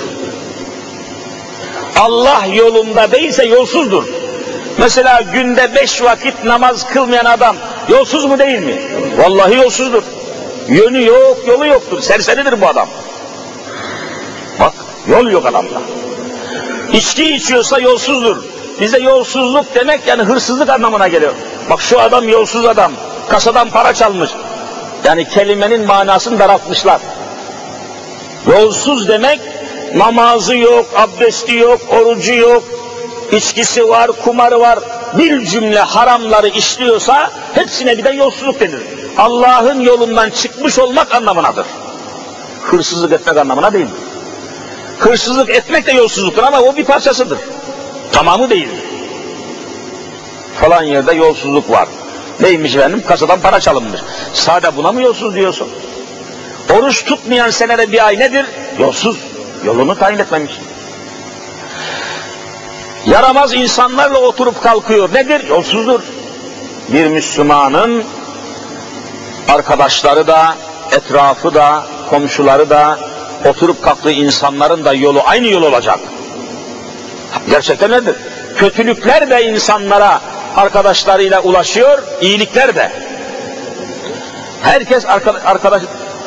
Allah 1.99 2.47
yolunda 2.55 3.13
değilse 3.13 3.45
yolsuzdur. 3.45 4.05
Mesela 4.79 5.21
günde 5.33 5.75
beş 5.75 6.03
vakit 6.03 6.45
namaz 6.45 6.87
kılmayan 6.87 7.25
adam 7.25 7.57
yolsuz 7.89 8.25
mu 8.25 8.39
değil 8.39 8.59
mi? 8.59 8.77
Vallahi 9.19 9.57
yolsuzdur. 9.57 10.03
Yönü 10.69 11.05
yok, 11.05 11.37
yolu 11.47 11.67
yoktur. 11.67 12.01
Serseridir 12.01 12.61
bu 12.61 12.69
adam. 12.69 12.89
Bak, 14.61 14.73
yol 15.09 15.27
yok 15.27 15.47
adamda. 15.47 15.83
İçki 16.93 17.35
içiyorsa 17.35 17.79
yolsuzdur. 17.79 18.37
Bize 18.81 18.99
yolsuzluk 18.99 19.75
demek 19.75 20.07
yani 20.07 20.23
hırsızlık 20.23 20.69
anlamına 20.71 21.09
geliyor. 21.09 21.33
Bak 21.71 21.81
şu 21.81 22.01
adam 22.01 22.29
yolsuz 22.29 22.65
adam. 22.65 22.93
Kasadan 23.29 23.71
para 23.71 23.95
çalmış. 23.95 24.31
Yani 25.05 25.29
kelimenin 25.29 25.87
manasını 25.87 26.39
daraltmışlar. 26.39 27.01
Yolsuz 28.47 29.09
demek 29.09 29.41
namazı 29.95 30.57
yok, 30.57 30.87
abdesti 30.97 31.55
yok, 31.55 31.81
orucu 31.91 32.35
yok, 32.35 32.63
içkisi 33.33 33.89
var, 33.89 34.11
kumarı 34.25 34.61
var. 34.61 34.79
Bir 35.19 35.47
cümle 35.47 35.81
haramları 35.81 36.49
işliyorsa 36.49 37.31
hepsine 37.55 37.99
bir 37.99 38.05
de 38.05 38.11
yolsuzluk 38.11 38.61
denir. 38.61 38.83
Allah'ın 39.19 39.81
yolundan 39.81 40.31
çıkmış 40.31 40.79
olmak 40.79 41.15
anlamınadır. 41.15 41.67
Hırsızlık 42.63 43.13
etmek 43.13 43.37
anlamına 43.37 43.73
değil. 43.73 43.89
Hırsızlık 44.99 45.51
etmek 45.51 45.87
de 45.87 45.93
yolsuzluktur 45.93 46.43
ama 46.43 46.61
o 46.61 46.77
bir 46.77 46.85
parçasıdır. 46.85 47.39
Tamamı 48.13 48.51
değil. 48.51 48.69
Falan 50.61 50.83
yerde 50.83 51.15
yolsuzluk 51.15 51.71
var. 51.71 51.89
Neymiş 52.41 52.77
efendim? 52.77 53.03
Kasadan 53.09 53.41
para 53.41 53.61
çalınmış. 53.61 54.01
Sade 54.35 54.77
buna 54.77 54.93
mı 54.93 55.03
yolsuz 55.03 55.35
diyorsun? 55.35 55.69
Oruç 56.75 57.05
tutmayan 57.05 57.51
senede 57.51 57.93
bir 57.93 58.07
ay 58.07 58.19
nedir? 58.19 58.47
Yolsuz. 58.79 59.17
Yolunu 59.65 59.99
tayin 59.99 60.19
etmemiş. 60.19 60.53
Yaramaz 63.11 63.55
insanlarla 63.55 64.19
oturup 64.19 64.63
kalkıyor. 64.63 65.15
Nedir? 65.15 65.49
Yolsuzdur. 65.49 66.01
Bir 66.89 67.07
Müslümanın 67.07 68.05
arkadaşları 69.49 70.27
da, 70.27 70.55
etrafı 70.93 71.55
da, 71.55 71.83
komşuları 72.11 72.71
da, 72.71 72.99
oturup 73.45 73.83
kalktığı 73.83 74.11
insanların 74.11 74.85
da 74.85 74.95
yolu 74.95 75.23
aynı 75.25 75.47
yol 75.47 75.63
olacak. 75.63 75.99
Gerçekten 77.51 77.91
nedir? 77.91 78.17
Kötülükler 78.57 79.31
de 79.31 79.45
insanlara 79.45 80.21
arkadaşlarıyla 80.57 81.43
ulaşıyor, 81.43 82.03
iyilikler 82.21 82.77
de. 82.77 82.93
Herkes 84.63 85.07
arkadaş, 85.45 85.83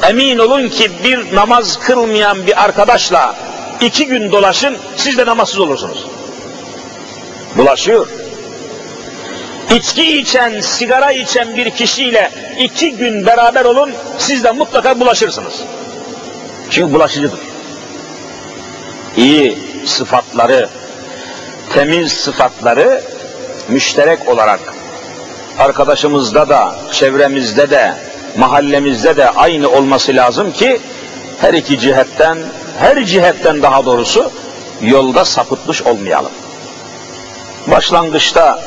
emin 0.10 0.38
olun 0.38 0.70
ki 0.70 0.92
bir 1.04 1.36
namaz 1.36 1.80
kılmayan 1.80 2.48
bir 2.48 2.64
arkadaşla 2.64 3.36
iki 3.82 4.08
gün 4.08 4.32
dolaşın, 4.32 4.78
siz 4.96 5.18
de 5.18 5.26
namazsız 5.26 5.60
olursunuz. 5.60 6.11
Bulaşıyor. 7.58 8.08
İçki 9.76 10.18
içen, 10.18 10.62
sigara 10.62 11.12
içen 11.12 11.58
bir 11.58 11.70
kişiyle 11.70 12.32
iki 12.60 12.98
gün 12.98 13.26
beraber 13.26 13.66
olun, 13.66 13.92
siz 14.18 14.44
de 14.44 14.52
mutlaka 14.52 15.00
bulaşırsınız. 15.00 15.64
Çünkü 16.70 16.94
bulaşıcıdır. 16.94 17.40
İyi 19.18 19.58
sıfatları, 19.86 20.70
temiz 21.74 22.14
sıfatları 22.14 23.02
müşterek 23.68 24.30
olarak 24.30 24.60
arkadaşımızda 25.60 26.50
da, 26.50 26.76
çevremizde 26.92 27.70
de, 27.70 27.94
mahallemizde 28.38 29.18
de 29.18 29.30
aynı 29.30 29.70
olması 29.70 30.16
lazım 30.16 30.52
ki 30.52 30.80
her 31.42 31.54
iki 31.54 31.80
cihetten, 31.80 32.38
her 32.80 33.06
cihetten 33.06 33.62
daha 33.62 33.86
doğrusu 33.86 34.32
yolda 34.82 35.26
sapıtmış 35.26 35.82
olmayalım. 35.82 36.32
Başlangıçta 37.68 38.60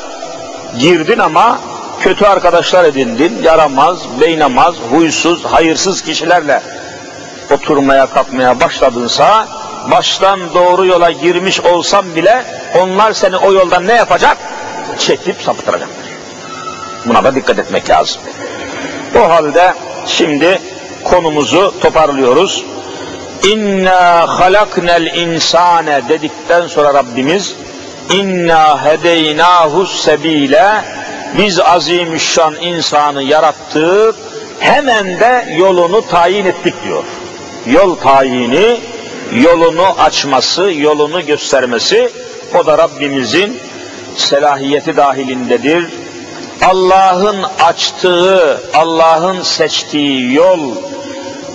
girdin 0.78 1.18
ama 1.18 1.58
kötü 2.00 2.24
arkadaşlar 2.24 2.84
edindin, 2.84 3.42
yaramaz, 3.42 3.98
beynamaz, 4.20 4.74
huysuz, 4.90 5.44
hayırsız 5.44 6.02
kişilerle 6.02 6.62
oturmaya 7.50 8.06
kalkmaya 8.06 8.60
başladınsa, 8.60 9.48
baştan 9.90 10.54
doğru 10.54 10.86
yola 10.86 11.10
girmiş 11.10 11.60
olsam 11.60 12.04
bile 12.16 12.44
onlar 12.78 13.12
seni 13.12 13.36
o 13.36 13.52
yoldan 13.52 13.86
ne 13.86 13.92
yapacak? 13.92 14.36
Çekip 14.98 15.42
sapıtıracaktır. 15.42 16.04
Buna 17.06 17.24
da 17.24 17.34
dikkat 17.34 17.58
etmek 17.58 17.90
lazım. 17.90 18.22
O 19.18 19.30
halde 19.30 19.74
şimdi 20.06 20.60
konumuzu 21.04 21.74
toparlıyoruz. 21.80 22.64
İnna 23.48 24.28
halaknel 24.40 25.06
insane 25.06 26.08
dedikten 26.08 26.66
sonra 26.66 26.94
Rabbimiz 26.94 27.54
inna 28.10 28.84
hedeynahu 28.84 29.86
sebile 29.86 30.84
biz 31.38 31.60
azimüşşan 31.60 32.54
insanı 32.54 33.22
yarattık 33.22 34.14
hemen 34.60 35.20
de 35.20 35.54
yolunu 35.58 36.06
tayin 36.06 36.46
ettik 36.46 36.74
diyor. 36.84 37.04
Yol 37.66 37.96
tayini, 37.96 38.80
yolunu 39.32 39.86
açması, 39.98 40.72
yolunu 40.72 41.26
göstermesi 41.26 42.10
o 42.54 42.66
da 42.66 42.78
Rabbimizin 42.78 43.60
selahiyeti 44.16 44.96
dahilindedir. 44.96 45.84
Allah'ın 46.62 47.42
açtığı, 47.60 48.60
Allah'ın 48.74 49.42
seçtiği 49.42 50.34
yol 50.34 50.74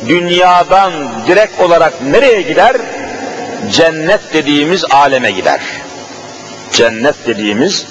dünyadan 0.07 0.93
direkt 1.27 1.61
olarak 1.61 2.01
nereye 2.01 2.41
gider? 2.41 2.77
Cennet 3.71 4.33
dediğimiz 4.33 4.85
aleme 4.91 5.31
gider. 5.31 5.59
Cennet 6.72 7.15
dediğimiz 7.28 7.86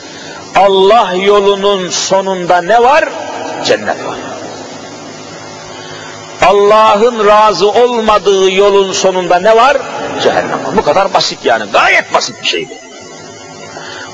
Allah 0.57 1.15
yolunun 1.15 1.89
sonunda 1.89 2.63
ne 2.63 2.83
var? 2.83 3.05
Cennet 3.65 4.05
var. 4.05 4.19
Allah'ın 6.47 7.27
razı 7.27 7.71
olmadığı 7.71 8.51
yolun 8.51 8.93
sonunda 8.93 9.39
ne 9.39 9.57
var? 9.57 9.77
Cehennem 10.23 10.65
var. 10.65 10.77
Bu 10.77 10.83
kadar 10.83 11.15
basit 11.15 11.39
yani. 11.45 11.71
Gayet 11.73 12.15
basit 12.15 12.43
bir 12.43 12.47
şey 12.47 12.69
bu. 12.69 12.75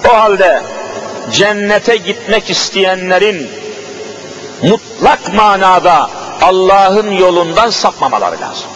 O 0.09 0.15
halde 0.15 0.63
cennete 1.33 1.97
gitmek 1.97 2.51
isteyenlerin 2.51 3.51
mutlak 4.63 5.35
manada 5.35 6.11
Allah'ın 6.43 7.11
yolundan 7.11 7.71
sapmamaları 7.71 8.41
lazım. 8.41 8.67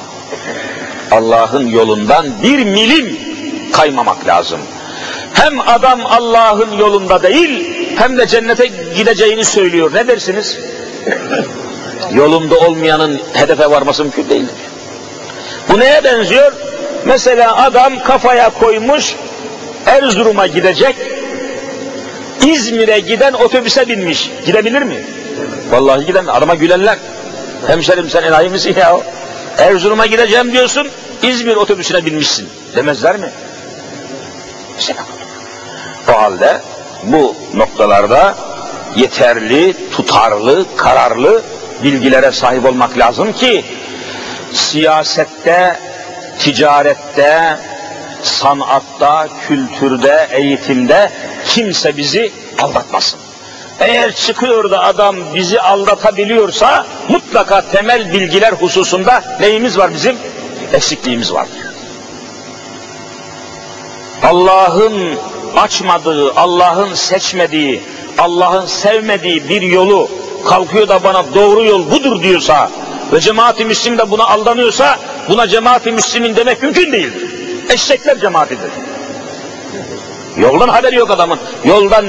Allah'ın 1.11 1.67
yolundan 1.67 2.43
bir 2.43 2.65
milim 2.65 3.19
kaymamak 3.73 4.27
lazım. 4.27 4.61
Hem 5.35 5.61
adam 5.61 6.07
Allah'ın 6.07 6.73
yolunda 6.73 7.23
değil, 7.23 7.67
hem 7.97 8.19
de 8.19 8.27
cennete 8.27 8.67
gideceğini 8.97 9.45
söylüyor. 9.45 9.95
Ne 9.95 10.09
dersiniz? 10.09 10.59
Yolunda 12.13 12.59
olmayanın 12.59 13.21
hedefe 13.33 13.71
varması 13.71 14.03
mümkün 14.03 14.29
değildir. 14.29 14.55
Bu 15.69 15.81
neye 15.81 16.05
benziyor? 16.05 16.53
Mesela 17.05 17.57
adam 17.57 18.03
kafaya 18.03 18.51
koymuş, 18.51 19.15
Erzurum'a 19.87 20.47
gidecek, 20.47 20.97
İzmir'e 22.47 23.01
giden 23.01 23.33
otobüse 23.33 23.89
binmiş. 23.89 24.31
Gidebilir 24.47 24.83
mi? 24.83 25.05
Vallahi 25.71 26.07
giden 26.07 26.27
adama 26.27 26.55
gülenler. 26.55 26.99
Hemşerim 27.67 28.11
sen 28.11 28.23
enayi 28.23 28.49
misin 28.49 28.75
ya? 28.79 29.01
Erzurum'a 29.59 30.07
gideceğim 30.07 30.53
diyorsun, 30.53 30.89
İzmir 31.23 31.57
otobüsüne 31.57 32.05
binmişsin. 32.05 32.49
Demezler 32.77 33.17
mi? 33.17 33.31
İşte 34.79 34.95
O 36.09 36.23
halde 36.23 36.61
bu 37.03 37.35
noktalarda 37.55 38.35
yeterli, 38.97 39.91
tutarlı, 39.93 40.65
kararlı 40.77 41.43
bilgilere 41.83 42.33
sahip 42.33 42.65
olmak 42.65 42.99
lazım 42.99 43.33
ki 43.33 43.65
siyasette, 44.53 45.77
ticarette, 46.39 47.59
sanatta, 48.23 49.29
kültürde, 49.49 50.29
eğitimde 50.31 51.11
kimse 51.49 51.97
bizi 51.97 52.33
aldatmasın. 52.63 53.21
Eğer 53.81 54.13
çıkıyor 54.13 54.71
da 54.71 54.83
adam 54.85 55.17
bizi 55.35 55.61
aldatabiliyorsa 55.61 56.87
mutlaka 57.09 57.71
temel 57.71 58.13
bilgiler 58.13 58.53
hususunda 58.53 59.23
neyimiz 59.41 59.79
var 59.79 59.95
bizim? 59.95 60.17
Eksikliğimiz 60.73 61.33
var. 61.33 61.47
Allah'ın 64.23 65.19
açmadığı, 65.57 66.35
Allah'ın 66.35 66.95
seçmediği, 66.95 67.83
Allah'ın 68.19 68.67
sevmediği 68.67 69.49
bir 69.49 69.63
yolu 69.63 70.09
kalkıyor 70.47 70.89
da 70.89 71.05
bana 71.05 71.35
doğru 71.35 71.65
yol 71.65 71.91
budur 71.91 72.23
diyorsa 72.23 72.71
ve 73.13 73.21
cemaati 73.21 73.65
müslim 73.65 73.99
de 73.99 74.11
buna 74.11 74.25
aldanıyorsa 74.25 74.99
buna 75.29 75.49
cemaati 75.49 75.93
müslimin 75.93 76.37
demek 76.37 76.63
mümkün 76.63 76.93
değildir. 76.93 77.23
Eşekler 77.69 78.21
cemaatidir. 78.21 78.71
Yoldan 80.37 80.69
haberi 80.69 80.97
yok 80.97 81.11
adamın. 81.11 81.39
Yoldan 81.65 82.07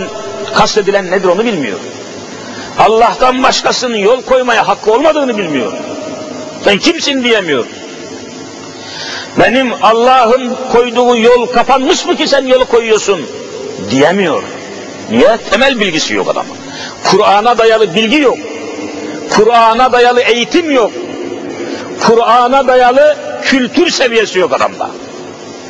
kastedilen 0.56 1.12
nedir 1.12 1.28
onu 1.28 1.46
bilmiyor. 1.46 1.78
Allah'tan 2.80 3.44
başkasının 3.44 3.98
yol 3.98 4.22
koymaya 4.22 4.68
hakkı 4.68 4.94
olmadığını 4.94 5.38
bilmiyor. 5.38 5.74
Sen 6.64 6.78
kimsin 6.78 7.24
diyemiyor. 7.24 7.66
Benim 9.40 9.74
Allah'ın 9.82 10.56
koyduğu 10.72 11.18
yol 11.18 11.46
kapanmış 11.46 12.06
mı 12.06 12.16
ki 12.16 12.28
sen 12.28 12.46
yolu 12.46 12.66
koyuyorsun 12.66 13.22
diyemiyor. 13.92 14.44
Niye? 15.12 15.38
Temel 15.52 15.80
bilgisi 15.80 16.14
yok 16.14 16.30
adamın. 16.30 16.56
Kur'an'a 17.04 17.58
dayalı 17.58 17.96
bilgi 17.96 18.20
yok. 18.22 18.38
Kur'an'a 19.36 19.92
dayalı 19.92 20.22
eğitim 20.22 20.72
yok. 20.72 20.92
Kur'an'a 22.08 22.68
dayalı 22.68 23.18
kültür 23.44 23.90
seviyesi 23.90 24.40
yok 24.40 24.54
adamda. 24.54 24.90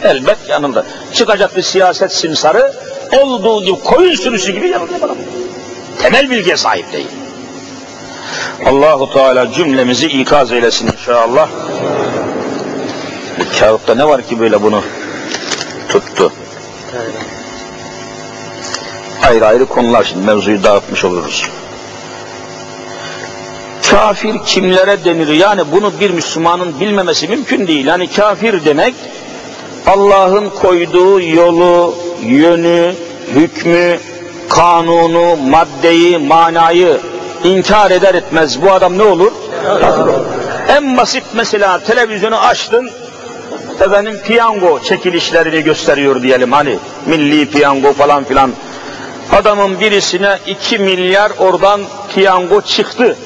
Elbet 0.03 0.37
yanında. 0.49 0.85
Çıkacak 1.13 1.57
bir 1.57 1.61
siyaset 1.61 2.13
simsarı 2.13 2.73
olduğu 3.21 3.63
gibi 3.63 3.79
koyun 3.79 4.15
sürüsü 4.15 4.51
gibi 4.51 4.67
yanında 4.67 5.05
adam. 5.05 5.17
Temel 6.01 6.29
bilgiye 6.29 6.57
sahip 6.57 6.93
değil. 6.93 7.07
Allahu 8.65 9.13
Teala 9.13 9.51
cümlemizi 9.51 10.07
ikaz 10.07 10.51
eylesin 10.51 10.87
inşallah. 10.87 11.49
Kağıtta 13.59 13.95
ne 13.95 14.07
var 14.07 14.21
ki 14.21 14.39
böyle 14.39 14.63
bunu 14.63 14.83
tuttu? 15.89 16.33
Ayrı 19.27 19.45
ayrı 19.45 19.65
konular 19.65 20.03
şimdi 20.03 20.25
mevzuyu 20.25 20.63
dağıtmış 20.63 21.05
oluruz. 21.05 21.49
Kafir 23.91 24.35
kimlere 24.45 25.05
denir? 25.05 25.27
Yani 25.27 25.61
bunu 25.71 25.91
bir 25.99 26.09
Müslümanın 26.09 26.79
bilmemesi 26.79 27.27
mümkün 27.27 27.67
değil. 27.67 27.85
Yani 27.85 28.11
kafir 28.11 28.65
demek 28.65 28.95
Allah'ın 29.87 30.49
koyduğu 30.49 31.21
yolu, 31.21 31.95
yönü, 32.23 32.93
hükmü, 33.33 33.99
kanunu, 34.49 35.35
maddeyi, 35.35 36.17
manayı 36.17 36.99
inkar 37.43 37.91
eder 37.91 38.15
etmez 38.15 38.61
bu 38.61 38.71
adam 38.71 38.97
ne 38.97 39.03
olur? 39.03 39.31
En 40.67 40.97
basit 40.97 41.23
mesela 41.33 41.79
televizyonu 41.79 42.37
açtın, 42.39 42.89
efendim 43.81 44.19
piyango 44.25 44.79
çekilişlerini 44.83 45.63
gösteriyor 45.63 46.21
diyelim 46.21 46.51
hani 46.51 46.77
milli 47.05 47.45
piyango 47.49 47.93
falan 47.93 48.23
filan. 48.23 48.51
Adamın 49.31 49.79
birisine 49.79 50.37
iki 50.47 50.79
milyar 50.79 51.31
oradan 51.37 51.81
piyango 52.15 52.61
çıktı. 52.61 53.17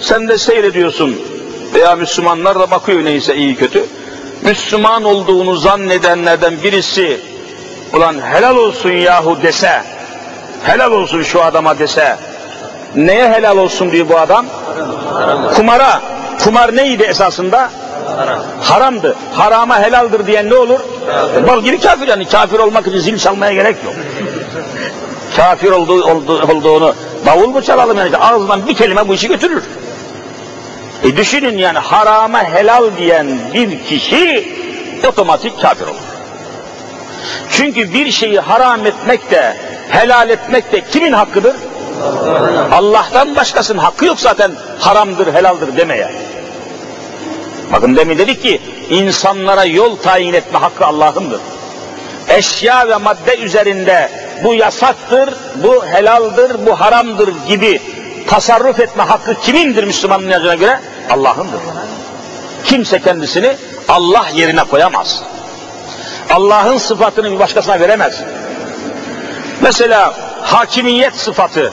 Sen 0.00 0.28
de 0.28 0.38
seyrediyorsun 0.38 1.16
veya 1.74 1.96
Müslümanlar 1.96 2.60
da 2.60 2.70
bakıyor 2.70 3.04
neyse 3.04 3.36
iyi 3.36 3.56
kötü. 3.56 3.84
Müslüman 4.42 5.04
olduğunu 5.04 5.56
zannedenlerden 5.56 6.62
birisi 6.62 7.20
ulan 7.92 8.16
helal 8.20 8.56
olsun 8.56 8.90
yahu 8.90 9.42
dese, 9.42 9.82
helal 10.64 10.92
olsun 10.92 11.22
şu 11.22 11.42
adama 11.42 11.78
dese, 11.78 12.16
neye 12.96 13.32
helal 13.32 13.56
olsun 13.56 13.92
diyor 13.92 14.08
bu 14.08 14.18
adam? 14.18 14.46
Kumara. 15.56 16.02
Kumar 16.44 16.76
neydi 16.76 17.02
esasında? 17.02 17.70
Haramdı. 18.60 19.16
Harama 19.34 19.80
helaldir 19.80 20.26
diyen 20.26 20.50
ne 20.50 20.54
olur? 20.54 20.80
Bal 21.48 21.62
gibi 21.62 21.80
kafir 21.80 22.08
yani. 22.08 22.28
Kafir 22.28 22.58
olmak 22.58 22.86
için 22.86 22.98
zil 22.98 23.18
çalmaya 23.18 23.52
gerek 23.52 23.76
yok. 23.84 23.94
kafir 25.36 25.70
olduğu, 25.70 26.04
olduğu, 26.04 26.42
olduğunu 26.42 26.94
davul 27.26 27.48
mu 27.48 27.62
çalalım 27.62 27.98
yani? 27.98 28.16
Ağzından 28.16 28.66
bir 28.66 28.74
kelime 28.74 29.08
bu 29.08 29.14
işi 29.14 29.28
götürür. 29.28 29.64
E 31.04 31.16
düşünün 31.16 31.58
yani 31.58 31.78
harama 31.78 32.44
helal 32.44 32.84
diyen 32.98 33.28
bir 33.54 33.84
kişi 33.84 34.48
otomatik 35.08 35.60
kafir 35.62 35.84
olur. 35.84 36.12
Çünkü 37.50 37.94
bir 37.94 38.10
şeyi 38.10 38.40
haram 38.40 38.86
etmek 38.86 39.30
de 39.30 39.56
helal 39.88 40.30
etmek 40.30 40.72
de 40.72 40.80
kimin 40.92 41.12
hakkıdır? 41.12 41.56
Allah'tan 42.72 43.36
başkasının 43.36 43.78
hakkı 43.78 44.04
yok 44.04 44.20
zaten 44.20 44.52
haramdır 44.78 45.34
helaldir 45.34 45.76
demeye. 45.76 46.12
Bakın 47.72 47.96
demin 47.96 48.18
dedik 48.18 48.42
ki 48.42 48.60
insanlara 48.90 49.64
yol 49.64 49.96
tayin 49.96 50.34
etme 50.34 50.58
hakkı 50.58 50.86
Allah'ındır. 50.86 51.40
Eşya 52.28 52.88
ve 52.88 52.96
madde 52.96 53.36
üzerinde 53.36 54.10
bu 54.44 54.54
yasaktır, 54.54 55.34
bu 55.54 55.86
helaldir, 55.86 56.66
bu 56.66 56.80
haramdır 56.80 57.30
gibi 57.48 57.80
tasarruf 58.26 58.80
etme 58.80 59.02
hakkı 59.02 59.34
kimindir 59.40 59.84
Müslümanın 59.84 60.30
yazına 60.30 60.54
göre? 60.54 60.80
Allah'ındır. 61.10 61.60
Kimse 62.64 63.00
kendisini 63.00 63.56
Allah 63.88 64.26
yerine 64.34 64.64
koyamaz. 64.64 65.22
Allah'ın 66.30 66.78
sıfatını 66.78 67.32
bir 67.32 67.38
başkasına 67.38 67.80
veremez. 67.80 68.22
Mesela 69.60 70.14
hakimiyet 70.42 71.14
sıfatı, 71.14 71.72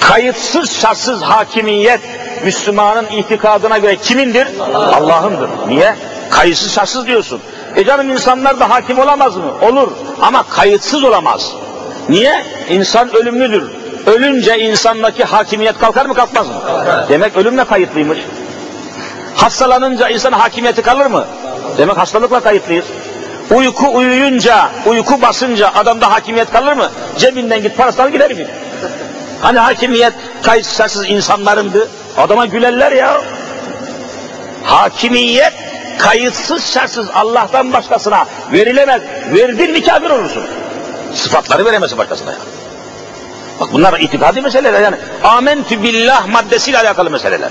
kayıtsız 0.00 0.80
şartsız 0.80 1.22
hakimiyet 1.22 2.00
Müslümanın 2.44 3.06
itikadına 3.06 3.78
göre 3.78 3.96
kimindir? 3.96 4.48
Allah'ındır. 4.74 5.50
Niye? 5.68 5.96
Kayıtsız 6.30 6.72
şartsız 6.72 7.06
diyorsun. 7.06 7.40
E 7.76 7.84
canım 7.84 8.10
insanlar 8.10 8.60
da 8.60 8.70
hakim 8.70 8.98
olamaz 8.98 9.36
mı? 9.36 9.52
Olur 9.62 9.88
ama 10.22 10.42
kayıtsız 10.42 11.04
olamaz. 11.04 11.52
Niye? 12.08 12.44
İnsan 12.70 13.16
ölümlüdür. 13.16 13.70
Ölünce 14.06 14.58
insandaki 14.58 15.24
hakimiyet 15.24 15.78
kalkar 15.78 16.06
mı 16.06 16.14
kalkmaz 16.14 16.48
mı? 16.48 16.54
Demek 17.08 17.36
ölümle 17.36 17.64
kayıtlıymış. 17.64 18.18
Hastalanınca 19.36 20.08
insan 20.08 20.32
hakimiyeti 20.32 20.82
kalır 20.82 21.06
mı? 21.06 21.26
Demek 21.78 21.98
hastalıkla 21.98 22.40
kayıtlıyız. 22.40 22.84
Uyku 23.50 23.94
uyuyunca, 23.94 24.68
uyku 24.86 25.22
basınca 25.22 25.70
adamda 25.74 26.12
hakimiyet 26.12 26.52
kalır 26.52 26.72
mı? 26.72 26.90
Cebinden 27.18 27.62
git 27.62 27.76
parasını 27.76 28.10
gider 28.10 28.32
mi? 28.32 28.46
Hani 29.42 29.58
hakimiyet 29.58 30.12
kayıtsız 30.42 31.08
insanlarındı. 31.08 31.88
Adama 32.20 32.46
gülerler 32.46 32.92
ya. 32.92 33.20
Hakimiyet 34.64 35.52
kayıtsız 35.98 36.72
şartsız 36.74 37.06
Allah'tan 37.14 37.72
başkasına 37.72 38.26
verilemez. 38.52 39.02
Verdin 39.32 39.72
mi 39.72 39.84
kafir 39.84 40.10
olursun. 40.10 40.42
Sıfatları 41.14 41.64
veremezsin 41.64 41.98
başkasına 41.98 42.30
ya. 42.30 42.38
Bak 43.60 43.68
bunlar 43.72 44.00
itikadi 44.00 44.40
meseleler 44.40 44.80
yani. 44.80 44.96
Amentü 45.24 45.82
billah 45.82 46.26
maddesiyle 46.26 46.78
alakalı 46.78 47.10
meseleler. 47.10 47.50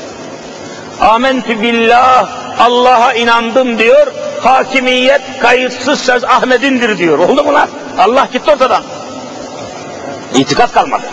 Amentü 1.02 1.62
billah 1.62 2.30
Allah'a 2.60 3.14
inandım 3.14 3.80
diyor. 3.80 4.08
Hakimiyet 4.42 5.22
kayıtsız 5.42 6.00
söz 6.00 6.24
Ahmet'indir 6.24 6.98
diyor. 6.98 7.20
Oldu 7.20 7.44
mu 7.44 7.54
lan? 7.54 7.70
Allah 7.98 8.28
gitti 8.34 8.52
ortadan. 8.52 8.84
İtikat 10.36 10.72
kalmadı. 10.72 11.04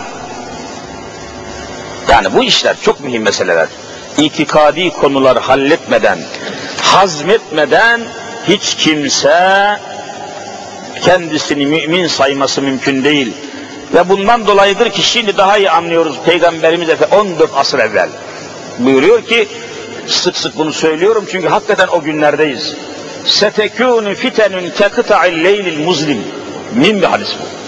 Yani 2.09 2.33
bu 2.33 2.43
işler 2.43 2.75
çok 2.81 2.99
mühim 2.99 3.23
meseleler. 3.23 3.67
İtikadi 4.17 4.89
konular 4.89 5.41
halletmeden, 5.41 6.19
hazmetmeden 6.81 8.01
hiç 8.47 8.75
kimse 8.75 9.79
kendisini 11.01 11.65
mümin 11.65 12.07
sayması 12.07 12.61
mümkün 12.61 13.03
değil. 13.03 13.33
Ve 13.93 14.09
bundan 14.09 14.47
dolayıdır 14.47 14.89
ki 14.89 15.01
şimdi 15.03 15.37
daha 15.37 15.57
iyi 15.57 15.71
anlıyoruz 15.71 16.15
Peygamberimiz 16.25 16.89
Efe 16.89 17.05
14 17.05 17.49
asır 17.55 17.79
evvel. 17.79 18.09
Buyuruyor 18.79 19.21
ki 19.21 19.47
sık 20.07 20.37
sık 20.37 20.57
bunu 20.57 20.73
söylüyorum 20.73 21.25
çünkü 21.31 21.47
hakikaten 21.47 21.87
o 21.87 22.01
günlerdeyiz. 22.01 22.75
Setekûnü 23.25 24.15
fitenün 24.15 24.69
kekıta'il 24.69 25.43
leylil 25.43 25.85
muzlim. 25.85 26.23
Min 26.75 27.01
bir 27.01 27.07
hadis 27.07 27.29
bu. 27.41 27.66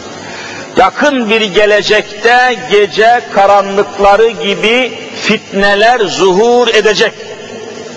Yakın 0.79 1.29
bir 1.29 1.41
gelecekte 1.41 2.57
gece 2.71 3.21
karanlıkları 3.33 4.29
gibi 4.29 4.99
fitneler 5.15 5.99
zuhur 5.99 6.67
edecek. 6.67 7.13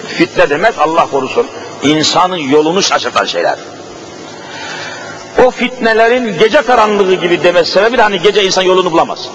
Fitne 0.09 0.51
demek 0.51 0.79
Allah 0.79 1.07
korusun 1.11 1.47
insanın 1.83 2.37
yolunu 2.37 2.83
şaşırtan 2.83 3.25
şeyler. 3.25 3.59
o 5.47 5.51
fitnelerin 5.51 6.39
gece 6.39 6.63
karanlığı 6.63 7.15
gibi 7.15 7.43
demesi 7.43 7.73
sebebi 7.73 7.99
de 7.99 8.03
hani 8.03 8.21
gece 8.23 8.45
insan 8.45 8.63
yolunu 8.63 8.93
bulamaz. 8.93 9.29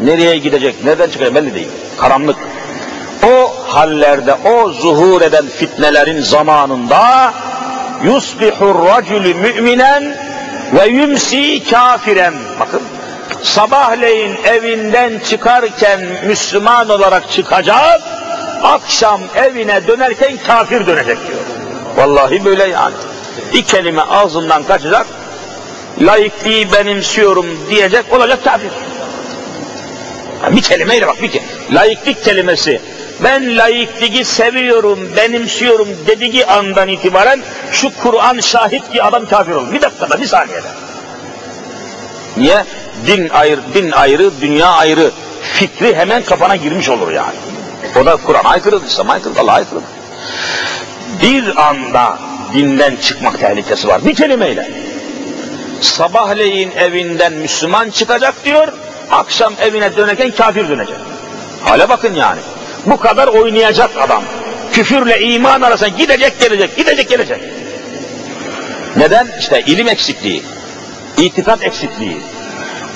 Nereye 0.00 0.38
gidecek, 0.38 0.84
nereden 0.84 1.10
çıkacak 1.10 1.34
belli 1.34 1.54
değil. 1.54 1.68
Karanlık. 1.98 2.36
O 3.26 3.52
hallerde, 3.66 4.34
o 4.34 4.68
zuhur 4.68 5.22
eden 5.22 5.46
fitnelerin 5.46 6.20
zamanında 6.20 7.32
yusbihur 8.04 8.86
racülü 8.86 9.34
müminen 9.34 10.27
ve 10.72 10.86
yumsi 10.86 11.70
kafiren. 11.70 12.34
Bakın 12.60 12.82
sabahleyin 13.42 14.36
evinden 14.44 15.18
çıkarken 15.18 16.00
Müslüman 16.26 16.88
olarak 16.88 17.30
çıkacak, 17.32 18.00
akşam 18.62 19.20
evine 19.36 19.86
dönerken 19.86 20.32
kafir 20.46 20.86
dönecek 20.86 21.18
diyor. 21.28 21.40
Vallahi 21.96 22.44
böyle 22.44 22.64
yani. 22.64 22.94
Bir 23.54 23.62
kelime 23.62 24.02
ağzından 24.02 24.62
kaçacak, 24.62 25.06
laikliği 26.00 26.72
benimsiyorum 26.72 27.46
diyecek, 27.70 28.12
olacak 28.12 28.44
kafir. 28.44 28.70
Bir 30.50 30.62
kelimeyle 30.62 31.06
bak 31.06 31.22
bir 31.22 31.30
ke 31.30 31.42
laiklik 31.72 32.24
kelimesi. 32.24 32.80
Ben 33.24 33.56
laikliği 33.56 34.24
seviyorum, 34.24 34.98
benimsiyorum 35.16 35.88
dediği 36.06 36.46
andan 36.46 36.88
itibaren 36.88 37.40
şu 37.72 37.90
Kur'an 38.02 38.40
şahit 38.40 38.92
ki 38.92 39.02
adam 39.02 39.26
kafir 39.26 39.52
olur. 39.52 39.72
Bir 39.72 39.82
dakikada, 39.82 40.20
bir 40.20 40.26
saniyede. 40.26 40.68
Niye? 42.36 42.64
Din 43.06 43.28
ayrı, 43.28 43.60
din 43.74 43.90
ayrı, 43.90 44.30
dünya 44.40 44.66
ayrı. 44.68 45.10
Fikri 45.42 45.96
hemen 45.96 46.22
kafana 46.22 46.56
girmiş 46.56 46.88
olur 46.88 47.10
yani. 47.12 47.34
O 48.02 48.06
da 48.06 48.16
Kur'an 48.16 48.44
aykırı, 48.44 48.80
İslam 48.86 49.10
aykırı, 49.10 49.40
Allah 49.40 49.52
aykırı. 49.52 49.80
Bir 51.22 51.68
anda 51.68 52.18
dinden 52.54 52.96
çıkmak 52.96 53.40
tehlikesi 53.40 53.88
var. 53.88 54.04
Bir 54.04 54.14
kelimeyle. 54.14 54.70
Sabahleyin 55.80 56.70
evinden 56.70 57.32
Müslüman 57.32 57.90
çıkacak 57.90 58.44
diyor, 58.44 58.68
akşam 59.10 59.52
evine 59.60 59.96
dönerken 59.96 60.30
kafir 60.30 60.68
dönecek. 60.68 60.96
Hale 61.64 61.88
bakın 61.88 62.14
yani. 62.14 62.40
Bu 62.86 62.96
kadar 62.96 63.28
oynayacak 63.28 63.90
adam. 64.00 64.22
Küfürle 64.72 65.20
iman 65.20 65.60
arasında 65.60 65.88
gidecek 65.88 66.40
gelecek, 66.40 66.76
gidecek 66.76 67.08
gelecek. 67.08 67.40
Neden? 68.96 69.28
İşte 69.40 69.62
ilim 69.66 69.88
eksikliği, 69.88 70.42
itikat 71.18 71.62
eksikliği, 71.62 72.16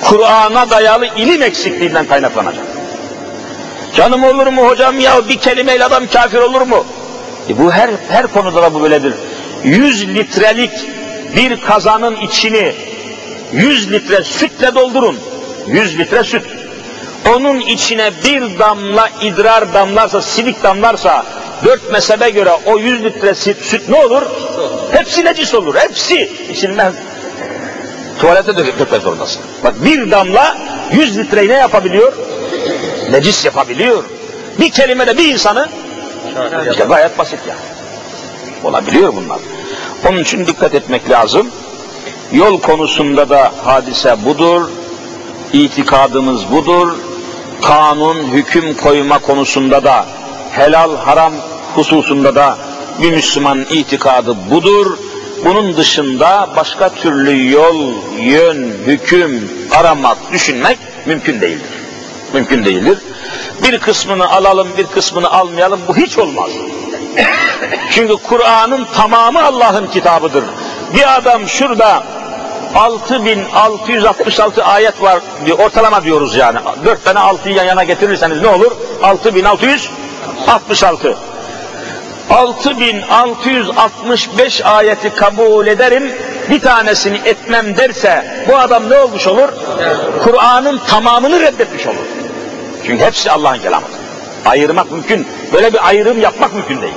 Kur'an'a 0.02 0.70
dayalı 0.70 1.06
ilim 1.06 1.42
eksikliğinden 1.42 2.06
kaynaklanacak. 2.06 2.64
Canım 3.96 4.24
olur 4.24 4.46
mu 4.46 4.68
hocam 4.68 5.00
ya 5.00 5.28
bir 5.28 5.38
kelimeyle 5.38 5.84
adam 5.84 6.06
kafir 6.06 6.38
olur 6.38 6.60
mu? 6.60 6.84
E 7.48 7.58
bu 7.58 7.72
her 7.72 7.90
her 8.08 8.26
konuda 8.26 8.62
da 8.62 8.74
bu 8.74 8.82
böyledir. 8.82 9.14
100 9.64 10.08
litrelik 10.08 10.72
bir 11.36 11.60
kazanın 11.60 12.16
içini 12.16 12.72
100 13.52 13.92
litre 13.92 14.24
sütle 14.24 14.74
doldurun. 14.74 15.18
100 15.66 15.98
litre 15.98 16.24
süt. 16.24 16.42
Onun 17.28 17.60
içine 17.60 18.10
bir 18.24 18.58
damla 18.58 19.08
idrar 19.22 19.74
damlarsa, 19.74 20.22
silik 20.22 20.62
damlarsa, 20.62 21.24
dört 21.64 21.92
mezhebe 21.92 22.30
göre 22.30 22.50
o 22.66 22.78
100 22.78 23.04
litre 23.04 23.34
süt, 23.34 23.56
süt 23.62 23.88
ne 23.88 24.04
olur? 24.04 24.22
Hepsi 24.92 25.24
necis 25.24 25.54
olur, 25.54 25.74
hepsi 25.74 26.30
içilmez. 26.52 26.94
Tuvalete 28.20 28.56
dökmek 28.56 29.02
zorundasın. 29.02 29.42
Bak 29.64 29.84
bir 29.84 30.10
damla 30.10 30.56
100 30.92 31.18
litreyi 31.18 31.48
ne 31.48 31.52
yapabiliyor? 31.52 32.12
Necis 33.10 33.44
yapabiliyor. 33.44 34.04
Bir 34.60 34.70
kelimede 34.70 35.18
bir 35.18 35.28
insanı 35.34 35.68
işte 36.70 36.84
gayet 36.84 37.18
basit 37.18 37.40
yani. 37.48 37.60
Olabiliyor 38.64 39.12
bunlar. 39.16 39.38
Onun 40.08 40.18
için 40.18 40.46
dikkat 40.46 40.74
etmek 40.74 41.10
lazım. 41.10 41.50
Yol 42.32 42.60
konusunda 42.60 43.28
da 43.28 43.52
hadise 43.64 44.24
budur. 44.24 44.62
İtikadımız 45.52 46.52
budur. 46.52 46.96
Kanun, 47.62 48.16
hüküm 48.16 48.76
koyma 48.76 49.18
konusunda 49.18 49.84
da 49.84 50.06
helal, 50.52 50.96
haram 50.96 51.32
hususunda 51.74 52.34
da 52.34 52.58
bir 53.02 53.10
Müslüman 53.10 53.66
itikadı 53.70 54.36
budur. 54.50 54.98
Bunun 55.44 55.76
dışında 55.76 56.48
başka 56.56 56.88
türlü 56.88 57.50
yol, 57.50 57.92
yön, 58.20 58.72
hüküm 58.86 59.50
aramak, 59.70 60.32
düşünmek 60.32 60.78
mümkün 61.06 61.40
değildir. 61.40 61.70
Mümkün 62.32 62.64
değildir. 62.64 62.98
Bir 63.62 63.78
kısmını 63.78 64.30
alalım, 64.30 64.68
bir 64.78 64.86
kısmını 64.86 65.30
almayalım 65.30 65.80
bu 65.88 65.96
hiç 65.96 66.18
olmaz. 66.18 66.50
Çünkü 67.90 68.14
Kur'an'ın 68.16 68.86
tamamı 68.94 69.44
Allah'ın 69.44 69.86
kitabıdır. 69.86 70.44
Bir 70.94 71.16
adam 71.16 71.48
şurada 71.48 72.02
6666 72.74 74.64
ayet 74.64 75.02
var 75.02 75.20
diyor, 75.46 75.58
ortalama 75.58 76.04
diyoruz 76.04 76.36
yani. 76.36 76.58
Dört 76.84 77.04
tane 77.04 77.18
altıyı 77.18 77.54
yan 77.54 77.64
yana 77.64 77.84
getirirseniz 77.84 78.42
ne 78.42 78.48
olur? 78.48 78.72
6666. 79.02 81.16
6665 82.30 84.64
ayeti 84.64 85.14
kabul 85.14 85.66
ederim, 85.66 86.12
bir 86.50 86.60
tanesini 86.60 87.20
etmem 87.24 87.76
derse 87.76 88.44
bu 88.48 88.56
adam 88.56 88.90
ne 88.90 88.98
olmuş 88.98 89.26
olur? 89.26 89.48
Kur'an'ın 90.24 90.78
tamamını 90.78 91.40
reddetmiş 91.40 91.86
olur. 91.86 92.06
Çünkü 92.86 93.04
hepsi 93.04 93.30
Allah'ın 93.30 93.58
kelamıdır. 93.58 94.02
Ayırmak 94.46 94.90
mümkün. 94.90 95.26
Böyle 95.52 95.72
bir 95.72 95.88
ayrım 95.88 96.20
yapmak 96.20 96.54
mümkün 96.54 96.82
değil. 96.82 96.94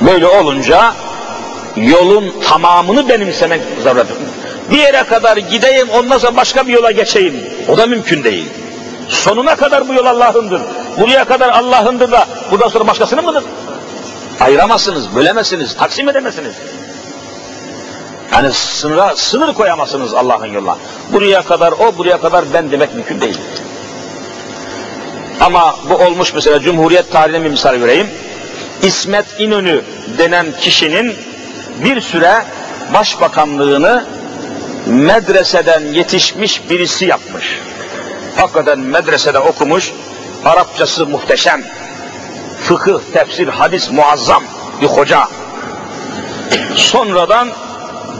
Böyle 0.00 0.26
olunca 0.26 0.94
yolun 1.76 2.34
tamamını 2.48 3.08
benimsemek 3.08 3.60
zarardır. 3.84 4.16
Bir 4.70 4.78
yere 4.78 5.04
kadar 5.04 5.36
gideyim 5.36 5.88
ondan 5.90 6.18
sonra 6.18 6.36
başka 6.36 6.66
bir 6.66 6.72
yola 6.72 6.90
geçeyim. 6.90 7.34
O 7.68 7.76
da 7.76 7.86
mümkün 7.86 8.24
değil. 8.24 8.48
Sonuna 9.08 9.56
kadar 9.56 9.88
bu 9.88 9.94
yol 9.94 10.06
Allah'ındır. 10.06 10.62
Buraya 11.00 11.24
kadar 11.24 11.48
Allah'ındır 11.48 12.10
da 12.10 12.26
buradan 12.50 12.68
sonra 12.68 12.86
başkasının 12.86 13.24
mıdır? 13.24 13.44
Ayıramazsınız, 14.40 15.16
bölemezsiniz, 15.16 15.76
taksim 15.76 16.08
edemezsiniz. 16.08 16.54
Yani 18.32 18.52
sınıra, 18.52 19.16
sınır 19.16 19.54
koyamazsınız 19.54 20.14
Allah'ın 20.14 20.46
yoluna. 20.46 20.76
Buraya 21.12 21.42
kadar 21.42 21.72
o, 21.72 21.98
buraya 21.98 22.20
kadar 22.20 22.44
ben 22.54 22.70
demek 22.70 22.94
mümkün 22.94 23.20
değil. 23.20 23.38
Ama 25.40 25.76
bu 25.90 25.94
olmuş 25.94 26.34
mesela 26.34 26.60
Cumhuriyet 26.60 27.12
tarihine 27.12 27.44
bir 27.44 27.50
misal 27.50 27.80
vereyim. 27.80 28.06
İsmet 28.82 29.26
İnönü 29.38 29.82
denen 30.18 30.46
kişinin 30.60 31.14
bir 31.84 32.00
süre 32.00 32.44
başbakanlığını 32.94 34.04
medreseden 34.86 35.80
yetişmiş 35.80 36.70
birisi 36.70 37.06
yapmış. 37.06 37.58
Hakikaten 38.36 38.78
medresede 38.78 39.38
okumuş, 39.38 39.92
Arapçası 40.44 41.06
muhteşem, 41.06 41.62
fıkıh, 42.60 43.00
tefsir, 43.12 43.48
hadis 43.48 43.90
muazzam 43.90 44.42
bir 44.82 44.86
hoca. 44.86 45.28
Sonradan 46.74 47.48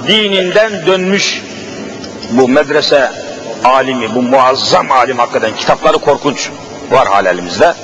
dininden 0.09 0.87
dönmüş 0.87 1.43
bu 2.31 2.49
medrese 2.49 3.11
alimi, 3.65 4.15
bu 4.15 4.23
muazzam 4.23 4.91
alim 4.91 5.19
hakikaten 5.19 5.57
kitapları 5.57 5.99
korkunç 5.99 6.51
var 6.91 7.09
hala 7.09 7.31
elimizde. 7.31 7.75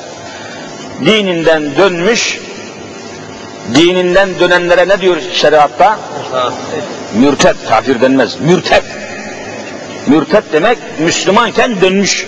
Dininden 1.05 1.77
dönmüş, 1.77 2.41
dininden 3.75 4.39
dönenlere 4.39 4.89
ne 4.89 5.01
diyor 5.01 5.17
şeriatta? 5.33 5.99
Mürtet, 7.15 7.57
kafir 7.69 8.01
denmez, 8.01 8.41
mürtet. 8.41 8.85
Mürtet 10.07 10.45
demek 10.53 10.79
Müslümanken 10.99 11.81
dönmüş. 11.81 12.27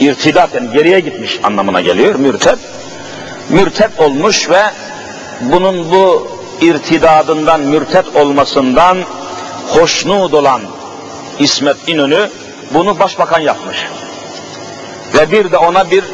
İrtidaten 0.00 0.72
geriye 0.72 1.00
gitmiş 1.00 1.40
anlamına 1.42 1.80
geliyor 1.80 2.14
mürtet. 2.14 2.58
Mürtet 3.48 4.00
olmuş 4.00 4.50
ve 4.50 4.62
bunun 5.40 5.90
bu 5.90 6.28
irtidadından, 6.60 7.60
mürtet 7.60 8.16
olmasından 8.16 8.98
hoşnut 9.68 10.34
olan 10.34 10.60
İsmet 11.38 11.76
İnönü 11.86 12.28
bunu 12.74 12.98
başbakan 12.98 13.40
yapmış. 13.40 13.76
Ve 15.14 15.30
bir 15.32 15.52
de 15.52 15.56
ona 15.56 15.90
bir 15.90 16.04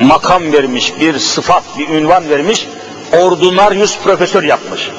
makam 0.00 0.52
vermiş, 0.52 0.92
bir 1.00 1.18
sıfat, 1.18 1.62
bir 1.78 1.88
ünvan 1.88 2.30
vermiş, 2.30 2.66
ordinaryus 3.12 3.98
profesör 3.98 4.42
yapmış. 4.42 4.90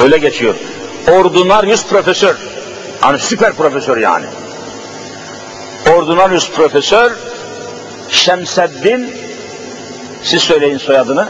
Öyle 0.00 0.18
geçiyor. 0.18 0.54
Ordinaryus 1.10 1.86
profesör. 1.86 2.36
Hani 3.00 3.18
süper 3.18 3.52
profesör 3.52 3.96
yani. 3.96 4.26
Ordinaryus 5.96 6.50
profesör 6.50 7.12
Şemseddin 8.14 9.14
siz 10.22 10.42
söyleyin 10.42 10.78
soyadını. 10.78 11.28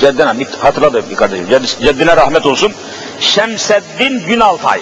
Ceddine 0.00 0.46
hatırladı 0.60 1.10
bir 1.10 1.16
kardeşim. 1.16 1.46
Ceddine 1.80 2.16
rahmet 2.16 2.46
olsun. 2.46 2.72
Şemseddin 3.20 4.26
Günaltay. 4.26 4.80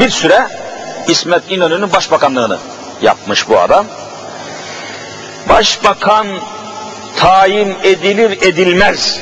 Bir 0.00 0.10
süre 0.10 0.48
İsmet 1.08 1.50
İnönü'nün 1.50 1.92
başbakanlığını 1.92 2.58
yapmış 3.02 3.48
bu 3.48 3.58
adam. 3.58 3.86
Başbakan 5.48 6.26
tayin 7.16 7.74
edilir 7.82 8.30
edilmez 8.42 9.20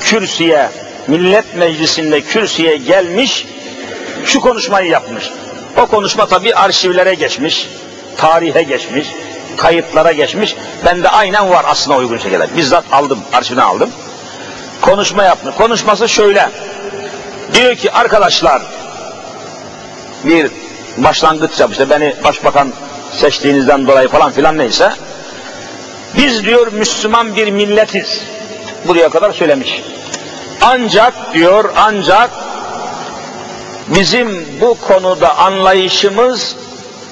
kürsüye 0.00 0.68
millet 1.06 1.56
meclisinde 1.56 2.20
kürsüye 2.20 2.76
gelmiş, 2.76 3.46
şu 4.24 4.40
konuşmayı 4.40 4.90
yapmış. 4.90 5.30
O 5.76 5.86
konuşma 5.86 6.26
tabi 6.26 6.54
arşivlere 6.54 7.14
geçmiş, 7.14 7.68
tarihe 8.16 8.62
geçmiş, 8.62 9.08
kayıtlara 9.56 10.12
geçmiş. 10.12 10.56
Ben 10.84 11.02
de 11.02 11.08
aynen 11.08 11.50
var 11.50 11.64
aslında 11.68 11.98
uygun 11.98 12.18
şekilde. 12.18 12.56
Bizzat 12.56 12.84
aldım, 12.92 13.18
arşivden 13.32 13.62
aldım. 13.62 13.90
Konuşma 14.80 15.22
yaptı. 15.24 15.52
Konuşması 15.58 16.08
şöyle. 16.08 16.50
Diyor 17.54 17.74
ki 17.74 17.92
arkadaşlar 17.92 18.62
bir 20.24 20.50
başlangıç 20.96 21.60
yapmıştı. 21.60 21.90
Beni 21.90 22.14
başbakan 22.24 22.72
seçtiğinizden 23.12 23.86
dolayı 23.86 24.08
falan 24.08 24.32
filan 24.32 24.58
neyse. 24.58 24.92
Biz 26.16 26.44
diyor 26.44 26.72
Müslüman 26.72 27.36
bir 27.36 27.50
milletiz. 27.50 28.20
Buraya 28.88 29.08
kadar 29.08 29.32
söylemiş. 29.32 29.82
Ancak 30.62 31.34
diyor 31.34 31.72
ancak 31.76 32.30
bizim 33.88 34.46
bu 34.60 34.78
konuda 34.88 35.38
anlayışımız 35.38 36.56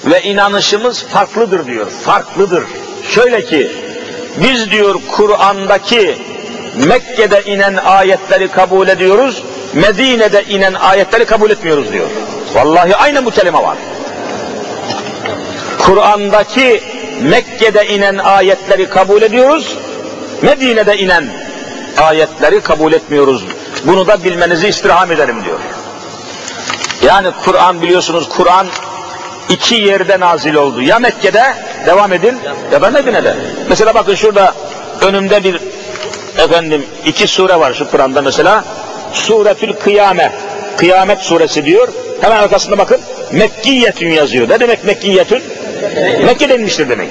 ve 0.04 0.22
inanışımız 0.22 1.04
farklıdır 1.04 1.66
diyor. 1.66 1.86
Farklıdır. 1.90 2.64
Şöyle 3.08 3.44
ki 3.44 3.72
biz 4.36 4.70
diyor 4.70 4.94
Kur'an'daki 5.16 6.18
Mekke'de 6.76 7.42
inen 7.42 7.74
ayetleri 7.74 8.48
kabul 8.48 8.88
ediyoruz. 8.88 9.42
Medine'de 9.74 10.44
inen 10.44 10.74
ayetleri 10.74 11.24
kabul 11.24 11.50
etmiyoruz 11.50 11.92
diyor. 11.92 12.06
Vallahi 12.54 12.96
aynı 12.96 13.24
bu 13.24 13.30
kelime 13.30 13.62
var. 13.62 13.76
Kur'an'daki 15.78 16.82
Mekke'de 17.22 17.86
inen 17.86 18.18
ayetleri 18.18 18.88
kabul 18.88 19.22
ediyoruz. 19.22 19.78
Medine'de 20.42 20.98
inen 20.98 21.24
ayetleri 22.02 22.60
kabul 22.60 22.92
etmiyoruz. 22.92 23.44
Bunu 23.84 24.06
da 24.06 24.24
bilmenizi 24.24 24.68
istirham 24.68 25.12
ederim 25.12 25.44
diyor. 25.44 25.58
Yani 27.02 27.28
Kur'an 27.44 27.82
biliyorsunuz 27.82 28.28
Kur'an 28.28 28.66
iki 29.48 29.74
yerde 29.74 30.20
nazil 30.20 30.54
oldu. 30.54 30.82
Ya 30.82 30.98
Mekke'de 30.98 31.54
devam 31.86 32.12
edin 32.12 32.38
ya 32.72 32.82
da 32.82 32.90
Medine'de. 32.90 33.34
Mesela 33.68 33.94
bakın 33.94 34.14
şurada 34.14 34.54
önümde 35.00 35.44
bir 35.44 35.60
efendim 36.38 36.86
iki 37.06 37.28
sure 37.28 37.56
var 37.60 37.74
şu 37.74 37.90
Kur'an'da 37.90 38.22
mesela. 38.22 38.64
Suretül 39.12 39.72
Kıyame. 39.72 40.32
Kıyamet 40.76 41.20
suresi 41.20 41.64
diyor. 41.64 41.88
Hemen 42.20 42.36
arkasında 42.36 42.78
bakın 42.78 43.00
Mekkiyetün 43.32 44.10
yazıyor. 44.10 44.48
Ne 44.48 44.60
demek 44.60 44.84
Mekkiyetün? 44.84 45.42
Mekke 46.24 46.48
denmiştir 46.48 46.88
demek. 46.88 47.10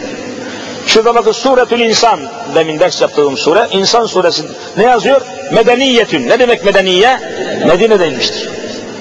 Şurada 0.88 1.16
bakın 1.16 1.32
Suretül 1.32 1.80
İnsan 1.80 2.20
demin 2.56 2.80
ders 2.80 3.02
yaptığım 3.02 3.38
sure. 3.38 3.68
İnsan 3.72 4.06
suresi 4.06 4.44
ne 4.78 4.84
yazıyor? 4.84 5.22
Medeniyetün. 5.52 6.30
Ne 6.30 6.40
demek 6.40 6.66
medeniye? 6.66 7.20
Medine'de 7.68 8.08
inmiştir. 8.08 8.50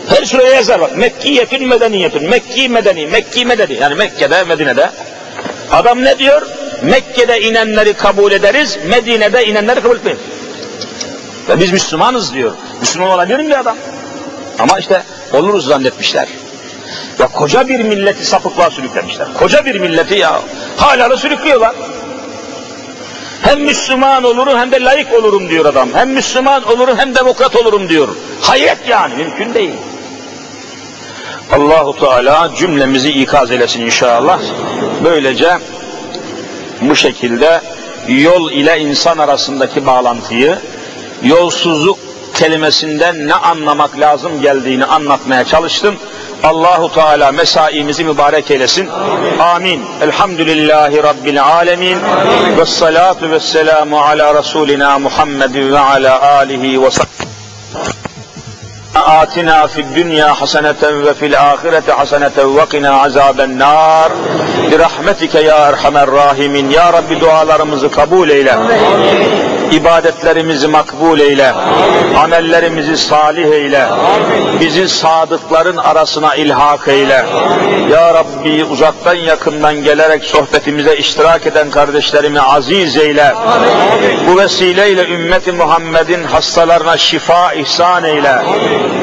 Her 0.09 0.25
sureye 0.25 0.55
yazar 0.55 0.81
bak. 0.81 0.97
Mekkiyetün 0.97 1.69
medeniyetün. 1.69 2.31
Mekki 2.31 2.69
medeni. 2.69 3.07
Mekki 3.07 3.47
medeni. 3.47 3.75
Yani 3.75 3.95
Mekke'de, 3.95 4.45
Medine'de. 4.45 4.91
Adam 5.73 6.05
ne 6.05 6.19
diyor? 6.19 6.43
Mekke'de 6.83 7.41
inenleri 7.41 7.93
kabul 7.93 8.33
ederiz, 8.33 8.79
Medine'de 8.89 9.47
inenleri 9.47 9.81
kabul 9.81 9.97
etmeyiz. 9.97 10.21
Ve 11.49 11.61
biz 11.61 11.73
Müslümanız 11.73 12.35
diyor. 12.35 12.53
Müslüman 12.81 13.11
olabilir 13.11 13.39
mi 13.39 13.57
adam? 13.57 13.77
Ama 14.59 14.79
işte 14.79 15.03
oluruz 15.33 15.67
zannetmişler. 15.67 16.29
Ya 17.19 17.29
koca 17.29 17.69
bir 17.69 17.81
milleti 17.81 18.25
sapıklığa 18.25 18.71
sürüklemişler. 18.71 19.29
Koca 19.39 19.67
bir 19.67 19.81
milleti 19.81 20.15
ya. 20.15 20.41
Hala 20.77 21.11
da 21.11 21.17
sürüklüyorlar. 21.17 21.75
Hem 23.43 23.61
Müslüman 23.61 24.25
olurum 24.25 24.59
hem 24.59 24.73
de 24.73 24.81
layık 24.81 25.13
olurum 25.13 25.49
diyor 25.49 25.65
adam. 25.65 25.89
Hem 25.95 26.11
Müslüman 26.11 26.65
olurum 26.65 26.99
hem 26.99 27.15
demokrat 27.15 27.57
olurum 27.57 27.89
diyor. 27.89 28.09
Hayret 28.41 28.89
yani 28.89 29.15
mümkün 29.15 29.55
değil. 29.55 29.75
Allahu 31.53 32.01
Teala 32.01 32.51
cümlemizi 32.57 33.11
ikaz 33.11 33.51
eylesin 33.51 33.81
inşallah. 33.81 34.41
Böylece 35.05 35.59
bu 36.81 36.97
şekilde 36.97 37.61
yol 38.09 38.51
ile 38.51 38.81
insan 38.81 39.19
arasındaki 39.19 39.87
bağlantıyı, 39.87 40.59
yolsuzluk 41.23 41.99
kelimesinden 42.35 43.29
ne 43.29 43.35
anlamak 43.35 44.01
lazım 44.01 44.41
geldiğini 44.43 44.85
anlatmaya 44.85 45.45
çalıştım. 45.45 45.97
Allahu 46.43 46.93
Teala 46.93 47.33
mesaimizi 47.33 48.05
mübarek 48.05 48.51
eylesin. 48.51 48.87
Amin. 48.87 49.39
Amin. 49.39 49.85
Elhamdülillahi 50.03 51.03
Rabbil 51.03 51.45
alemin. 51.45 51.99
Ve 52.59 52.67
salatu 52.67 53.31
ve 53.31 53.41
selamu 53.41 54.01
ala 54.01 54.35
Resulina 54.35 54.99
Muhammed 54.99 55.55
ve 55.55 55.79
ala 55.79 56.23
alihi 56.23 56.83
ve 56.83 56.91
Rabbena 59.01 59.21
atina 59.21 59.67
fid 59.69 59.95
dünya 59.95 60.41
haseneten 60.41 61.07
ve 61.07 61.15
fil 61.15 61.41
ahireti 61.41 61.93
haseneten 61.93 62.57
ve 62.57 62.67
kina 62.71 63.03
azaben 63.03 63.59
nar. 63.59 64.13
Birahmetike 64.71 65.41
ya 65.41 65.57
erhamer 65.57 66.11
rahimin. 66.11 66.71
Ya 66.71 66.93
Rabbi 66.93 67.21
dualarımızı 67.21 67.91
kabul 67.91 68.29
eyle. 68.29 68.53
Amin 68.53 69.61
ibadetlerimizi 69.73 70.69
makbul 70.69 71.21
eyle. 71.21 71.53
Amellerimizi 72.23 72.97
salih 72.97 73.47
eyle. 73.47 73.85
Amin. 73.85 74.61
Bizi 74.61 74.89
sadıkların 74.89 75.77
arasına 75.77 76.35
ilhak 76.35 76.89
eyle. 76.89 77.25
Ya 77.91 78.15
Rabbi 78.15 78.65
uzaktan 78.65 79.15
yakından 79.15 79.75
gelerek 79.85 80.25
sohbetimize 80.25 80.97
iştirak 80.97 81.47
eden 81.47 81.71
kardeşlerimi 81.71 82.41
aziz 82.41 82.97
eyle. 82.97 83.33
Amin. 83.33 84.27
Bu 84.29 84.39
vesileyle 84.39 85.09
ümmeti 85.09 85.53
Muhammed'in 85.53 86.25
hastalarına 86.25 86.97
şifa 86.97 87.53
ihsan 87.53 88.05
eyle 88.05 88.43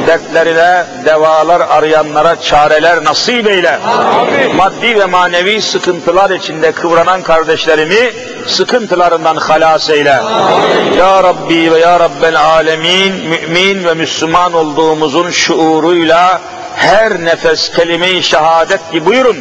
dertlerine 0.07 0.85
devalar 1.05 1.61
arayanlara 1.61 2.41
çareler 2.41 3.03
nasip 3.03 3.47
eyle. 3.47 3.79
Amin. 4.19 4.55
Maddi 4.55 4.99
ve 4.99 5.05
manevi 5.05 5.61
sıkıntılar 5.61 6.29
içinde 6.29 6.71
kıvranan 6.71 7.21
kardeşlerimi 7.21 8.11
sıkıntılarından 8.47 9.35
halas 9.35 9.89
eyle. 9.89 10.13
Amin. 10.17 10.93
Ya 10.97 11.23
Rabbi 11.23 11.71
ve 11.71 11.79
Ya 11.79 11.99
Rabbel 11.99 12.41
Alemin 12.41 13.13
mümin 13.13 13.85
ve 13.85 13.93
Müslüman 13.93 14.53
olduğumuzun 14.53 15.31
şuuruyla 15.31 16.41
her 16.75 17.25
nefes 17.25 17.71
kelime-i 17.71 18.23
şehadet 18.23 18.91
gibi 18.91 19.05
buyurun. 19.05 19.37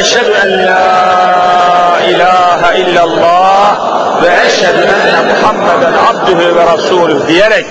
Eşhedü 0.00 0.32
en 0.44 0.66
la 0.66 2.00
ilahe 2.10 2.80
illallah 2.80 3.78
ve 4.22 4.46
eşhedü 4.46 4.78
enne 4.78 5.34
Muhammeden 5.34 5.92
abdühü 5.92 6.56
ve 6.56 6.66
rasulüh 6.66 7.28
diyerek 7.28 7.66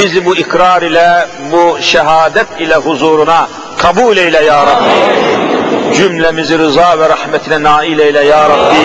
bizi 0.00 0.24
bu 0.24 0.36
ikrar 0.36 0.82
ile, 0.82 1.26
bu 1.52 1.78
şehadet 1.80 2.46
ile 2.60 2.74
huzuruna 2.74 3.48
kabul 3.78 4.16
eyle 4.16 4.44
ya 4.44 4.66
Rabbi. 4.66 5.94
Cümlemizi 5.96 6.58
rıza 6.58 6.98
ve 6.98 7.08
rahmetine 7.08 7.62
nail 7.62 7.98
eyle 7.98 8.24
ya 8.24 8.48
Rabbi. 8.50 8.76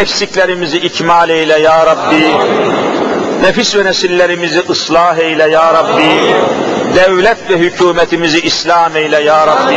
Eksiklerimizi 0.00 0.78
ikmal 0.78 1.28
eyle 1.28 1.58
ya 1.58 1.86
Rabbi. 1.86 2.30
Nefis 3.42 3.76
ve 3.76 3.84
nesillerimizi 3.84 4.62
ıslah 4.70 5.18
eyle 5.18 5.50
ya 5.50 5.74
Rabbi. 5.74 6.10
Devlet 6.94 7.50
ve 7.50 7.58
hükümetimizi 7.58 8.40
İslam 8.40 8.96
eyle 8.96 9.20
ya 9.20 9.46
Rabbi. 9.46 9.74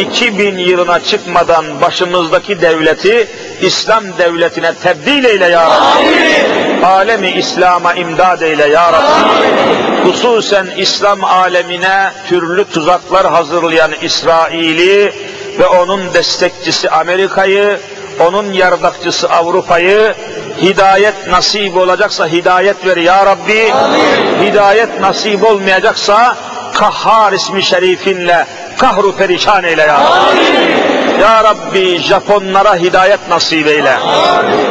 2000 0.00 0.58
yılına 0.58 1.00
çıkmadan 1.00 1.80
başımızdaki 1.80 2.60
devleti 2.60 3.28
İslam 3.62 4.04
devletine 4.18 4.74
tebdil 4.74 5.24
eyle 5.24 5.46
ya 5.46 5.70
Rabbi. 5.70 6.69
Alemi 6.84 7.30
İslam'a 7.30 7.94
imdad 7.94 8.40
eyle 8.40 8.66
ya 8.66 8.92
Rabbi. 8.92 10.08
Hususen 10.08 10.66
İslam 10.76 11.24
alemine 11.24 12.10
türlü 12.28 12.64
tuzaklar 12.64 13.30
hazırlayan 13.30 13.90
İsrail'i 14.02 15.12
ve 15.58 15.66
onun 15.66 16.14
destekçisi 16.14 16.90
Amerika'yı, 16.90 17.80
onun 18.20 18.52
yardakçısı 18.52 19.30
Avrupa'yı 19.30 20.14
hidayet 20.62 21.26
nasip 21.30 21.76
olacaksa 21.76 22.26
hidayet 22.26 22.86
ver 22.86 22.96
ya 22.96 23.26
Rabbi. 23.26 23.72
Amin. 23.72 24.50
Hidayet 24.50 25.00
nasip 25.00 25.44
olmayacaksa 25.44 26.36
Kahhar 26.74 27.32
ismi 27.32 27.62
şerifinle 27.62 28.46
kahru 28.78 29.16
perişan 29.16 29.64
eyle 29.64 29.82
ya 29.82 30.00
Rabbi. 30.00 31.09
Ya 31.20 31.44
Rabbi 31.44 31.98
Japonlara 31.98 32.74
hidayet 32.76 33.28
nasip 33.28 33.66
eyle. 33.66 33.94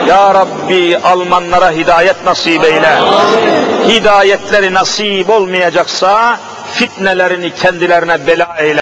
Ya 0.08 0.34
Rabbi 0.34 0.98
Almanlara 0.98 1.72
hidayet 1.72 2.26
nasip 2.26 2.64
eyle. 2.64 2.94
Hidayetleri 3.88 4.74
nasip 4.74 5.30
olmayacaksa 5.30 6.40
fitnelerini 6.74 7.54
kendilerine 7.54 8.28
bela 8.28 8.56
eyle. 8.60 8.78